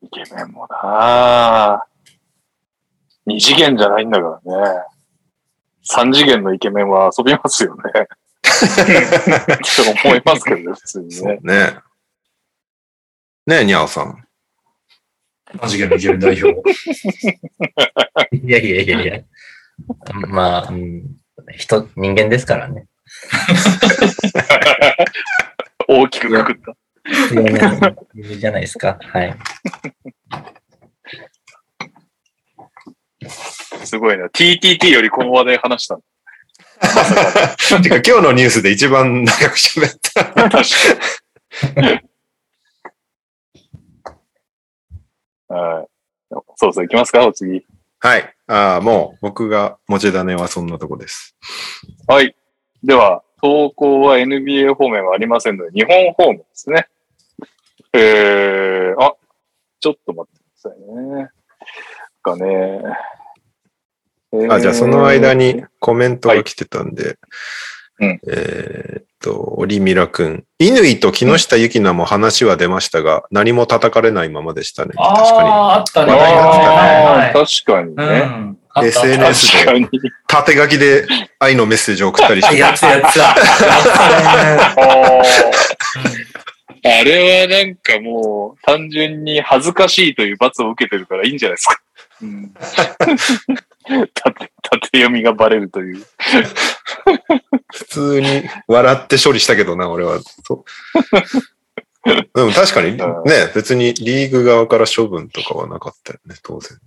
[0.01, 1.87] イケメンもなあ
[3.27, 4.81] 二次元じゃないんだからね。
[5.85, 7.83] 三次元のイケメンは遊びますよね。
[7.93, 8.09] って
[10.07, 11.39] 思いますけどね、普通にね。
[11.43, 11.77] ね
[13.47, 14.27] ねえ、にゃおさん。
[15.61, 16.63] マジゲのイケメン代表。
[18.35, 19.23] いやいやいやいや。
[20.29, 21.03] まあ、うん、
[21.53, 22.87] 人、人間ですからね。
[25.89, 26.77] 大きくくくった。
[27.29, 27.51] 強め
[28.37, 28.99] じゃないですか。
[29.01, 29.37] はい。
[33.85, 34.27] すごいな。
[34.27, 36.03] TTT よりこの話題話したの。
[37.83, 40.25] てか今日のニュースで一番長く喋った。
[40.25, 40.59] 確か
[41.81, 41.87] に。
[45.49, 45.87] はい。
[46.57, 47.27] そうそう、行きますか？
[47.27, 47.67] お次。
[48.01, 48.35] はい。
[48.53, 51.35] ああ、もう僕が持ち種はそんなとこです。
[52.07, 52.37] はい。
[52.85, 56.87] では、投稿は NBA 方面はありませんので、日本方面ですね。
[57.95, 59.15] えー、あ、
[59.81, 60.81] ちょっと待ってください
[61.19, 61.31] ね。
[62.23, 62.83] かね。
[64.51, 65.55] あ、じゃあその間に。
[65.55, 67.19] にコメントが来てたんで、
[68.01, 70.45] うんえーっと、オリミラ君。
[70.59, 74.93] 乾と木下ゆきなも話は出ましたが、何も叩かれないままでしたね。
[74.95, 76.13] 確かああ、あったね。
[76.13, 78.23] 話題になってたね確かにはいね。
[78.27, 78.59] うん。
[78.87, 79.81] SNS 確かに。
[79.81, 79.89] に。
[80.27, 81.07] 縦書きで
[81.39, 82.57] 愛のメッセージを送ったりして。
[82.59, 83.37] やつやつだ。
[86.85, 91.81] あれはなんかもう、単純に恥ずかしいという罰を受けてるからいいんじゃないですか。
[92.23, 92.55] うん、
[94.15, 96.05] 縦縦読みがバレるという。
[97.73, 100.21] 普通に笑って処理したけどな、俺は。
[100.47, 100.65] そう
[102.35, 103.05] でも確かにね、
[103.55, 106.79] 別にリーグ側から処分とかはなかったよね、当然。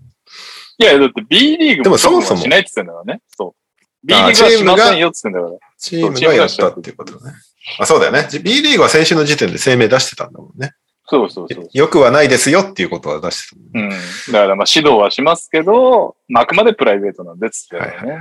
[0.77, 3.21] いや、だって B リーグでももそもそもしないって言ってんだからね。
[3.37, 3.75] そう。
[4.03, 5.59] B リーあグはしませんよって言ってんだから。
[5.77, 7.33] チームがやったっていうことね。
[7.79, 8.27] あ、そうだよね。
[8.43, 10.73] B リーグは先週の時点で声明出してたんだもんね。
[11.07, 11.69] そうそうそう。
[11.71, 13.89] よくはないですよっていうことは出してたね。
[14.27, 14.33] うん。
[14.33, 18.19] だからまあ指導はしますけど、まあ、あくまでプライベートなんでっつってたからね。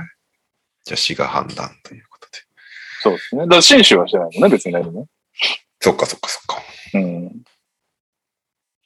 [0.83, 2.37] じゃあ市が判断ということで。
[3.01, 3.41] そうですね。
[3.41, 5.07] だから新州はしてないもんね、別に何もね。
[5.81, 6.61] そっかそっかそっか。
[6.93, 7.43] うん。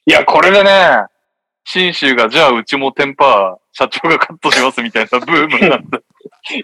[0.05, 1.05] いや、これでね、
[1.65, 5.99] 新州がじゃあうちもテンパー社長がカットしますみたいな ブームなんだ。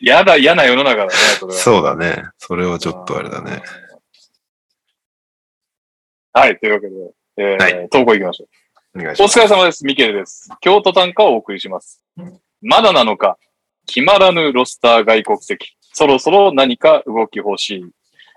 [0.02, 1.60] やだ、嫌な世の中だね、それは。
[1.60, 2.24] そうだね。
[2.38, 3.62] それはちょっとあれだね。
[6.34, 6.96] はい、というわけで、
[7.38, 9.00] えーは投稿行きましょう。
[9.00, 9.40] おお願いします。
[9.40, 9.86] 疲れ様です。
[9.86, 10.50] ミケルです。
[10.62, 12.02] 京都短歌をお送りします。
[12.62, 13.38] まだなのか、
[13.86, 15.76] 決まらぬロスター外国籍。
[15.94, 17.86] そろそろ何か動き欲しい。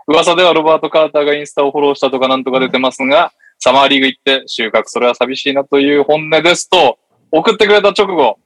[0.06, 6.98] 噂ではロバート・カーターがインスタをフォローしたとかなんとか出てますが、サマーリーグ行って収穫それは寂しいなという本音ですと、
[7.30, 8.38] 送ってくれた直後、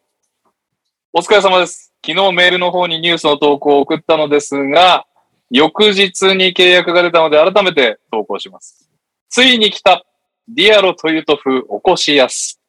[1.13, 1.93] お疲れ様です。
[2.05, 5.07] 昨日メールの方にニュースの投稿を送ったのですが、
[5.51, 8.91] 翌日に契約が出たので改めて投稿します。
[9.29, 10.05] ついに来た
[10.49, 12.61] ディアロ・トユトフ・起こしやす。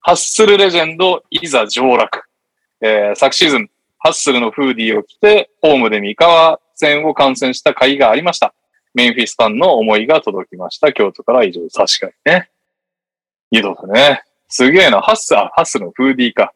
[0.00, 2.24] ハッスルレジェンド、いざ上洛。
[2.80, 8.52] えー昨シーズン、ハッスルのフーディーを着て、ホームで三河戦を観戦した回がありました。
[8.94, 10.92] メンフィスファンの思いが届きました。
[10.92, 11.60] 京都から以上。
[11.68, 12.50] 確かにね。
[13.52, 14.24] ユドフね。
[14.48, 15.00] すげえな。
[15.00, 16.52] ハッスル、あハッスルのフーディーか。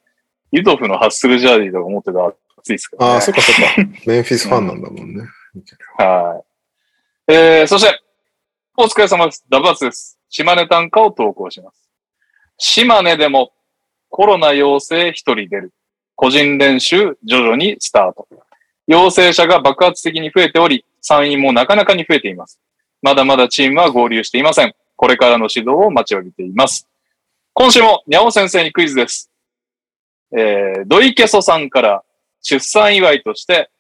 [0.50, 3.12] ユドフのハッスルジャージーとか思ってたら熱いですけど、ね。
[3.12, 3.62] ああ、そっかそっか。
[4.06, 5.24] メンフィスファンなんだもんね。
[5.98, 6.42] は
[7.28, 7.32] い。
[7.32, 8.00] えー、そして、
[8.76, 9.44] お疲れ様です。
[9.48, 10.18] ダブアツです。
[10.36, 11.88] 島根短歌を投稿します。
[12.58, 13.52] 島根でも
[14.08, 15.72] コロナ陽性一人出る。
[16.16, 18.26] 個人練習徐々にスタート。
[18.88, 22.58] 陽性者が爆発的に増えており、参院もなかなかに増えています。
[23.00, 24.74] まだまだチームは合流していません。
[24.96, 26.88] これからの指導を待ちわびています。
[27.52, 29.30] 今週もにゃお先生にクイズです。
[30.36, 32.02] えー、ドイケソさんから
[32.42, 33.70] 出産祝いとして、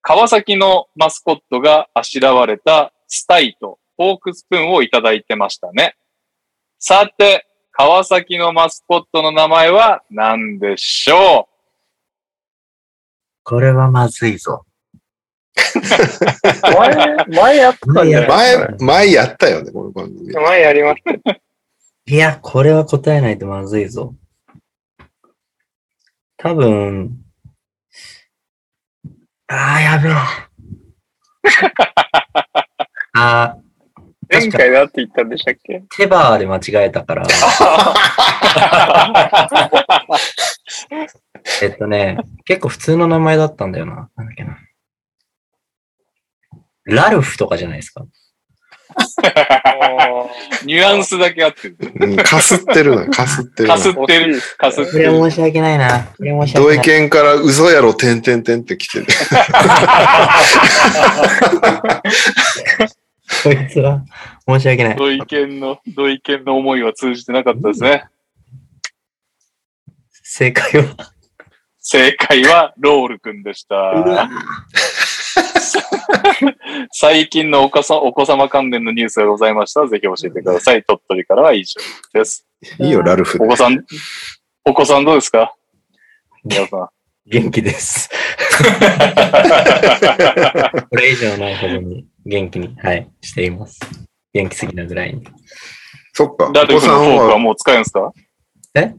[0.00, 5.94] 川崎のマスコットがあしらわれたスタイとフォークスプーンをいただいてましたね。
[6.80, 11.48] さて、川崎のマスコットの名前は何でしょ
[13.44, 14.64] これはまずいぞ。
[16.76, 20.32] 前、前やったんじゃない前、前やったよね、この番組。
[20.32, 21.40] 前やりました。
[22.06, 24.16] いや、これは答えないとまずいぞ。
[26.38, 27.24] 多分、
[29.46, 30.12] ああ、やべえ。
[33.14, 33.61] あー
[34.32, 35.82] 前回だって言ったんでしたっけ？
[35.96, 37.26] テバーで間違えたから。
[41.60, 44.08] えっとね、結構普通の名前だったんだよな。
[44.16, 44.56] なんだっけな。
[46.84, 48.04] ラルフとかじゃないですか。
[48.92, 51.76] うニュアンスだけあってる。
[52.00, 54.40] うんかすってるのよ、かすってるのかすってる。
[54.58, 55.30] かすっこれてる。
[55.30, 56.04] 申し訳ないな。
[56.16, 56.84] これ申しドイ訳ない。
[56.84, 59.06] ケンから嘘やろ、てんてんてんって来てる。
[63.44, 64.04] こいつは
[64.48, 64.96] 申し訳ない。
[64.96, 68.04] 土井健の、土井健の思いは通じてなかったですね。
[70.22, 70.96] 正解は？
[71.78, 73.74] 正解はロールくんでした。
[76.92, 80.84] 最近のお子さお子様関連のニュースがございましたら、ぜひ教えてください。
[80.84, 81.80] 鳥取からは以上
[82.20, 82.46] です。
[82.78, 83.48] いいよ、ラルフお。
[83.48, 83.84] 子さん、
[84.64, 85.54] お子さんどうですか？
[86.44, 86.88] 皆さん。
[87.26, 88.08] 元気です。
[90.90, 93.78] これ以上ないほどに元気に、はい、しています。
[94.32, 95.22] 元気すぎなぐらいに。
[96.12, 96.48] そっか。
[96.48, 98.12] おラルフ子さんは、のフォークはもう使えるんですか？
[98.74, 98.94] え？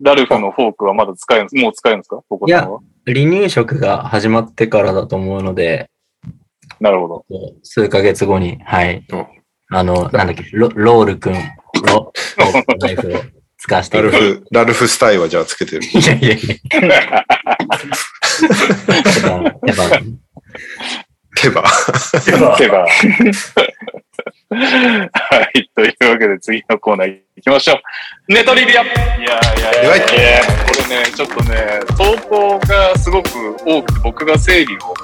[0.00, 2.20] ラルフのフォークはまだ使えるんですもう使えるんですか？
[2.28, 2.80] お子さんは？
[3.06, 5.90] 離乳食が始まってからだと思うので、
[6.80, 7.24] なるほど。
[7.28, 9.26] もう数ヶ月後に、はいお。
[9.70, 11.34] あの、なんだっけ、ロロール君
[11.86, 12.12] の
[12.78, 13.20] ナイフを
[13.56, 15.82] 使わせていただきラルフ、ラルフスタイはじゃあつけてる。
[15.84, 16.40] いやいやい
[16.80, 16.84] や。
[18.44, 20.00] やっぱ、やっぱ、
[21.34, 21.62] 手羽。
[22.56, 22.86] 手が。
[24.50, 25.70] はい。
[25.74, 28.32] というわけで次のコーナー行きましょう。
[28.32, 34.94] ネトリビアいやいやいやいやいやこれね、ちょっとね、投稿がすごく多くて、僕が整理を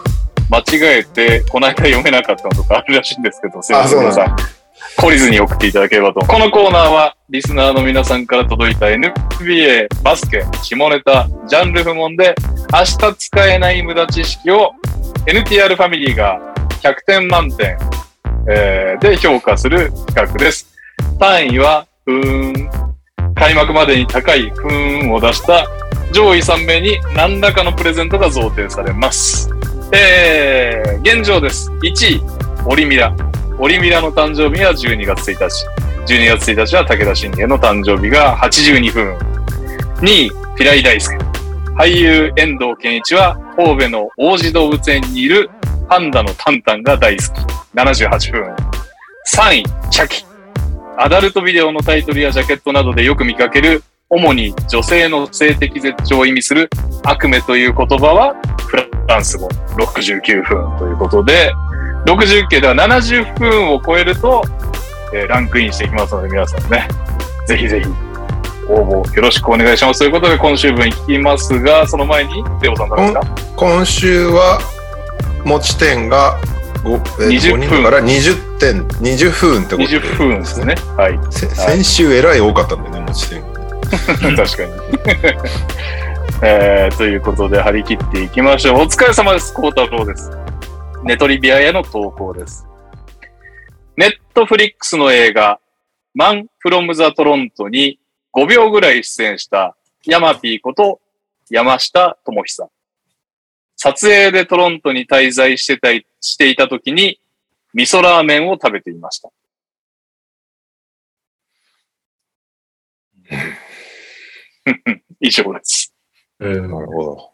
[0.51, 4.61] 間違えて、この間読めなかったのとかあるらしいんですけど、すいません、あそうなんだ皆さん。
[4.99, 6.21] 懲りずに送っていただければと。
[6.21, 12.35] このコーナーは、リスナーの皆さんから届いた NBA、バスケ、下ネタ、ジャンル不問で、
[12.73, 14.73] 明日使えない無駄知識を
[15.27, 16.41] NTR ファミリーが
[16.83, 17.77] 100点満点、
[18.49, 20.67] えーで評価する企画です。
[21.19, 22.71] 単位は、ふーん。
[23.35, 25.67] 開幕までに高いふーんを出した
[26.13, 29.51] 上位3名に何らかのプレゼントが贈呈されます。
[29.93, 31.71] えー、現状です。
[31.71, 31.87] 1
[32.17, 32.23] 位、
[32.67, 33.15] オリミラ。
[33.59, 35.67] オリミラの誕生日は12月1日。
[36.13, 39.17] 12月1日は武田信玄の誕生日が82分。
[40.01, 41.40] 2位、平井大輔。
[41.81, 45.49] 俳優遠藤健一は神戸の王子動物園にいる
[45.89, 47.29] パンダのタンタンが大好き。
[47.75, 48.55] 78分。
[49.35, 50.27] 3位、チャキ。
[50.99, 56.69] アダルトビデオのタイトルやジャケットなどでよく見かける、主に女性の性的絶頂を意味する
[57.03, 58.35] 悪夢という言葉は
[58.67, 58.77] フ
[59.09, 59.49] ランス語
[59.79, 61.51] 69分ということで、
[62.05, 64.43] 60系では70分を超えると、
[65.15, 66.87] えーランクインしていきますので皆さんね、
[67.47, 68.10] ぜひぜひ
[68.73, 69.99] 応募よろしくお願いします。
[70.01, 73.21] ということで今週分いきますが、その前に、レオさんからですか？
[73.57, 74.61] 今週は、
[75.45, 76.37] 持ち点が
[76.85, 80.75] 5, えー20 5人だから20点、20分ってこと ?20 分ですね。
[80.97, 81.19] はい。
[81.31, 83.43] せ先週えらい多かったんだよね、持ち点。
[84.37, 84.73] 確かに。
[86.43, 88.81] えーということで、張り切っていきましょう。
[88.81, 89.53] お疲れ様です。
[89.53, 90.31] 孝太郎です。
[91.05, 92.67] ネトリビアへの投稿です。
[93.97, 95.59] ネットフリックスの映画、
[96.15, 97.99] マン・フロム・ザ・トロントに
[98.33, 99.77] 5秒ぐらい出演した
[100.07, 101.01] ヤマピーこと
[101.51, 102.71] 山下智久。
[103.77, 107.19] 撮影でトロントに滞在してたいしていた時に
[107.75, 109.31] 味噌ラーメンを食べていました。
[115.21, 115.95] 以上です。
[116.39, 116.71] うん。
[116.71, 117.33] なるほど。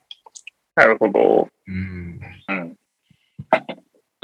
[0.74, 1.48] なるほど。
[1.66, 2.20] うん。
[2.48, 2.76] うん。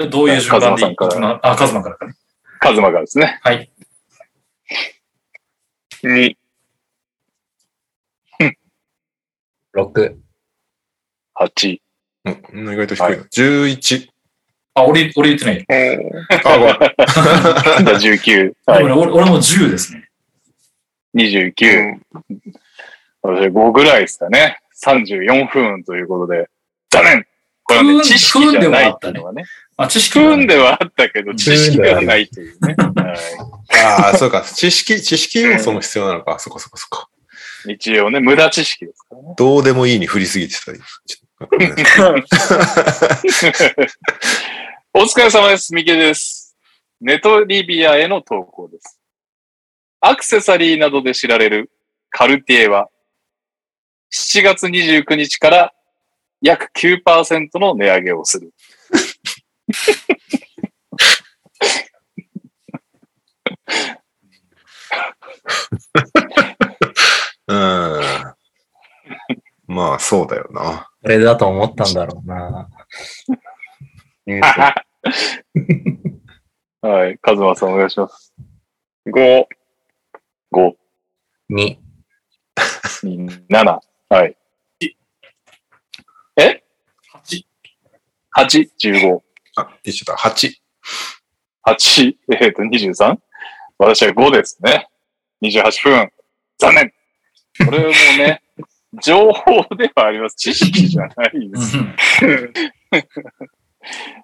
[0.09, 2.13] どういう順番でいカズマさんかあ、カズマからかね。
[2.59, 3.39] カズマがですね。
[3.43, 3.71] はい。
[6.03, 6.35] 2、
[9.75, 10.15] 6。
[11.35, 11.77] 8。
[12.25, 13.23] うん、意外と低いな。
[13.23, 14.09] 11。
[14.75, 16.11] あ、俺、俺言ってないよ。
[16.45, 16.77] あ、ごめん。
[18.01, 18.53] じゃあ19。
[18.65, 18.83] はい。
[18.83, 20.09] でもね、俺俺も10ですね。
[21.15, 21.99] 29。
[23.21, 24.59] 私5ぐらいですかね。
[24.83, 26.49] 34分ということで。
[26.91, 27.25] 残念
[27.63, 29.45] これはね、不運知識じゃないっていうのはね。
[29.77, 32.75] あ、知識不は運ではあったけど、知識ではないというね。
[32.77, 34.41] はああ、そうか。
[34.41, 36.39] 知識、知識要素も必要なのか。
[36.39, 37.07] そこそこそこ。
[37.12, 37.12] い
[37.67, 39.35] 一応ね、無駄知識ですからね。
[39.37, 40.71] どうでもいいに振りすぎてた。
[40.71, 41.55] ちょっと
[44.93, 45.73] お疲れ様です。
[45.73, 46.55] ミケです。
[47.01, 48.99] ネトリビアへの投稿です。
[49.99, 51.71] アクセサリーなどで知られる
[52.09, 52.89] カルティエは、
[54.13, 55.73] 7月29日から
[56.41, 58.53] 約9%の値上げをする。
[67.47, 68.01] うん。
[69.67, 70.89] まあ、そうだよな。
[71.01, 72.69] これだと思ったんだろうな。
[76.81, 77.17] はい。
[77.19, 78.33] カズマさんお願いします。
[79.07, 79.45] 5、
[80.53, 80.75] 5、
[81.49, 81.77] 2、
[83.03, 83.79] 2、7。
[84.09, 84.37] はい。
[86.37, 86.63] え
[87.25, 87.45] ？8。
[88.35, 89.21] ?8、15。
[89.57, 90.17] あ、一緒だ。
[90.17, 90.51] 8。
[91.65, 93.17] 8、えっ、と、23?
[93.77, 94.87] 私は5ですね。
[95.41, 96.11] 28分。
[96.57, 96.93] 残念。
[97.65, 98.41] これもね、
[99.01, 100.35] 情報ではあります。
[100.35, 101.77] 知識じゃないです。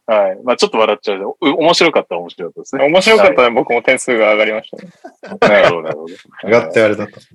[0.05, 0.37] はい。
[0.43, 1.35] まあちょっと笑っちゃう。
[1.41, 2.85] う面白かったら面白かったですね。
[2.85, 4.89] 面白かったね、僕も点数が上がりましたね。
[5.41, 6.13] なるほど、なるほど。
[6.43, 7.25] 上がってあれだったね。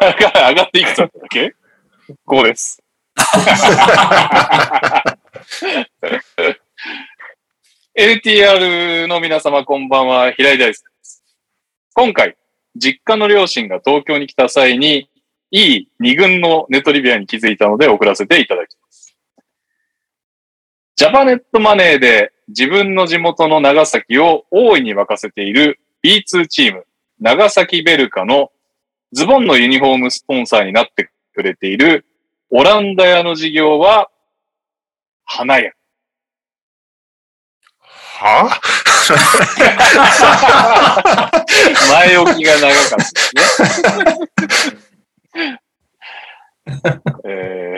[0.00, 0.12] 上
[0.42, 1.54] が上がっていくつだったっけ
[2.26, 2.82] ？5です。
[7.98, 11.24] LTR の皆様こんばんは、平井大輔です。
[11.94, 12.36] 今回、
[12.78, 15.10] 実家の両親が東京に来た際に、
[15.50, 19.16] いい二軍のネトリビアに気づいたので送らせていただきます。
[20.96, 26.86] ジャパネットマネーで自分の地元の長崎を大いに沸かせている B2 チーム、
[27.20, 28.50] 長崎ベルカの
[29.12, 32.04] ズボンのユニフォームスポンサーになってくれている
[32.50, 34.10] オランダ屋の事業は、
[35.24, 35.72] 花屋。
[38.18, 38.60] は？
[41.90, 43.14] 前置きが長かったです
[44.72, 44.78] ね。
[47.24, 47.76] え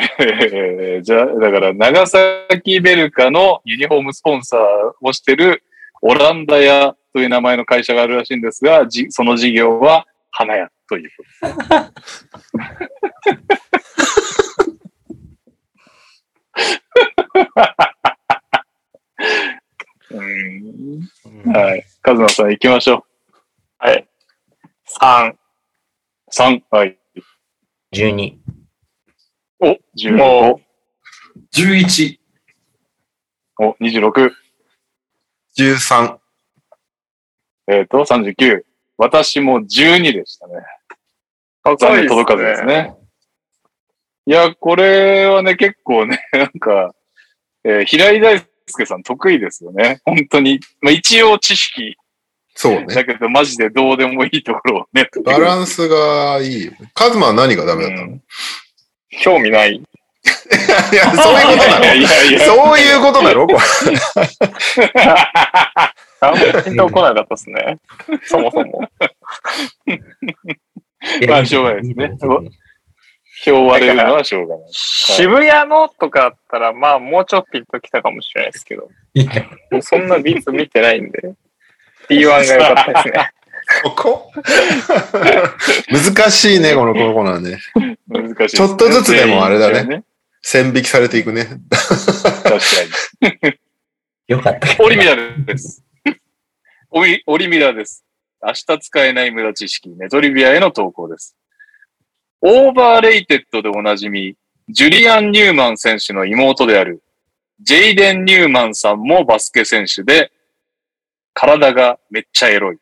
[1.00, 4.60] ー、じゃあ、だから、長崎ベルカのユニフォームスポンサー
[5.00, 5.62] をしてる
[6.02, 11.54] オランダ屋という名前の会社があるらしいんですが、じその事業は花屋ということで
[12.04, 12.26] す
[20.10, 21.84] うんはい。
[22.02, 23.04] カズマさん行きましょ
[23.78, 24.08] はい。
[25.00, 25.36] 3、う。
[26.32, 26.98] 3、はい。
[27.94, 28.36] 12、
[29.60, 30.60] お、15も。
[31.54, 32.18] 11。
[33.60, 34.30] お、26。
[35.56, 36.18] 13。
[37.68, 38.62] えっ、と、39。
[38.96, 40.54] 私も12でしたね。
[41.64, 42.96] 残念届かずですね。
[44.26, 46.94] いや、これはね、結構ね、なんか、
[47.64, 50.00] えー平井大輔さん得意ですよね。
[50.04, 50.60] 本当に。
[50.80, 51.96] まあ、一応知識
[52.54, 52.86] そうね。
[52.86, 55.08] だけど、マジでどうでもいいところをね。
[55.24, 56.90] バランスがいいよね。
[56.94, 58.22] カズマは何がダメだったの、うん
[59.22, 59.74] 興味ない。
[60.92, 63.58] いや、そういうことなのいやいやそういうことだろこれ。
[66.20, 67.78] あんまりピンとこなかったですね。
[68.24, 68.88] そもそも。
[71.28, 72.18] まあしょうがないですね
[73.44, 74.68] 票割れるのはしょうがない。
[74.72, 81.34] 渋谷のとかあったら、まあ、もうちょっとピンときたかもしれないですけど、いやもうそんなビーツ見てないんで、
[82.08, 83.30] P1 が良かったですね。
[83.84, 84.32] ここ？
[85.90, 87.58] 難しいね、このこのコーナーね。
[88.08, 90.04] 難しいね、ちょっとずつでもあれだねね。
[90.42, 91.46] 線引きされていくね。
[91.46, 92.58] 確か
[93.44, 93.58] に。
[94.26, 94.82] よかった。
[94.82, 95.84] オリミラです。
[96.90, 98.04] オリオリミラです。
[98.42, 101.36] 明日使えない無駄知識、ネトリビアへの投稿です。
[102.42, 104.34] overrated でおなじみ、
[104.68, 107.02] ジュリアン・ニューマン選手の妹である、
[107.60, 110.32] ジェイデン・ニューマンさんもバスケ選手で、
[111.34, 112.78] 体がめっちゃエロい。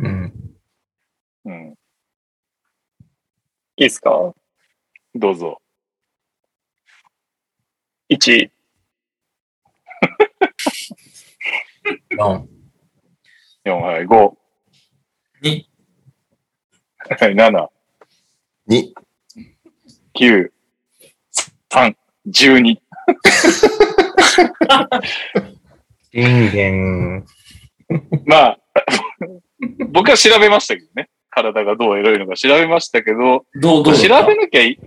[0.00, 0.32] うん。
[1.46, 1.70] うん。
[1.70, 1.74] い
[3.76, 4.34] いですか？
[5.14, 5.62] どうぞ。
[8.10, 8.50] ?1、
[12.10, 12.46] 4、
[13.64, 14.36] 4、はい、5、
[15.42, 15.64] 2、
[17.20, 17.68] はい、7、
[18.68, 18.92] 2。
[20.18, 20.50] 9、
[21.70, 21.94] 3、
[22.28, 22.78] 12。
[26.12, 27.24] 人間、
[28.24, 28.58] まあ、
[29.92, 31.08] 僕は調べましたけどね。
[31.30, 34.70] 体がどうエロいのか調べましたけど、どう、どうだ調べなきゃいい。
[34.72, 34.78] い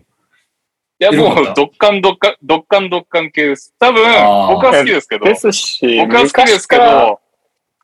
[0.98, 3.74] や、もう、ドッカンドッカン、ドッカンドッカン系です。
[3.80, 7.20] 多分、僕は好きですけど、ですし、僕は好きですけ昔から、ど、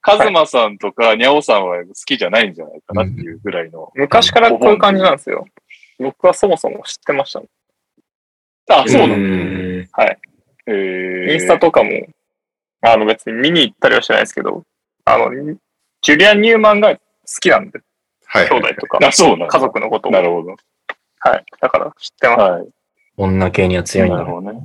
[0.05, 3.91] カズマさんとかニャオさんは好きじゃないんじゃないかなっていうぐらいの。
[3.95, 5.47] 昔からこういう感じなんですよ。
[5.97, 7.49] 僕はそもそも知ってましたもん。
[8.69, 9.87] あ、そうなのへー
[10.67, 11.89] えーインスタとかも、
[12.81, 14.61] あの別に見に行ったりはしてないですけど、
[15.05, 15.31] あの、
[16.03, 17.01] ジュリアン・ニューマンが好
[17.41, 17.79] きなんで、
[18.27, 18.47] はい。
[18.47, 20.55] 兄弟とか、あ、そうなの家族のことをなるほど。
[21.19, 21.45] はい。
[21.59, 22.67] だから知ってまはい。
[23.17, 24.23] 女系には強いんだね。
[24.23, 24.61] なるほどね。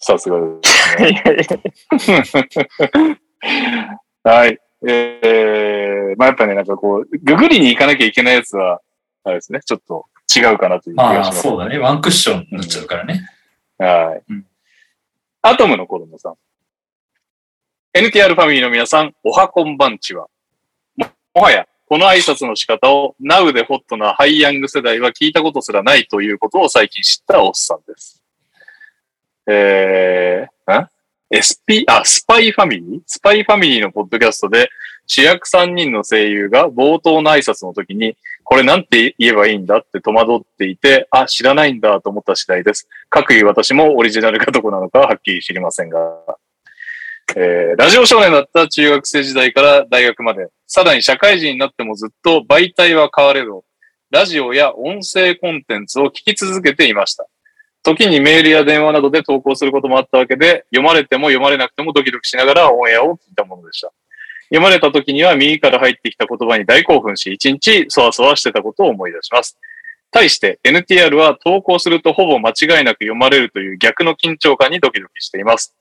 [0.00, 1.52] さすがです
[2.10, 3.18] ね。
[4.24, 4.58] はい。
[4.86, 8.80] えー、まあやっぱね、なんかこう、ググりに行かなきゃいけないやつは、
[9.24, 11.42] あれですね、ちょっと違うかなという気まあ、がします。
[11.42, 11.78] そうだね。
[11.78, 13.28] ワンクッションになっちゃうからね。
[13.78, 14.32] はい。
[14.32, 14.46] うん
[15.44, 16.34] アトムの子供さん。
[17.94, 20.28] NTR ファミリーの皆さん、おはこんばんちは。
[20.96, 28.22] も、もはや、この挨拶の仕方を Now でホットなハイヤング世代は聞いたことすらないということを最近知ったおっさんです。
[29.48, 30.88] えー、ん
[31.32, 34.68] ?SP、あ、スパイファミリースパイファミリーのポッドキャストで
[35.06, 42.88] 主役3人の声優が冒頭の挨拶の時に、これなんて言えばいいんだって戸惑っていて、あ、知らないんだと思った次第です。
[43.08, 45.98] 各位私もオリジナルかどこなのかはっきり知りませんが、
[47.36, 53.64] えーラジオ少年だった中学生時代から大学まで、さらに社会人になってもずっと媒体は変われど、
[54.10, 57.26] ラジオや音声コンテンツを聞き続けていました。
[57.82, 63.92] 時にメールや電話などで投稿することもあったわけで、読まれても読まれなくてもドキドキしながらオンエアを聞いたものでした。
[64.44, 69.58] 読まれた時には右から入ってきた言葉に大興奮し、一日そわそわしてたことを思い出します。
[70.12, 75.74] 対して NTR は投稿するとほぼ間違いなく読まれるという逆の緊張感にドキドキしています。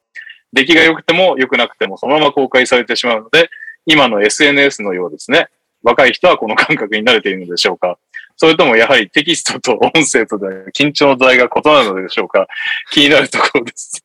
[0.54, 3.50] 出来が良くても良くなくてもそのまま公開されてしまうので、
[3.86, 5.50] 今の SNS のようですね。
[5.84, 7.98] 若い人はこの感覚に慣れているのでしょうか
[8.38, 12.48] それともやはりテキストと音声とで緊張の度合いが異なるのでしょうか？
[12.92, 14.04] 気になるところです。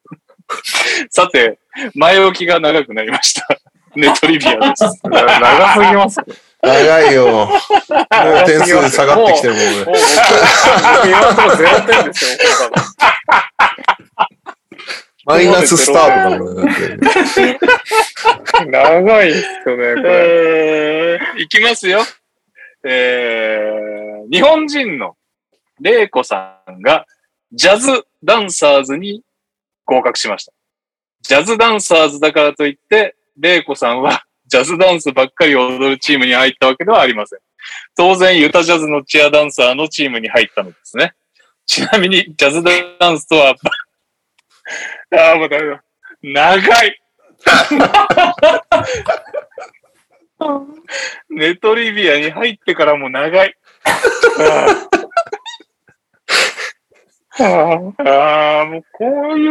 [1.10, 1.58] さて、
[1.94, 3.46] 前置きが長くなりました。
[3.96, 4.84] ネトリビアです。
[5.04, 6.20] 長すぎます。
[6.62, 7.26] 長いよ。
[7.26, 9.86] もう点数下がってきてるもんね。
[11.06, 12.30] 今のところ0点ですよ、
[12.70, 12.80] こ
[15.24, 17.58] マイナススタートだもんね。
[18.70, 20.02] 長いですよね、これ。
[20.04, 22.00] えーいきますよ。
[22.86, 23.86] えー
[24.30, 25.16] 日本人の
[25.80, 27.06] レイコさんが
[27.52, 29.22] ジャズダンサーズに
[29.84, 30.52] 合格しました。
[31.22, 37.38] ジャズダンサーズだからといって、レイコさんはジャズダンスばっかり踊るチームに入ったわけではありません。
[37.96, 41.14] 当然、ユタジャズのチアダンサーのチームに入ったのですね。
[41.66, 42.62] ちなみに、ジャズ
[42.98, 43.54] ダンスとは、
[45.16, 45.82] ああ、もうダメだ。
[46.22, 47.00] 長い
[51.30, 53.54] ネトリビアに入ってからも長い。
[57.38, 59.04] ああ、もうこ
[59.34, 59.46] うい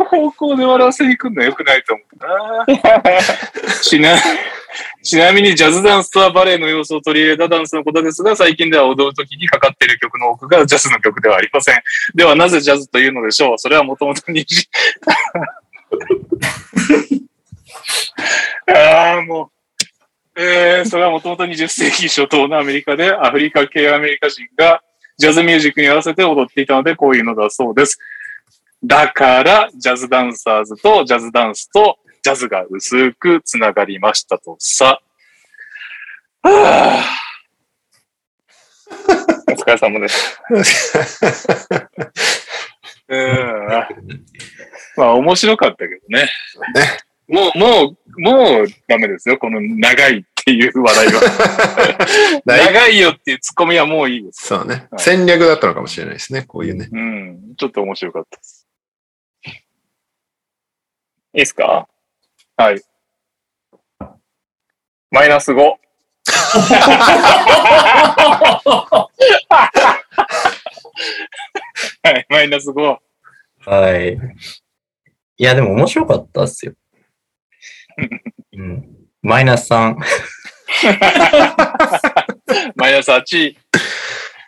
[0.00, 2.66] う方向で笑わせに行くのは良くないと思うな。
[3.82, 4.14] ちな、
[5.02, 11.82] ちなみにジャズダンスとはバレエの要素を取り入れたダンスのことですが、最近では踊るときにかかっている曲の多くがジャズの曲ではありません。
[12.14, 13.58] ではなぜジャズというのでしょう？
[13.58, 14.68] それはもともとにじ、
[18.68, 19.55] ああ、もう。
[20.38, 24.82] えー、それはもともと20世紀初頭のアメリカでアフリカ系アメリカ人が
[25.16, 27.98] ジャズミュージックに合わせて踊っていたのでこういうのだそうです。
[28.84, 35.00] だから、ジャズダンサーズとジャズダンスとジャズが薄くつながりましたとさ。
[36.42, 37.04] はあ
[39.48, 40.38] お疲れ様です。
[43.08, 43.68] う ん
[44.96, 46.28] まあ面白かったけどね。
[47.28, 49.36] もう、もう、もうダメですよ。
[49.38, 52.42] この長いっていう笑 いは。
[52.44, 54.46] 長いよっていうツッコミはもういいです。
[54.46, 54.74] そうね。
[54.74, 56.42] はい戦略だったのかもしれないですね。
[56.42, 56.88] こういうね。
[56.90, 57.54] うん。
[57.56, 58.68] ちょっと面白かったです。
[59.44, 59.50] い
[61.34, 61.88] いですか？
[62.56, 62.80] はい。
[65.10, 65.56] マイナス5。
[72.02, 72.26] はい。
[72.28, 72.98] マイナス5。
[73.66, 74.14] はい。
[74.14, 76.72] いや、でも面白かったっすよ。
[78.52, 78.86] うん。
[79.22, 79.96] マイナス3。
[82.76, 83.56] マイナス8。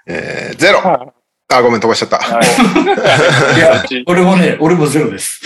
[0.06, 1.14] えー、ゼロ
[1.50, 2.18] あ、ごめん、飛ばしちゃった。
[2.18, 2.44] はい。
[3.56, 5.40] いや8俺もね、俺もゼロです。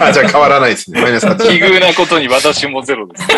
[0.00, 1.02] あ じゃあ変わらないですね。
[1.02, 1.36] マイナス8。
[1.48, 3.24] 奇遇なことに私もゼロです。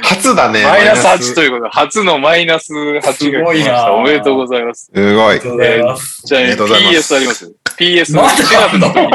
[0.00, 0.64] 初だね。
[0.64, 3.70] マイナス8ということで、初のマイナス8が来すごました。
[3.70, 4.90] いなおめでとうございます。
[4.94, 5.36] すごい。
[5.36, 6.22] ありがとうございます。
[6.24, 7.50] じゃあ、ありがとうございます？PS ありますよ。
[7.78, 9.02] PS まだシラフの時に。
[9.04, 9.12] めっ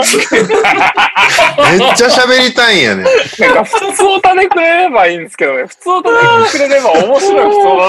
[1.95, 3.05] ちゃ喋りたいんやね。
[3.39, 5.63] なんか、普通お種くれればいいんですけどね。
[5.65, 6.15] 普通お種
[6.51, 7.31] くれれば面白い普通だ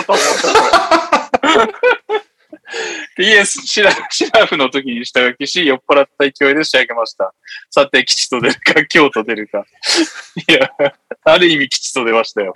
[0.03, 1.57] と思っ
[2.23, 2.29] て
[3.19, 7.35] PS シラ シラフの時に下書きし、酔っ払った勢いで仕上げました。
[7.71, 9.65] さて、吉と出るか、京と出るか。
[10.49, 10.71] いや、
[11.25, 12.55] ある意味吉と出ましたよ。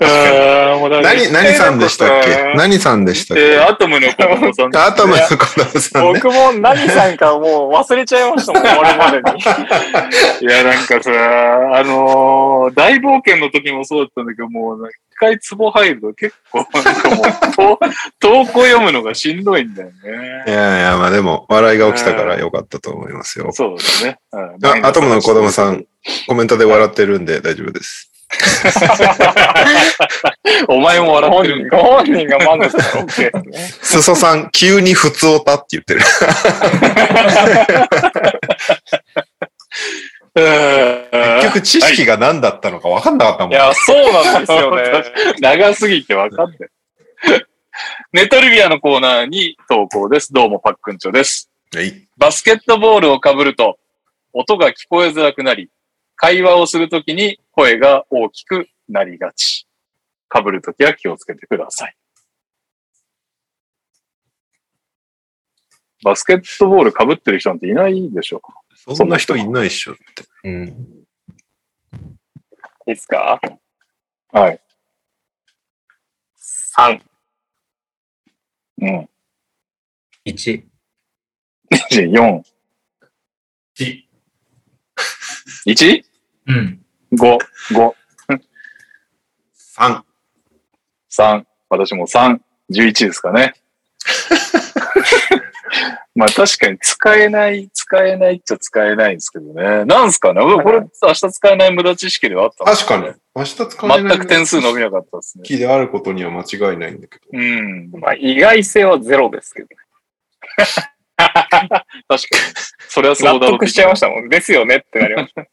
[0.00, 2.52] ああ、もう何、何さんでしたっけ？
[2.56, 3.42] 何さんでしたっけ？
[3.54, 6.12] えー、アトムの子供さんアトムの子供さんね。
[6.20, 9.40] 僕も何さんかもう忘れちゃいましたもん、これまでに。
[10.42, 11.10] いや、なんかさ、
[11.78, 17.78] あのー大冒険の時もそうだったんだけど、もう、一回壺入ると結構、なんかもう、
[18.20, 20.08] と投稿読むのがしんどいんだよい
[20.48, 20.52] ね。
[20.52, 23.50] やいや、まあでも、笑いが起きたからよかったと思いますよ。
[23.52, 24.16] そうですね。
[24.32, 25.84] うんあアトムの子供さん、
[26.26, 28.10] コメントで笑ってるんで大丈夫です。
[30.68, 31.76] お前も笑っ本てる人。
[31.76, 33.58] ご本人が満足したら OK ですね。
[33.82, 36.00] すそさん、急に普通おたって言ってる。
[40.34, 43.52] 結局知識が何だったのか分かんなかったもん。
[43.52, 44.82] いや、そうなんですよね。
[45.40, 46.58] 長すぎて分かんない。
[48.12, 50.32] ネトリビアのコーナーに投稿です。
[50.32, 51.50] どうも、パックンチョです。
[51.74, 52.08] はい。
[52.16, 53.78] バスケットボールを被ると、
[54.32, 55.70] 音が聞こえづらくなり、
[56.16, 59.68] 会話をするときに声が大きくなりがち。
[60.32, 61.96] 被るときは気をつけてください。
[66.02, 68.42] バスケットボール被ってる人なんていないでしょ。
[68.94, 70.02] そんな人いないっしょって。
[70.44, 70.68] うん。
[72.86, 73.40] いいっすか？
[74.32, 74.60] はい。
[76.76, 77.00] ?3。
[78.82, 79.08] うん。
[80.26, 80.64] 1。
[81.90, 82.42] 4、
[83.74, 84.08] ち
[85.66, 86.04] 1?5、
[86.46, 86.83] うん。
[87.16, 87.38] 5、
[89.76, 90.02] 3。
[91.10, 92.38] 3、私も3、
[92.70, 93.54] 11ですかね。
[96.14, 99.84] まあ確かに使えない、使えないっちゃ使えないんですけどね。
[99.84, 103.14] なんすかねこれ明日使えない無駄知識ではあったんです確かに。
[103.34, 105.44] 明日使えない全く点数伸びなかったですね。
[105.44, 107.24] キーであることには間違いないんだけど。
[107.32, 107.90] うん。
[108.00, 109.68] まあ、意外性はゼロですけど。
[111.48, 112.18] 確かに。
[112.88, 113.40] それはそうだろう。
[113.40, 114.28] 納得しちゃいましたもん。
[114.28, 115.44] ですよねってなりました。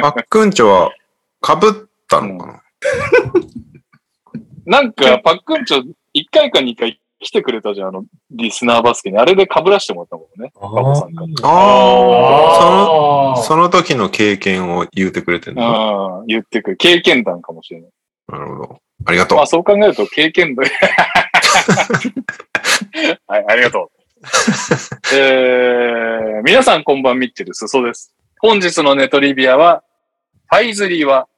[0.00, 0.90] パックンチョは
[1.44, 1.58] 被っ
[2.08, 2.62] たのかな、
[4.80, 5.84] なんか、パックンチョ、1
[6.30, 9.18] 回か2回来てくれたじゃん、あの、リスナーバスケに。
[9.18, 10.52] あれで被らしてもらったもんね。
[10.56, 11.26] あバボさんから。
[11.48, 11.52] あ
[12.52, 15.62] あ、その、あその時の経験を言うてくれてるの？
[15.62, 16.76] ああ、言ってくる。
[16.76, 17.90] 経験談かもしれない。
[18.28, 18.80] なるほど。
[19.06, 19.46] ありがとうまあ。
[19.46, 20.66] そう考えると経験談。
[23.26, 24.03] はい、ありがとう。
[25.12, 28.14] え、皆さんこんばんみってるすそです。
[28.40, 29.82] 本日のネトリビアは、
[30.48, 31.28] パイ釣りは、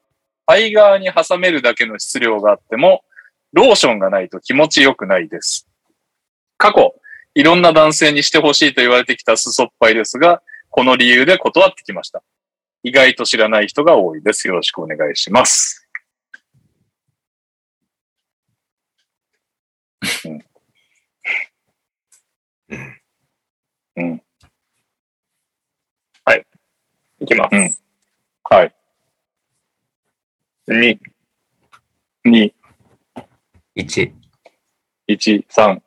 [0.47, 3.05] パイ側に挟めるだけの質量があっても、
[3.53, 5.69] ローションがないと気持ちよくないです。
[6.59, 6.95] 過去、
[7.35, 12.23] いろんな男性にしてほしいと言われてきたすそっぱいですが、この理由で断ってきました。
[12.83, 14.47] 意外と知らない人が多いです。
[14.49, 15.87] よろしくお願いします。
[22.69, 24.23] うん。
[27.21, 27.57] いきます。
[27.57, 27.71] うん
[28.49, 28.75] はい。
[30.69, 30.99] 2、
[32.25, 32.53] 2、
[33.75, 34.13] 1。
[35.09, 35.83] 1、3、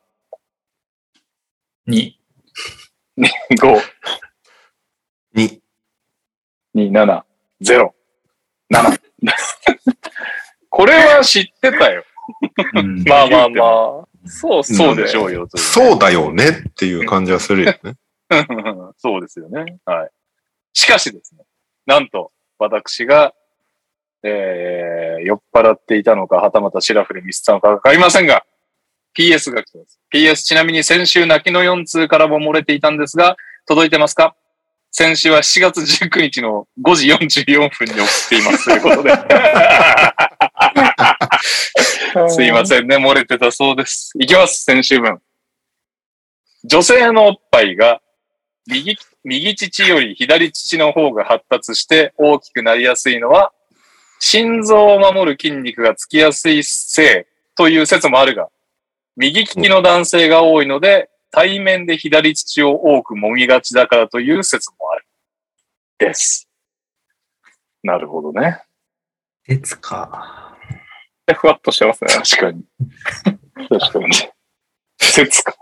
[1.86, 2.18] に、
[3.16, 3.80] 5、
[5.34, 5.60] 2。
[6.74, 7.24] 2、7、
[7.62, 7.94] 0、
[8.70, 9.00] 7。
[10.68, 12.04] これは知ってたよ。
[12.74, 14.09] うんまあまあまあ。
[14.26, 15.48] そうそうでしょうよ。
[15.54, 17.94] そうだよねっていう感じはするよね。
[18.98, 19.78] そうですよね。
[19.84, 20.10] はい。
[20.72, 21.44] しかしですね、
[21.86, 23.34] なんと、私が、
[24.22, 28.44] えー、酔っ払っていたのか、はたまたシラフでミスったのかわかりませんが、
[29.16, 29.98] PS が来てます。
[30.12, 33.36] PS ちなみに先週泣きの4通からも漏れていたんですが、
[33.66, 34.36] 届いてますか？
[34.92, 38.64] 先週は7月19日の5時44分に送っています。
[38.64, 39.12] ということで。
[42.28, 44.12] すいませんね、漏れてたそうです。
[44.18, 45.20] いきます、先週分。
[46.64, 48.00] 女性のおっぱいが
[48.66, 53.52] 右、右乳より左乳の方が発達して大きくなりやすいのは、
[54.18, 58.48] 心臓を守る筋肉がつきやすいせいという説もあるが、
[59.16, 65.04] 右利きの男性が多いので、対面で左乳を多く揉みがちだからという説もある。
[65.98, 66.48] です。
[67.82, 68.62] なるほどね。
[69.44, 70.49] 鉄か。
[71.34, 72.12] ふわっとしてますね。
[72.12, 72.64] 確かに。
[73.68, 74.14] 確かに。
[75.00, 75.54] 説か。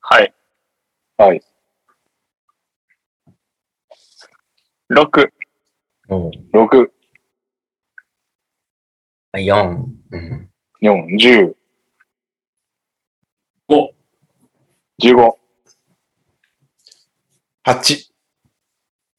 [0.00, 0.34] はい。
[1.16, 1.42] はい。
[4.90, 5.28] 6、
[6.08, 6.90] おう6、
[9.34, 9.84] 4。
[10.10, 10.50] うん。
[10.82, 11.54] 4、10、
[13.68, 13.88] 5、
[15.02, 15.30] 15、
[17.64, 18.12] 8。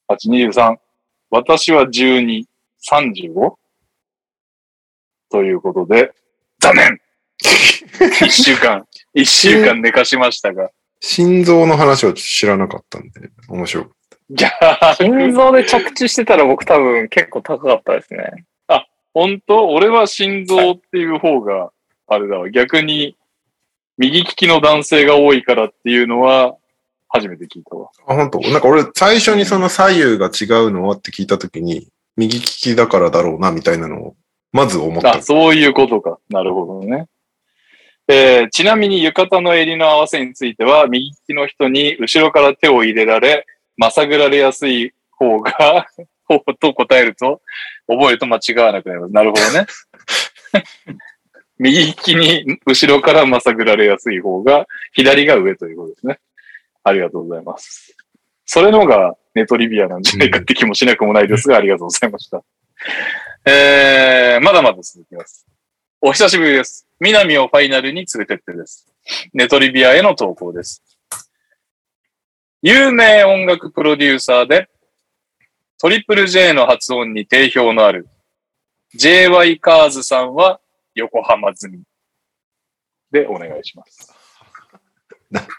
[0.09, 0.77] 8、23。
[1.31, 2.45] 私は12、
[2.89, 3.55] 35?
[5.31, 6.11] ということで、
[6.59, 6.99] 残念
[8.27, 10.69] 一週間、一週間寝かしましたが、
[10.99, 13.85] 心臓の話は知らなかったんで、面白い。
[14.29, 14.49] じゃ
[14.81, 18.45] あ、心臓で着地してたら僕多分結構高かったですね。
[18.67, 19.67] あ、本当？
[19.69, 21.71] 俺は心臓っていう方が、
[22.07, 22.49] あれだわ。
[22.49, 23.17] 逆に、
[23.97, 26.55] 右利きの男性が多いからっていうのは、
[27.09, 27.89] 初めて聞いたわ。
[28.07, 28.39] あ、本当？
[28.39, 34.15] なんか俺、最初にその左右が違うのはって聞いたときに、右利きだからだろうな、みたいなのを、
[34.51, 35.21] まず思ったあ、。
[35.21, 36.19] そういうことか。
[36.29, 37.07] なるほどね。
[38.07, 43.45] えーちなみに浴衣の襟の合わせについては、右利きの人に後ろから手を入れられ、
[43.77, 45.87] まさぐられやすい方が、
[46.25, 47.41] 方 と答えると、
[47.87, 49.13] 覚えると間違わなくなります。
[49.13, 49.65] なるほどね。
[51.59, 56.19] 右利きに後ろからまさぐられやすい方が、左が上ということですね。
[56.83, 57.95] ありがとうございます。
[58.45, 62.43] それのがネトリビアなんじゃないかって気もしなくもないですが、ありがとうございました。
[63.45, 65.45] えー、まだまだ続きます。
[66.01, 66.87] お久しぶりです。
[66.99, 68.87] 南をファイナルに連れてってです。
[69.33, 70.83] ネトリビアへの投稿です。
[72.61, 74.69] 有名音楽プロデューサーで、
[75.79, 78.07] トリプル J の発音に定評のある
[78.95, 80.61] JY カーズさんは
[80.95, 81.81] 横浜済み
[83.11, 84.12] でお願いします。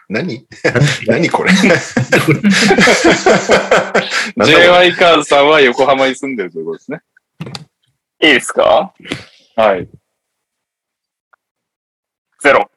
[0.09, 0.47] 何？
[1.07, 1.51] 何これ？
[1.53, 1.75] なんだ
[2.25, 2.39] これ
[4.45, 7.01] ？JY カーズさんは横浜に住んでるということですね。
[8.21, 8.93] いいですか？
[9.55, 9.87] はい。
[12.41, 12.69] ゼロ。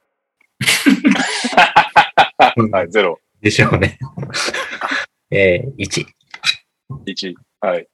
[2.72, 3.98] はい、ゼロ、でしょうね。
[5.30, 6.06] えー、1。
[7.06, 7.86] 1、はい、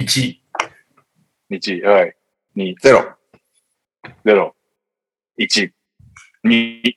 [0.00, 0.36] 1、
[1.50, 2.16] 1、はい、
[2.56, 3.14] 2、ゼロ。
[4.24, 4.52] 0、
[5.38, 5.70] 1、
[6.44, 6.96] 2。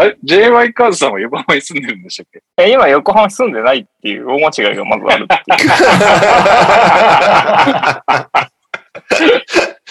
[0.00, 2.40] あれ ?JY カーズさんは横浜に住んでるんでしたっけ？
[2.56, 5.34] え今横浜住んでないっていう大間違いがまずあるって
[5.64, 5.70] いう。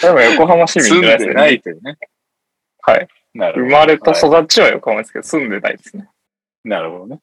[0.02, 1.98] 今横浜市民住んでないというね。
[2.82, 3.08] はい。
[3.34, 3.66] なるほど。
[3.66, 6.08] 生まれた育ちは横浜ですけど、住んでないですね。
[6.64, 7.20] なるほどね。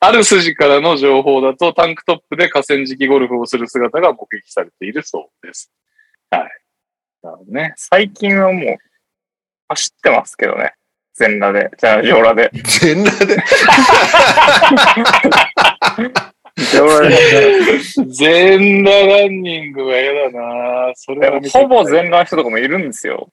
[0.00, 5.72] ある筋からの情報だと、タンクトップで河川敷ゴルフをする姿が目撃されているそうです。
[6.30, 6.42] はい。
[7.22, 7.72] なるほどね。
[7.76, 8.76] 最近はもう、
[9.68, 10.74] 走ってますけどね。
[11.18, 12.50] 全裸で、じゃあ、上裸で。
[12.52, 13.42] 全裸で？
[16.74, 17.78] 上裸で。
[18.06, 23.30] 全裸ランニングは嫌だなそれはほぼ全裸の人とかもいるんですよ。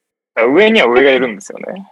[0.55, 1.85] 上には上がいるんですよね。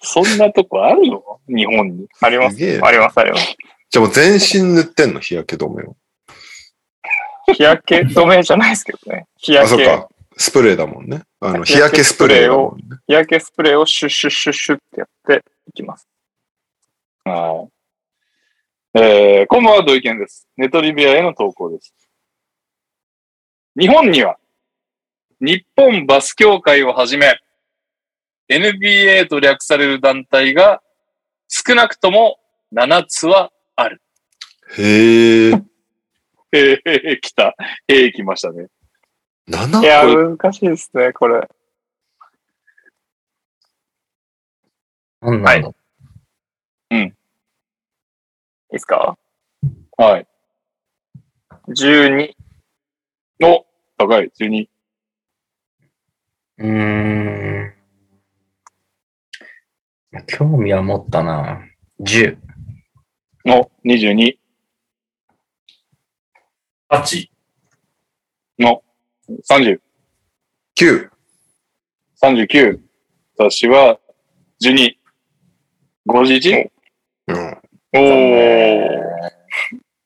[0.00, 1.22] そんなとこあるの？
[1.46, 2.06] 日本に。
[2.22, 2.56] あります。
[2.82, 3.56] あります、あります。
[3.90, 5.20] じゃあもう全身塗ってんの？
[5.20, 5.94] 日焼け止めを。
[7.52, 9.26] 日焼け止めじゃないですけどね。
[9.36, 10.08] 日あ、焼け、そっか。
[10.38, 11.22] スプレーだもんね。
[11.44, 12.98] あの、日焼けスプレーだもんね。
[13.08, 16.08] 日焼けスプレーをシュッシュッシュッシュッってやっていきます。
[17.24, 17.68] は
[18.94, 19.00] い。
[19.00, 20.46] えー、こんばんは、土井健です。
[20.56, 21.92] ネトリビアへの投稿です。
[23.76, 24.36] 日本には、
[25.40, 27.40] 日本バス協会をはじめ、
[28.48, 30.80] NBA と略される団体が
[31.48, 32.38] 少なくとも
[32.72, 33.50] 7つは、
[34.78, 35.52] へえ。
[36.52, 37.56] えー、来た。
[37.88, 38.68] えー、来ましたね。
[39.48, 41.48] 7いや、難しいですね、これ。
[45.20, 45.74] なんなんだろ
[46.90, 47.12] いい
[48.70, 49.16] ですか？
[49.98, 50.26] はい。
[51.68, 52.34] ?12。
[53.44, 53.66] お、
[53.98, 54.68] 高い、12。
[56.58, 56.66] う。
[56.66, 57.72] うーん。
[60.26, 61.62] 興味は持ったな。
[62.00, 62.36] 10。
[63.46, 64.36] の、22。
[66.90, 67.30] 8、
[68.58, 68.82] の、
[69.28, 69.80] 30。
[70.76, 71.08] 9。
[72.22, 72.80] 39。
[73.36, 73.98] 私は、
[74.62, 74.96] 12。
[76.08, 76.70] 51?
[77.28, 77.58] うん。
[77.94, 79.02] おー。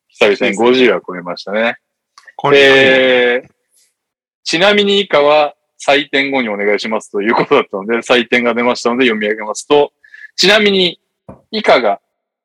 [0.09, 1.77] 久々に50は超えましたね。
[2.37, 3.51] これ、えー、
[4.45, 9.93] ちなみに以下は採点後にお願いしますということだったので、採点が出ましたので読み上げますと、
[10.37, 11.01] ちなみに
[11.51, 12.01] 以下が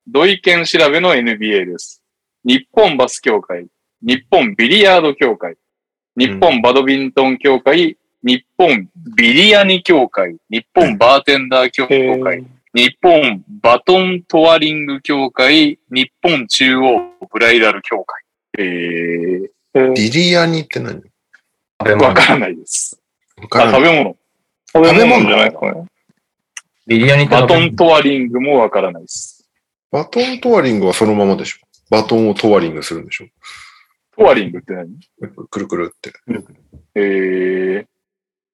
[0.07, 2.03] 土井県調べの NBA です。
[2.43, 3.67] 日本バス協会、
[4.01, 5.55] 日本ビリヤード協会、
[6.17, 18.23] 日本バドミントン協会、日本ビリヤニ協会、日本バーテンダー協会、日本バトントワリング協会、日本中央ブライダル協会。
[18.59, 21.01] えー、ビリヤニって何？
[21.79, 22.99] わからないです。
[23.41, 24.17] 食べ物。
[24.73, 25.73] 食べ物じゃないこれ。
[26.87, 29.47] ビリヤニバトントワリングもわからないです。
[29.89, 31.59] バトントワリングはそのままでしょ。
[31.89, 33.27] バトンをトワリングするんでしょ。
[34.21, 34.87] トワリングって何？
[35.49, 36.13] くるくるって。
[36.93, 37.85] えー、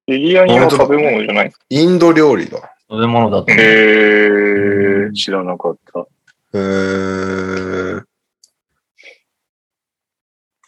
[0.06, 2.74] ビリヤニは食べ物じゃないインド料理だ。
[2.90, 5.10] 食べ物だとえ思う。
[5.10, 6.06] ー、知らなかった。
[6.54, 8.02] えー、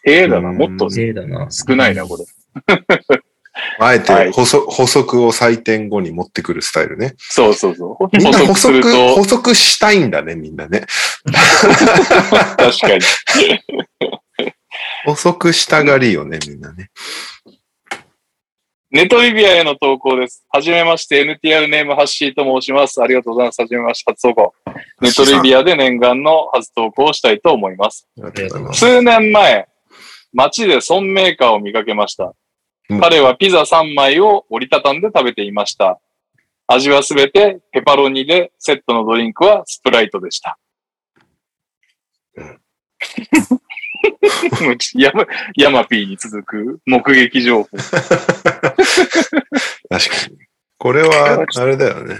[0.05, 1.47] えーだな、もっとせいだな。
[1.49, 2.25] 少ないな、これ。
[3.79, 7.15] あえはいて補足補足を採点後に持ってくるスタイルね。
[7.17, 8.17] そうそうそう。
[8.17, 8.81] みんな補補足
[9.15, 10.85] 補、足したいんだね、みんなね。
[11.25, 13.01] 確かに。
[15.05, 16.91] 補足したがりよね、みんなね。
[18.91, 20.45] ネトリビアへの投稿です。
[20.49, 23.01] はじめまして、NTR ネームハッシーと申します。
[23.01, 23.61] ありがとうございます。
[23.61, 24.53] はじめまして、初投稿。
[24.99, 28.07] ネトリビアで念願の初投稿をしたいと思います。
[28.21, 28.79] ありがとうございます。
[28.79, 29.67] 数年前、
[30.33, 32.25] 街で孫メーカーを見かけました。
[32.25, 36.01] うん彼はピザ3枚を折りたたんで食べていました。
[36.67, 40.57] 味はすべてペパロニで、セットのドリンクはスプライトでした。
[44.95, 45.25] ヤマ
[45.55, 47.69] ヤマピーに続く目撃情報。
[47.77, 49.07] 確か
[50.29, 50.37] に。
[50.77, 52.17] これは、あれだよね。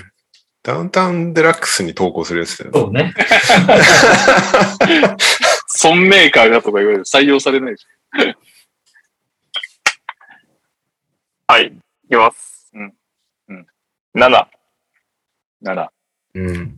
[0.64, 3.14] ダウンタウンデラックスに投稿するやつだよね。
[5.76, 5.96] そうね。
[5.96, 7.88] 孫メーカーがとか言われて採用されないでし
[11.48, 11.66] はい。
[11.68, 11.72] い
[12.08, 12.70] きます。
[12.74, 12.94] うん
[13.50, 13.68] うん
[14.16, 14.44] 7。
[14.44, 14.48] ょ。
[15.64, 15.90] 7。
[16.36, 16.78] うん。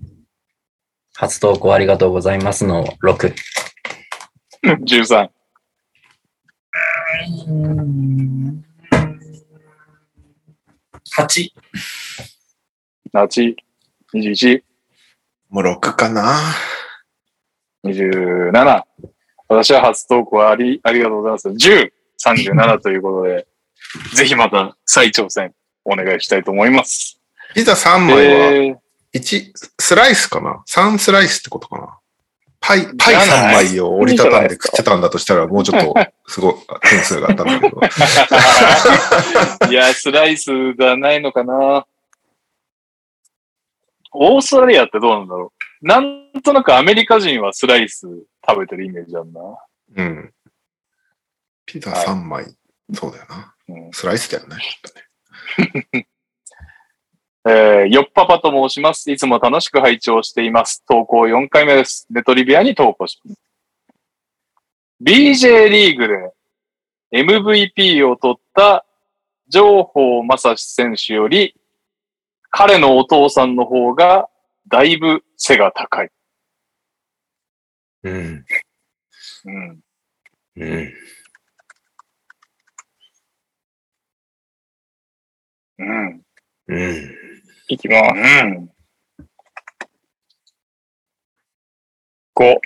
[1.15, 3.35] 初投稿ありがとうございますの6。
[4.85, 5.29] 13。
[11.11, 11.53] 八。
[13.13, 13.55] 8。
[14.13, 14.63] 21。
[15.49, 16.39] もう6かな。
[17.85, 18.83] 27。
[19.49, 21.49] 私は初投稿あり、ありがとうございます。
[21.49, 21.91] 10、
[22.25, 23.45] 37ということで、
[24.15, 25.53] ぜひまた再挑戦
[25.83, 27.19] お願いしたいと思います。
[27.53, 28.75] ピザ3枚はえー
[29.15, 31.99] 1スライスかな ?3 スライスってことかな？
[32.65, 35.93] パイ、パイ3じゃない枚を折りたたんで食ってたんだとしたら、もうちょっと、
[36.31, 36.53] すごい、
[36.89, 37.81] 点数があったんだけど。
[39.69, 41.85] いや、スライスがないのかな。
[44.13, 45.85] オーストラリアってどうなんだろう。
[45.85, 48.07] なんとなくアメリカ人はスライス
[48.47, 49.41] 食べてるイメージあるな。
[49.97, 50.33] うん。
[51.65, 52.55] ピザ3枚、
[52.93, 53.53] そうだよな。
[53.67, 54.55] うんスライスだよね。
[54.61, 54.91] きっ
[55.91, 56.07] とね
[57.45, 59.11] えー、よっぱぱと申します。
[59.11, 60.83] いつも楽しく拝聴しています。
[60.87, 62.07] 投稿4回目です。
[62.09, 63.41] ネトリビアに投稿します。
[65.03, 66.07] BJ リーグ
[67.11, 68.85] で MVP を取った
[69.49, 71.53] 情報正史選手より、
[72.49, 74.29] 彼のお父さんの方が
[74.69, 76.09] だいぶ背が高い。
[78.03, 78.45] うん。
[79.45, 79.79] うん。
[80.55, 80.93] うん。
[85.77, 86.21] うん。
[86.67, 87.22] うん。
[87.69, 88.01] いきます。
[88.13, 88.69] うん。
[92.35, 92.57] 5。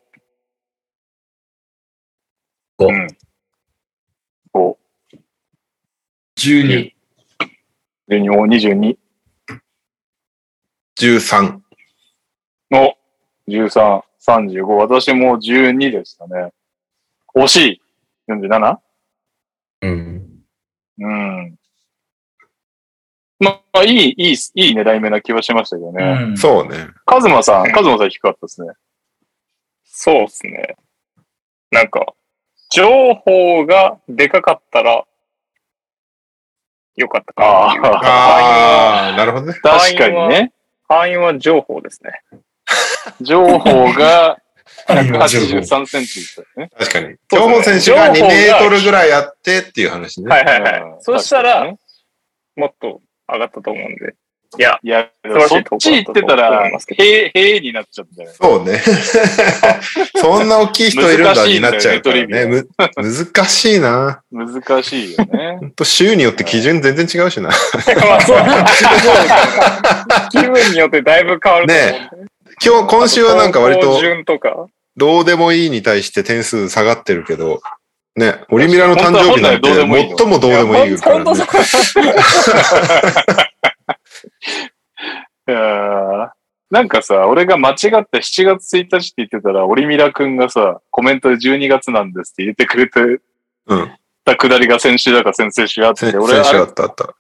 [2.80, 2.86] 5。
[2.86, 3.08] うん。
[4.54, 4.78] 5、
[6.36, 6.96] 十二。
[8.10, 8.98] 12、お22
[11.00, 11.60] 13。
[12.72, 12.96] の
[13.48, 14.66] 13、35。
[14.66, 16.54] 私も12でしたね。
[17.36, 17.82] 惜しい。
[18.30, 18.78] 47?
[19.82, 20.44] うん。
[21.00, 21.56] うん。
[23.40, 26.04] まあ、いい、いい、いい狙い目な気はしましたけどね。
[26.04, 26.38] うん。
[26.38, 26.88] そうね。
[27.06, 28.70] カズマさん、カズマさん低かったですね。
[29.84, 30.76] そうですね。
[31.72, 32.14] なんか、
[32.70, 35.06] 情報がでかかったら、
[36.96, 37.48] よかったかな。
[37.48, 39.54] あ あ、なるほどね。
[39.54, 40.52] 確かにね。
[40.88, 42.22] 範囲は情報ですね。
[43.22, 44.40] 情報が
[44.90, 46.70] 今情報183センチでしたよね。
[46.78, 47.16] 確かに。
[47.32, 50.30] 情報選手が2メートルぐらいあってっていう話ね。
[50.30, 51.02] はいはいはいうん。
[51.02, 51.74] そしたら、
[52.56, 54.16] もっと上がったと思うんで。
[54.58, 55.10] いや、いや、
[55.50, 58.82] そっち行ってたらへえ、へえになっちゃったじゃないそうね。
[60.16, 62.64] そんな大きい人いるんだになっちゃうからね。
[62.96, 64.22] 難しいな。
[64.32, 65.66] 難しいよねほ。
[65.66, 67.50] んと州によって基準全然違うしな。
[68.00, 68.38] まあそう
[70.32, 72.28] 気分によってだいぶ変わると思うんで。
[72.64, 74.00] 今日、今週はなんか割と。
[74.96, 77.62] どうでもいいに対して点数下がってるけど、
[78.18, 79.86] ね、オリミラの誕生日なんて最
[80.28, 81.46] もどうでもいいからね本当そ。
[81.46, 81.58] こ
[85.48, 86.30] いやー
[86.72, 93.22] なんかさ、俺が間違った7月1日って言ってたら、オリミラ君がさ、コメントで12月なんですって入れてくれて
[93.68, 93.92] うん。
[94.26, 97.16] たくだりが先週だか先々週あって、先俺あれ先週あったあった。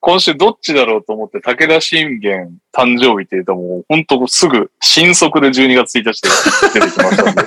[0.00, 6.28] 今週どっちだろうと思って、武田信玄誕生日って言うともう、ほんとすぐ、新速で12月1日で
[6.74, 7.42] 出てきましたんで、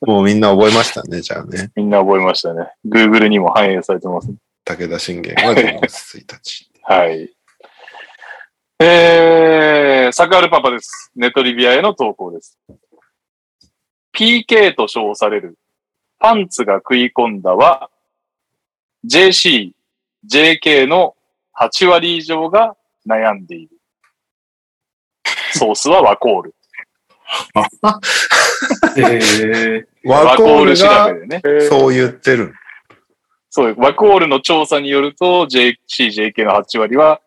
[0.06, 1.70] もうみんな覚えましたね、じゃあね。
[1.76, 2.66] みんな覚えましたね。
[2.86, 4.28] Google にも反映されてます。
[4.64, 6.70] 武田信玄は12月1日。
[6.82, 7.30] はい。
[8.80, 11.12] えー、サクアルパパです。
[11.14, 12.58] ネトリビアへの投稿です。
[14.12, 15.56] PK と称される、
[16.18, 17.90] パンツが食い込んだは、
[19.06, 19.73] JC、
[20.30, 21.14] JK の
[21.58, 22.76] 8割以上が
[23.06, 23.70] 悩んでいる。
[25.52, 26.54] ソースはワコール。
[28.96, 31.42] えワコール調がべでね。
[31.68, 32.54] そう言ってる。
[33.50, 35.76] そう、ワコールの調査によると、JC、
[36.08, 37.20] JK の8割は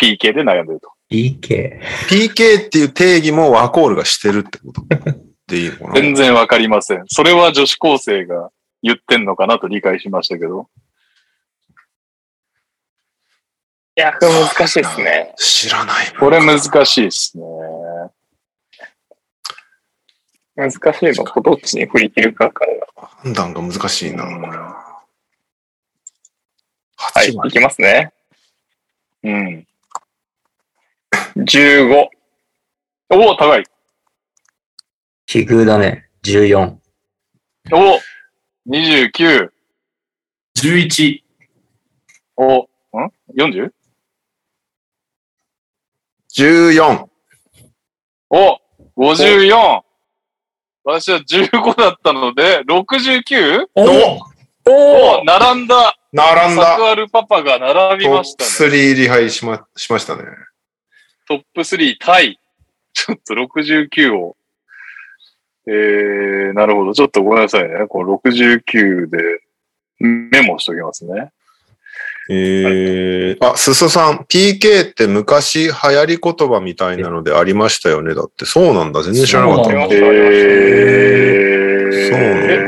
[0.00, 0.90] PK で悩んでると。
[1.10, 1.80] PK。
[2.08, 4.82] PK っていう定義もワコールがしてるってこと
[5.46, 5.92] でいいのかな？
[6.00, 7.04] 全然わかりません。
[7.06, 8.50] それは女子高生が
[8.82, 10.68] 言ってんのかなと理解しましたけど。
[13.98, 15.34] いや、これ難しいですね。
[15.38, 16.12] 知らない。
[16.20, 17.44] これ難しいですね。
[20.54, 20.78] 難しい
[21.12, 22.72] のをどっちに振り切るかから。
[22.94, 24.86] 判断が難しいな、これは。
[26.96, 27.50] はい、8い割。
[27.52, 28.12] きますね。
[29.22, 29.66] うん。
[31.36, 32.08] 15。
[33.10, 33.64] おお、高い。
[35.24, 36.10] 奇遇だね。
[36.22, 36.76] 14。
[37.72, 37.98] お
[38.68, 39.50] 29。
[40.54, 41.22] 11。
[42.36, 42.68] おん
[43.34, 43.75] ?40?
[46.36, 47.08] 14。
[48.28, 48.58] お
[48.98, 49.80] !54!
[50.84, 53.66] 私は15だったので、69?
[53.74, 53.82] お
[54.68, 58.76] おお並んだ並んだサクアルパパが並びトッましたプね。
[58.76, 60.24] 3リハイしま、しましたね。
[61.26, 62.38] トップ3タイ。
[62.92, 64.36] ちょっと69を。
[65.68, 66.92] えー、なるほど。
[66.92, 67.86] ちょっとごめんなさいね。
[67.88, 69.40] この69で
[69.98, 71.30] メモしときますね。
[72.28, 78.14] えー、あ、すすさん、PK って昔流行り言葉みたいなのでありましたよね。
[78.14, 79.02] だって、そうなんだ。
[79.02, 79.70] 全然知らなかった。
[79.72, 80.36] えありました、ありました。
[81.86, 82.18] ー、そう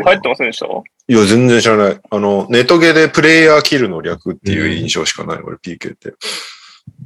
[0.00, 0.66] え、入ってませんでした？
[0.66, 2.00] や、全然知らない。
[2.10, 6.12] あの、ネトゲでプレイヤーキルの略っていう印象しかない、俺、PK って。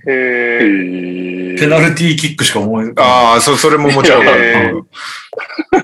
[0.06, 1.54] えへー。
[1.54, 2.94] ーペナルティーキックしか思えない。
[2.98, 4.82] ああ、そ、それももちろんあえる。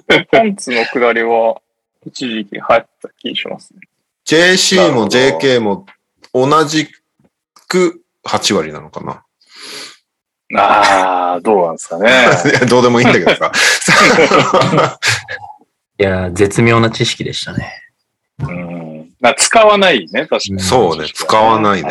[0.08, 1.60] ーパンツの下りは
[2.06, 3.80] 一時期流行った気がしますね。
[4.26, 5.86] JC も JK も
[6.32, 6.88] 同じ
[7.68, 9.24] く8割なのかな？
[10.56, 12.08] ああ、どうなんですかね。
[12.50, 13.52] いや、どうでもいいんだけどさ。
[16.00, 17.82] いやー、絶妙な知識でしたね。
[18.38, 19.12] うん。
[19.20, 20.60] まあ、使わないね、確かに。
[20.60, 21.90] そうね使わないね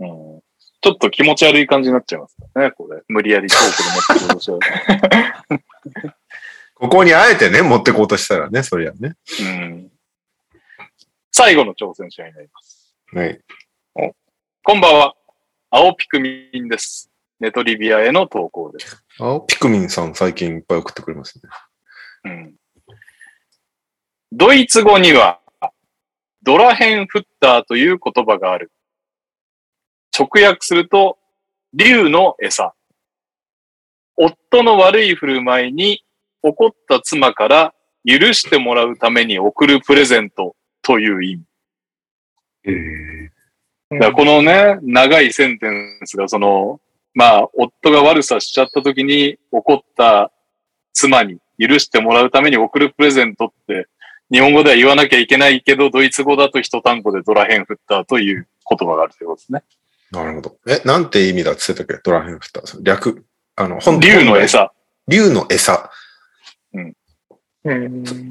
[0.00, 0.40] うん。
[0.82, 3.02] ちょっと気持ち悪い感じになっちゃいますからね、これ。
[3.08, 4.58] 無理やりトークで持ってこうとしちゃう
[6.74, 9.10] ここにあえてね、持ってこうとしたらね、そりゃね。
[9.10, 9.44] と。
[9.44, 9.92] うん。
[11.30, 12.69] 最後の挑戦者になります。
[13.12, 13.40] はい。
[14.62, 15.14] こんばんは。
[15.68, 17.10] 青ピクミンです。
[17.40, 19.04] ネトリビアへの投稿です。
[19.18, 21.50] 青ピクミンさん最近いっぱい送ってくれますね。
[22.24, 22.54] うん。
[24.30, 25.40] ドイツ語には、
[26.44, 28.70] ドラヘンフッターという言葉がある。
[30.16, 31.18] 直訳すると、
[31.74, 32.74] 竜の餌。
[34.16, 36.04] 夫の悪い振る舞いに
[36.44, 37.74] 怒った妻から
[38.06, 41.49] 許してもらうために送るプレゼントという意味。
[42.64, 46.80] だからこのね、長いセンテンスがその、
[47.14, 50.30] まあ、夫が悪さしちゃった時に怒った
[50.92, 53.88] 妻に許してもらうために送るプレゼントって、
[54.32, 59.62] 日本語では言わなきゃいけないけど、ドイツ語だと一単語でドラヘンフッターという言葉があるということですね。
[60.12, 60.56] なるほど。
[60.68, 62.02] え、なんて意味だって言ってたっけ？
[62.04, 62.82] ドラヘンフッター。
[62.82, 63.24] 略。
[63.56, 64.38] あの、本竜の。
[64.38, 64.72] 餌。
[65.08, 65.90] 竜の餌。
[66.72, 66.94] うん。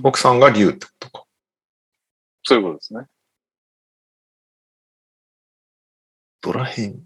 [0.04, 1.26] 奥さんが竜ってことか。
[2.44, 3.02] そういうことですね。
[6.42, 7.04] ドラヘン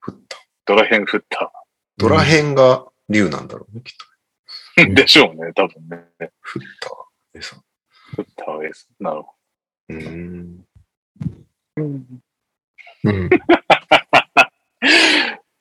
[0.00, 0.40] フッター。
[0.66, 1.50] ドラヘンフッタ
[1.96, 4.82] ドラヘンが竜なんだろうね、きっと。
[4.82, 4.92] ー。
[4.94, 6.04] でしょうね、多分ね。
[6.40, 7.38] フッター。
[7.38, 7.56] 餌。
[8.14, 8.90] フッターです。
[9.00, 9.34] なるほ
[9.88, 10.64] うーん。
[11.76, 12.22] うん
[13.04, 13.28] うん。
[13.30, 13.38] ど。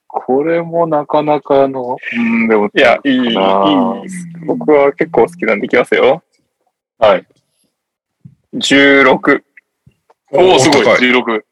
[0.08, 3.36] これもなかなかの、うん、でも、いや、いい、いい。
[4.46, 6.22] 僕は結構好きなんでいきますよ。
[6.98, 7.26] はい。
[8.54, 9.44] 16。
[10.34, 10.86] おお、すごい。
[10.86, 11.44] 高16、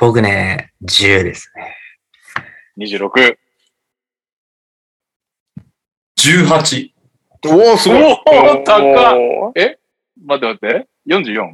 [0.00, 1.76] 僕ね、10ですね。
[2.78, 3.36] 26。
[6.18, 6.90] 18。
[7.48, 8.02] おお、すごい。
[8.02, 9.76] おお、高っおー
[10.24, 10.88] 待って待って。
[11.06, 11.52] 44?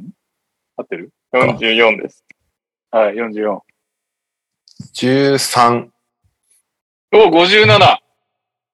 [0.77, 2.23] 合ってる？44です。
[2.89, 3.59] はい、44。
[4.95, 5.89] 13。
[7.11, 7.97] お、57!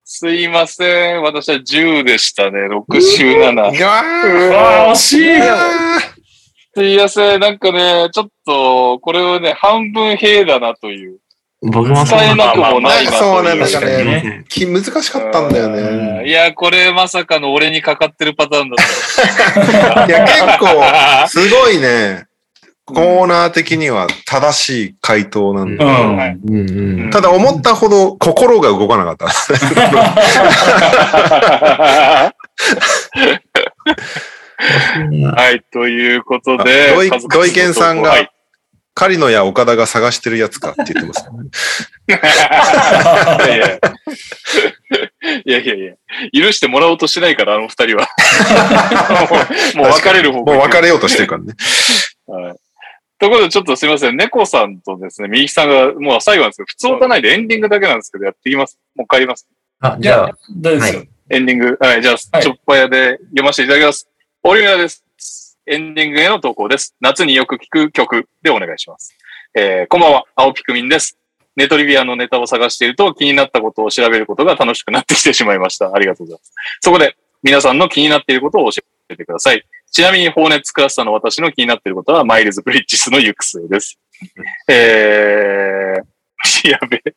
[0.03, 1.23] すいません。
[1.23, 2.67] 私は10でしたね。
[2.67, 3.75] 67。
[3.75, 6.22] いやあー、惜しい
[6.81, 7.39] いません。
[7.39, 11.19] なんかね、ちょっと、これをね、半分兵だなという。
[11.61, 13.19] 僕も使えなくもないなという。
[13.19, 14.43] そうなんだ確かにね。
[14.49, 15.73] 難しかったんだようん
[16.23, 16.27] ね。
[16.27, 18.77] いや、これまさかの俺にかかってるパターンだっ
[19.95, 20.05] た。
[20.07, 20.83] いや、結構、
[21.27, 22.25] すごいね、
[22.85, 25.85] コーナー的には正しい回答なんだ。
[25.85, 26.17] うん。
[26.17, 26.69] はいうん
[27.03, 27.11] うん。
[27.11, 29.27] ただ思ったほど心が動かなかった。
[34.57, 36.93] はい、ということあで、
[37.29, 38.29] 土井健さんがはい
[38.95, 41.25] 狩野や岡田が探してるやつかって言ってます、
[42.07, 42.19] ね。
[45.45, 45.75] いやいや。
[45.75, 45.95] いや。
[46.31, 48.07] 許してもらおうとしてないから、あの二人は。
[49.75, 51.53] もうもう別れる方もう別れようとしてるからね。
[52.27, 52.55] はい。
[53.17, 54.17] ということで、ちょっとすみません。
[54.17, 58.77] 猫さんとですね、右さんが、もう最後なんですけど、普通おかないでエンディングだけなんですけど、やっていきます。
[58.95, 59.47] もう一回やります。
[59.79, 61.03] あ、じゃあ、大丈夫ですよ。
[61.29, 61.77] エンディング。
[61.79, 64.07] はい、じゃあ、はいちょっぱやで読ませていただきます。
[64.45, 65.57] オリミラです。
[65.65, 66.93] エンディングへの投稿です。
[66.99, 69.15] 夏によく聴く曲でお願いします。
[69.55, 71.17] えーこんばんは、青ピクミンです。
[71.55, 75.93] ネトリビアのネタを探していると気になったことを調べることが楽しくなってきてしまいました。
[75.93, 76.53] ありがとうございます。
[76.81, 79.63] そこで、皆さんの気になっていることを教えてください。
[79.89, 83.97] ちなみに、放熱クラスターの私の気になっていることは、マイルズ・ブリッジスの行く末です。
[84.67, 87.13] えー、 やべえ。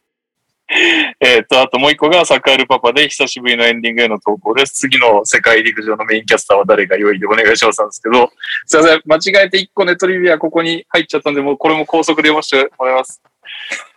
[1.21, 4.75] えっと、あともう一個がサクアルパパで久しぶりのエンディングへの投稿です。
[4.75, 8.33] 次の世界陸上のメインキャスターは誰が良いでお願いしますなんですけど、
[8.67, 9.03] すいません。
[9.33, 13.23] 間違えて一個ネトリビアここに入っちゃったんで、もうこれも高速で読ませてもらいます？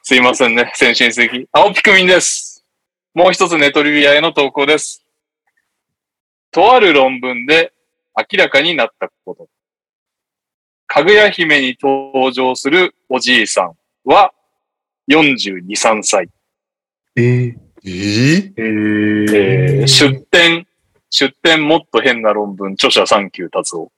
[0.03, 0.71] すいませんね。
[0.75, 1.47] 先進的。
[1.51, 2.63] 青ピクミンです。
[3.15, 5.03] もう一つネトリビアへの投稿です。
[6.51, 7.73] とある論文で
[8.15, 9.47] 明らかになったこと。
[10.85, 13.73] かぐや姫に登場するおじいさん
[14.05, 14.33] は
[15.09, 16.29] 42、3歳。
[17.19, 20.65] えー、えー、えー出典、
[21.09, 23.91] 出典もっと変な論文、著者3級達夫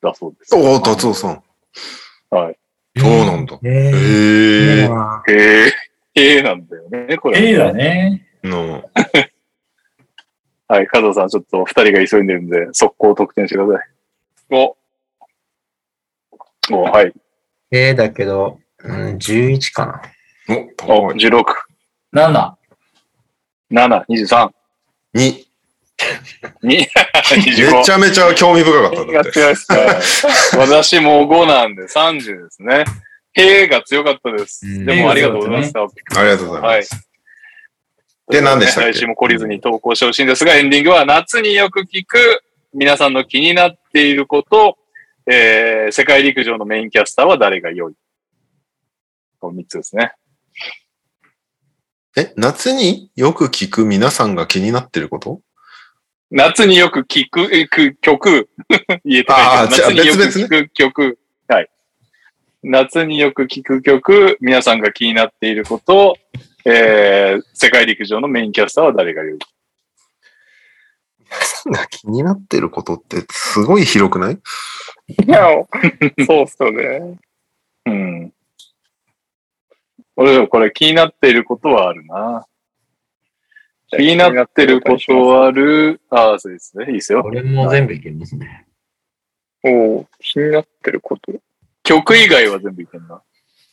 [0.00, 0.54] だそうです。
[0.54, 1.42] おお、達夫さん。
[2.30, 2.56] はい。
[2.96, 3.58] そうなんだ。
[3.64, 5.32] ええー、えー。
[5.32, 5.72] へえ、
[6.14, 7.50] へえなんだよね、これ。
[7.50, 8.28] A だね。
[8.44, 8.88] の。
[10.68, 13.88] はい、加藤さん、ちょっと二人が急いでるんで、速攻得点してください。
[14.50, 14.76] お。
[16.72, 17.12] お、はい。
[17.70, 20.02] えー、だけど、うん、11かな。
[20.48, 21.16] お、お、高い。
[21.16, 21.44] 16、
[22.14, 22.54] 7。
[23.72, 24.50] 7、23、
[25.14, 25.46] に、
[26.62, 27.92] 2、め25ち。
[27.92, 29.32] ゃめちゃ興味深かったんだがって。
[29.32, 29.78] 強いっすね。
[29.78, 29.96] はい
[30.58, 32.84] 私も5なんで30ですね。
[33.32, 34.64] へえが強かったです。
[34.64, 35.82] うんでもありがとうございました。
[35.82, 35.86] あ
[36.22, 37.10] りがとうございはいます。。
[38.30, 38.92] で何でしたっけ？
[38.92, 44.78] 来週も懲りずに投稿してほしいんですが、エンディングは夏によく聞く皆さんの気になっていること、
[45.26, 47.94] えー、世界陸上のメインキャスターは誰が良い？
[49.40, 50.12] この3つですね。
[52.16, 55.40] え、夏によく聞く皆さんが気になってること？
[56.30, 58.48] 夏によく聞く曲、
[59.04, 61.18] 言えてないけど、あーじゃあ夏によく聞く曲、
[61.48, 61.70] はい。
[62.62, 66.16] 夏によく聞く曲、皆さんが気になっていること、
[66.64, 69.38] えー、世界陸上のメインキャスターは誰が良い
[71.18, 74.34] 皆さんが気になってることってすごい広くない？
[74.34, 74.38] い
[75.30, 75.48] や、
[76.26, 77.18] そうっすよね。
[77.86, 78.33] うん。
[80.16, 82.46] 俺でもこれ気になっていることはあるな。
[83.88, 86.00] 気になってることはある。
[86.10, 86.86] ああ、そうですね。
[86.86, 87.22] いいですよ。
[87.24, 88.66] 俺も全部いけますね。
[89.64, 91.32] おー気になってること。
[91.82, 93.22] 曲以外は全部いけんな。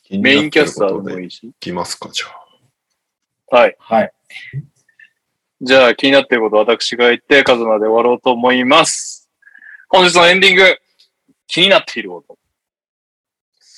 [0.09, 1.51] メインキャスターでもいいいし。
[1.59, 3.55] きますか、じゃあ。
[3.55, 3.75] はい。
[3.79, 4.11] はい。
[5.61, 9.29] じゃあ気になっていること私が言って、カズマで終わろうと思います。
[9.89, 10.63] 本日のエンディング。
[11.47, 12.37] 気になっていること。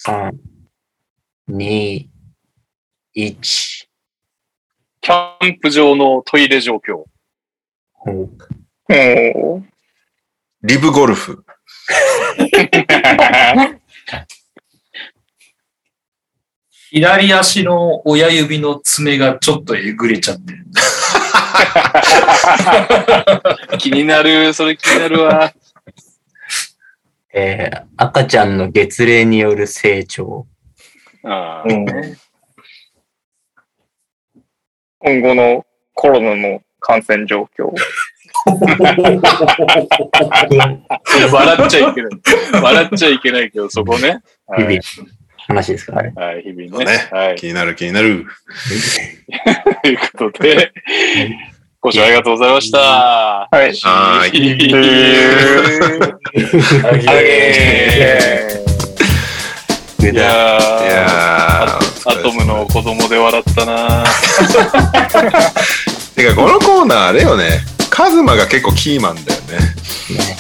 [0.06, 0.32] 3、
[1.50, 2.08] 2、
[3.16, 3.88] 1。
[5.02, 7.04] キャンプ場のトイレ状況。
[7.94, 8.30] ほう
[8.90, 9.64] おー
[10.64, 11.46] リブゴルフ。
[16.90, 20.66] 左足の親指の爪がちょっとえぐれちゃってる。
[23.78, 24.54] 気になる。
[24.54, 25.54] それ気になるわ。
[27.32, 30.48] えー、赤ちゃんの月齢による成長。
[31.24, 32.18] ああ、うんね
[35.06, 37.74] 今後のコロナの感染状況。
[41.32, 42.12] 笑っちゃいけない。
[42.62, 44.22] 笑っちゃいけないけど、そこね。
[44.48, 45.10] はい日々、
[45.48, 46.12] 話ですかあれ。
[46.12, 46.86] はい、日々ね。
[46.86, 47.36] ねはい。
[47.36, 48.26] 気になる気になる。
[49.82, 50.72] ということで、
[51.82, 52.80] ご視聴ありがとうございました。
[52.80, 53.74] ははい。
[60.10, 64.04] いいやいー、やアートムの子供で笑ったな
[66.16, 67.62] てか、このコーナーあれよね。
[67.90, 69.76] カズマが結構キーマンだよね。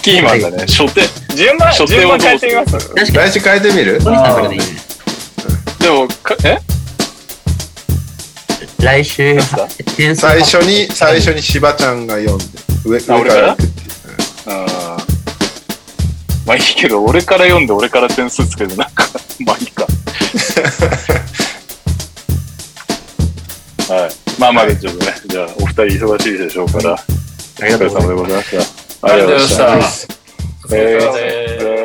[0.01, 0.65] キーマンだね。
[0.67, 1.07] 初手。
[1.35, 2.71] 順番、初手順番を変えてみます。
[2.89, 4.65] 確かに、来週変えてみるトニさんからでいいね。
[5.79, 6.59] でも、かえ？
[8.79, 9.35] 来週。
[9.35, 12.45] ですか、点数最初に、最初に柴ちゃんが読んで、
[12.85, 13.41] 上上かあ俺から？
[13.41, 13.89] ら行くっていう。
[14.47, 15.02] あー
[16.45, 19.07] まあいいけど、俺から読んで俺から点数つけて、なんか、
[19.45, 19.87] まあいいか。
[23.93, 24.11] はい。
[24.39, 29.07] まあまあ、ちょっとね、じゃあ、お二人忙しいでしょうから、ありがとうございますお疲れ様でございました。
[29.07, 30.13] ありがとうございましたありがとうございました。
[30.65, 31.82] お疲れ様です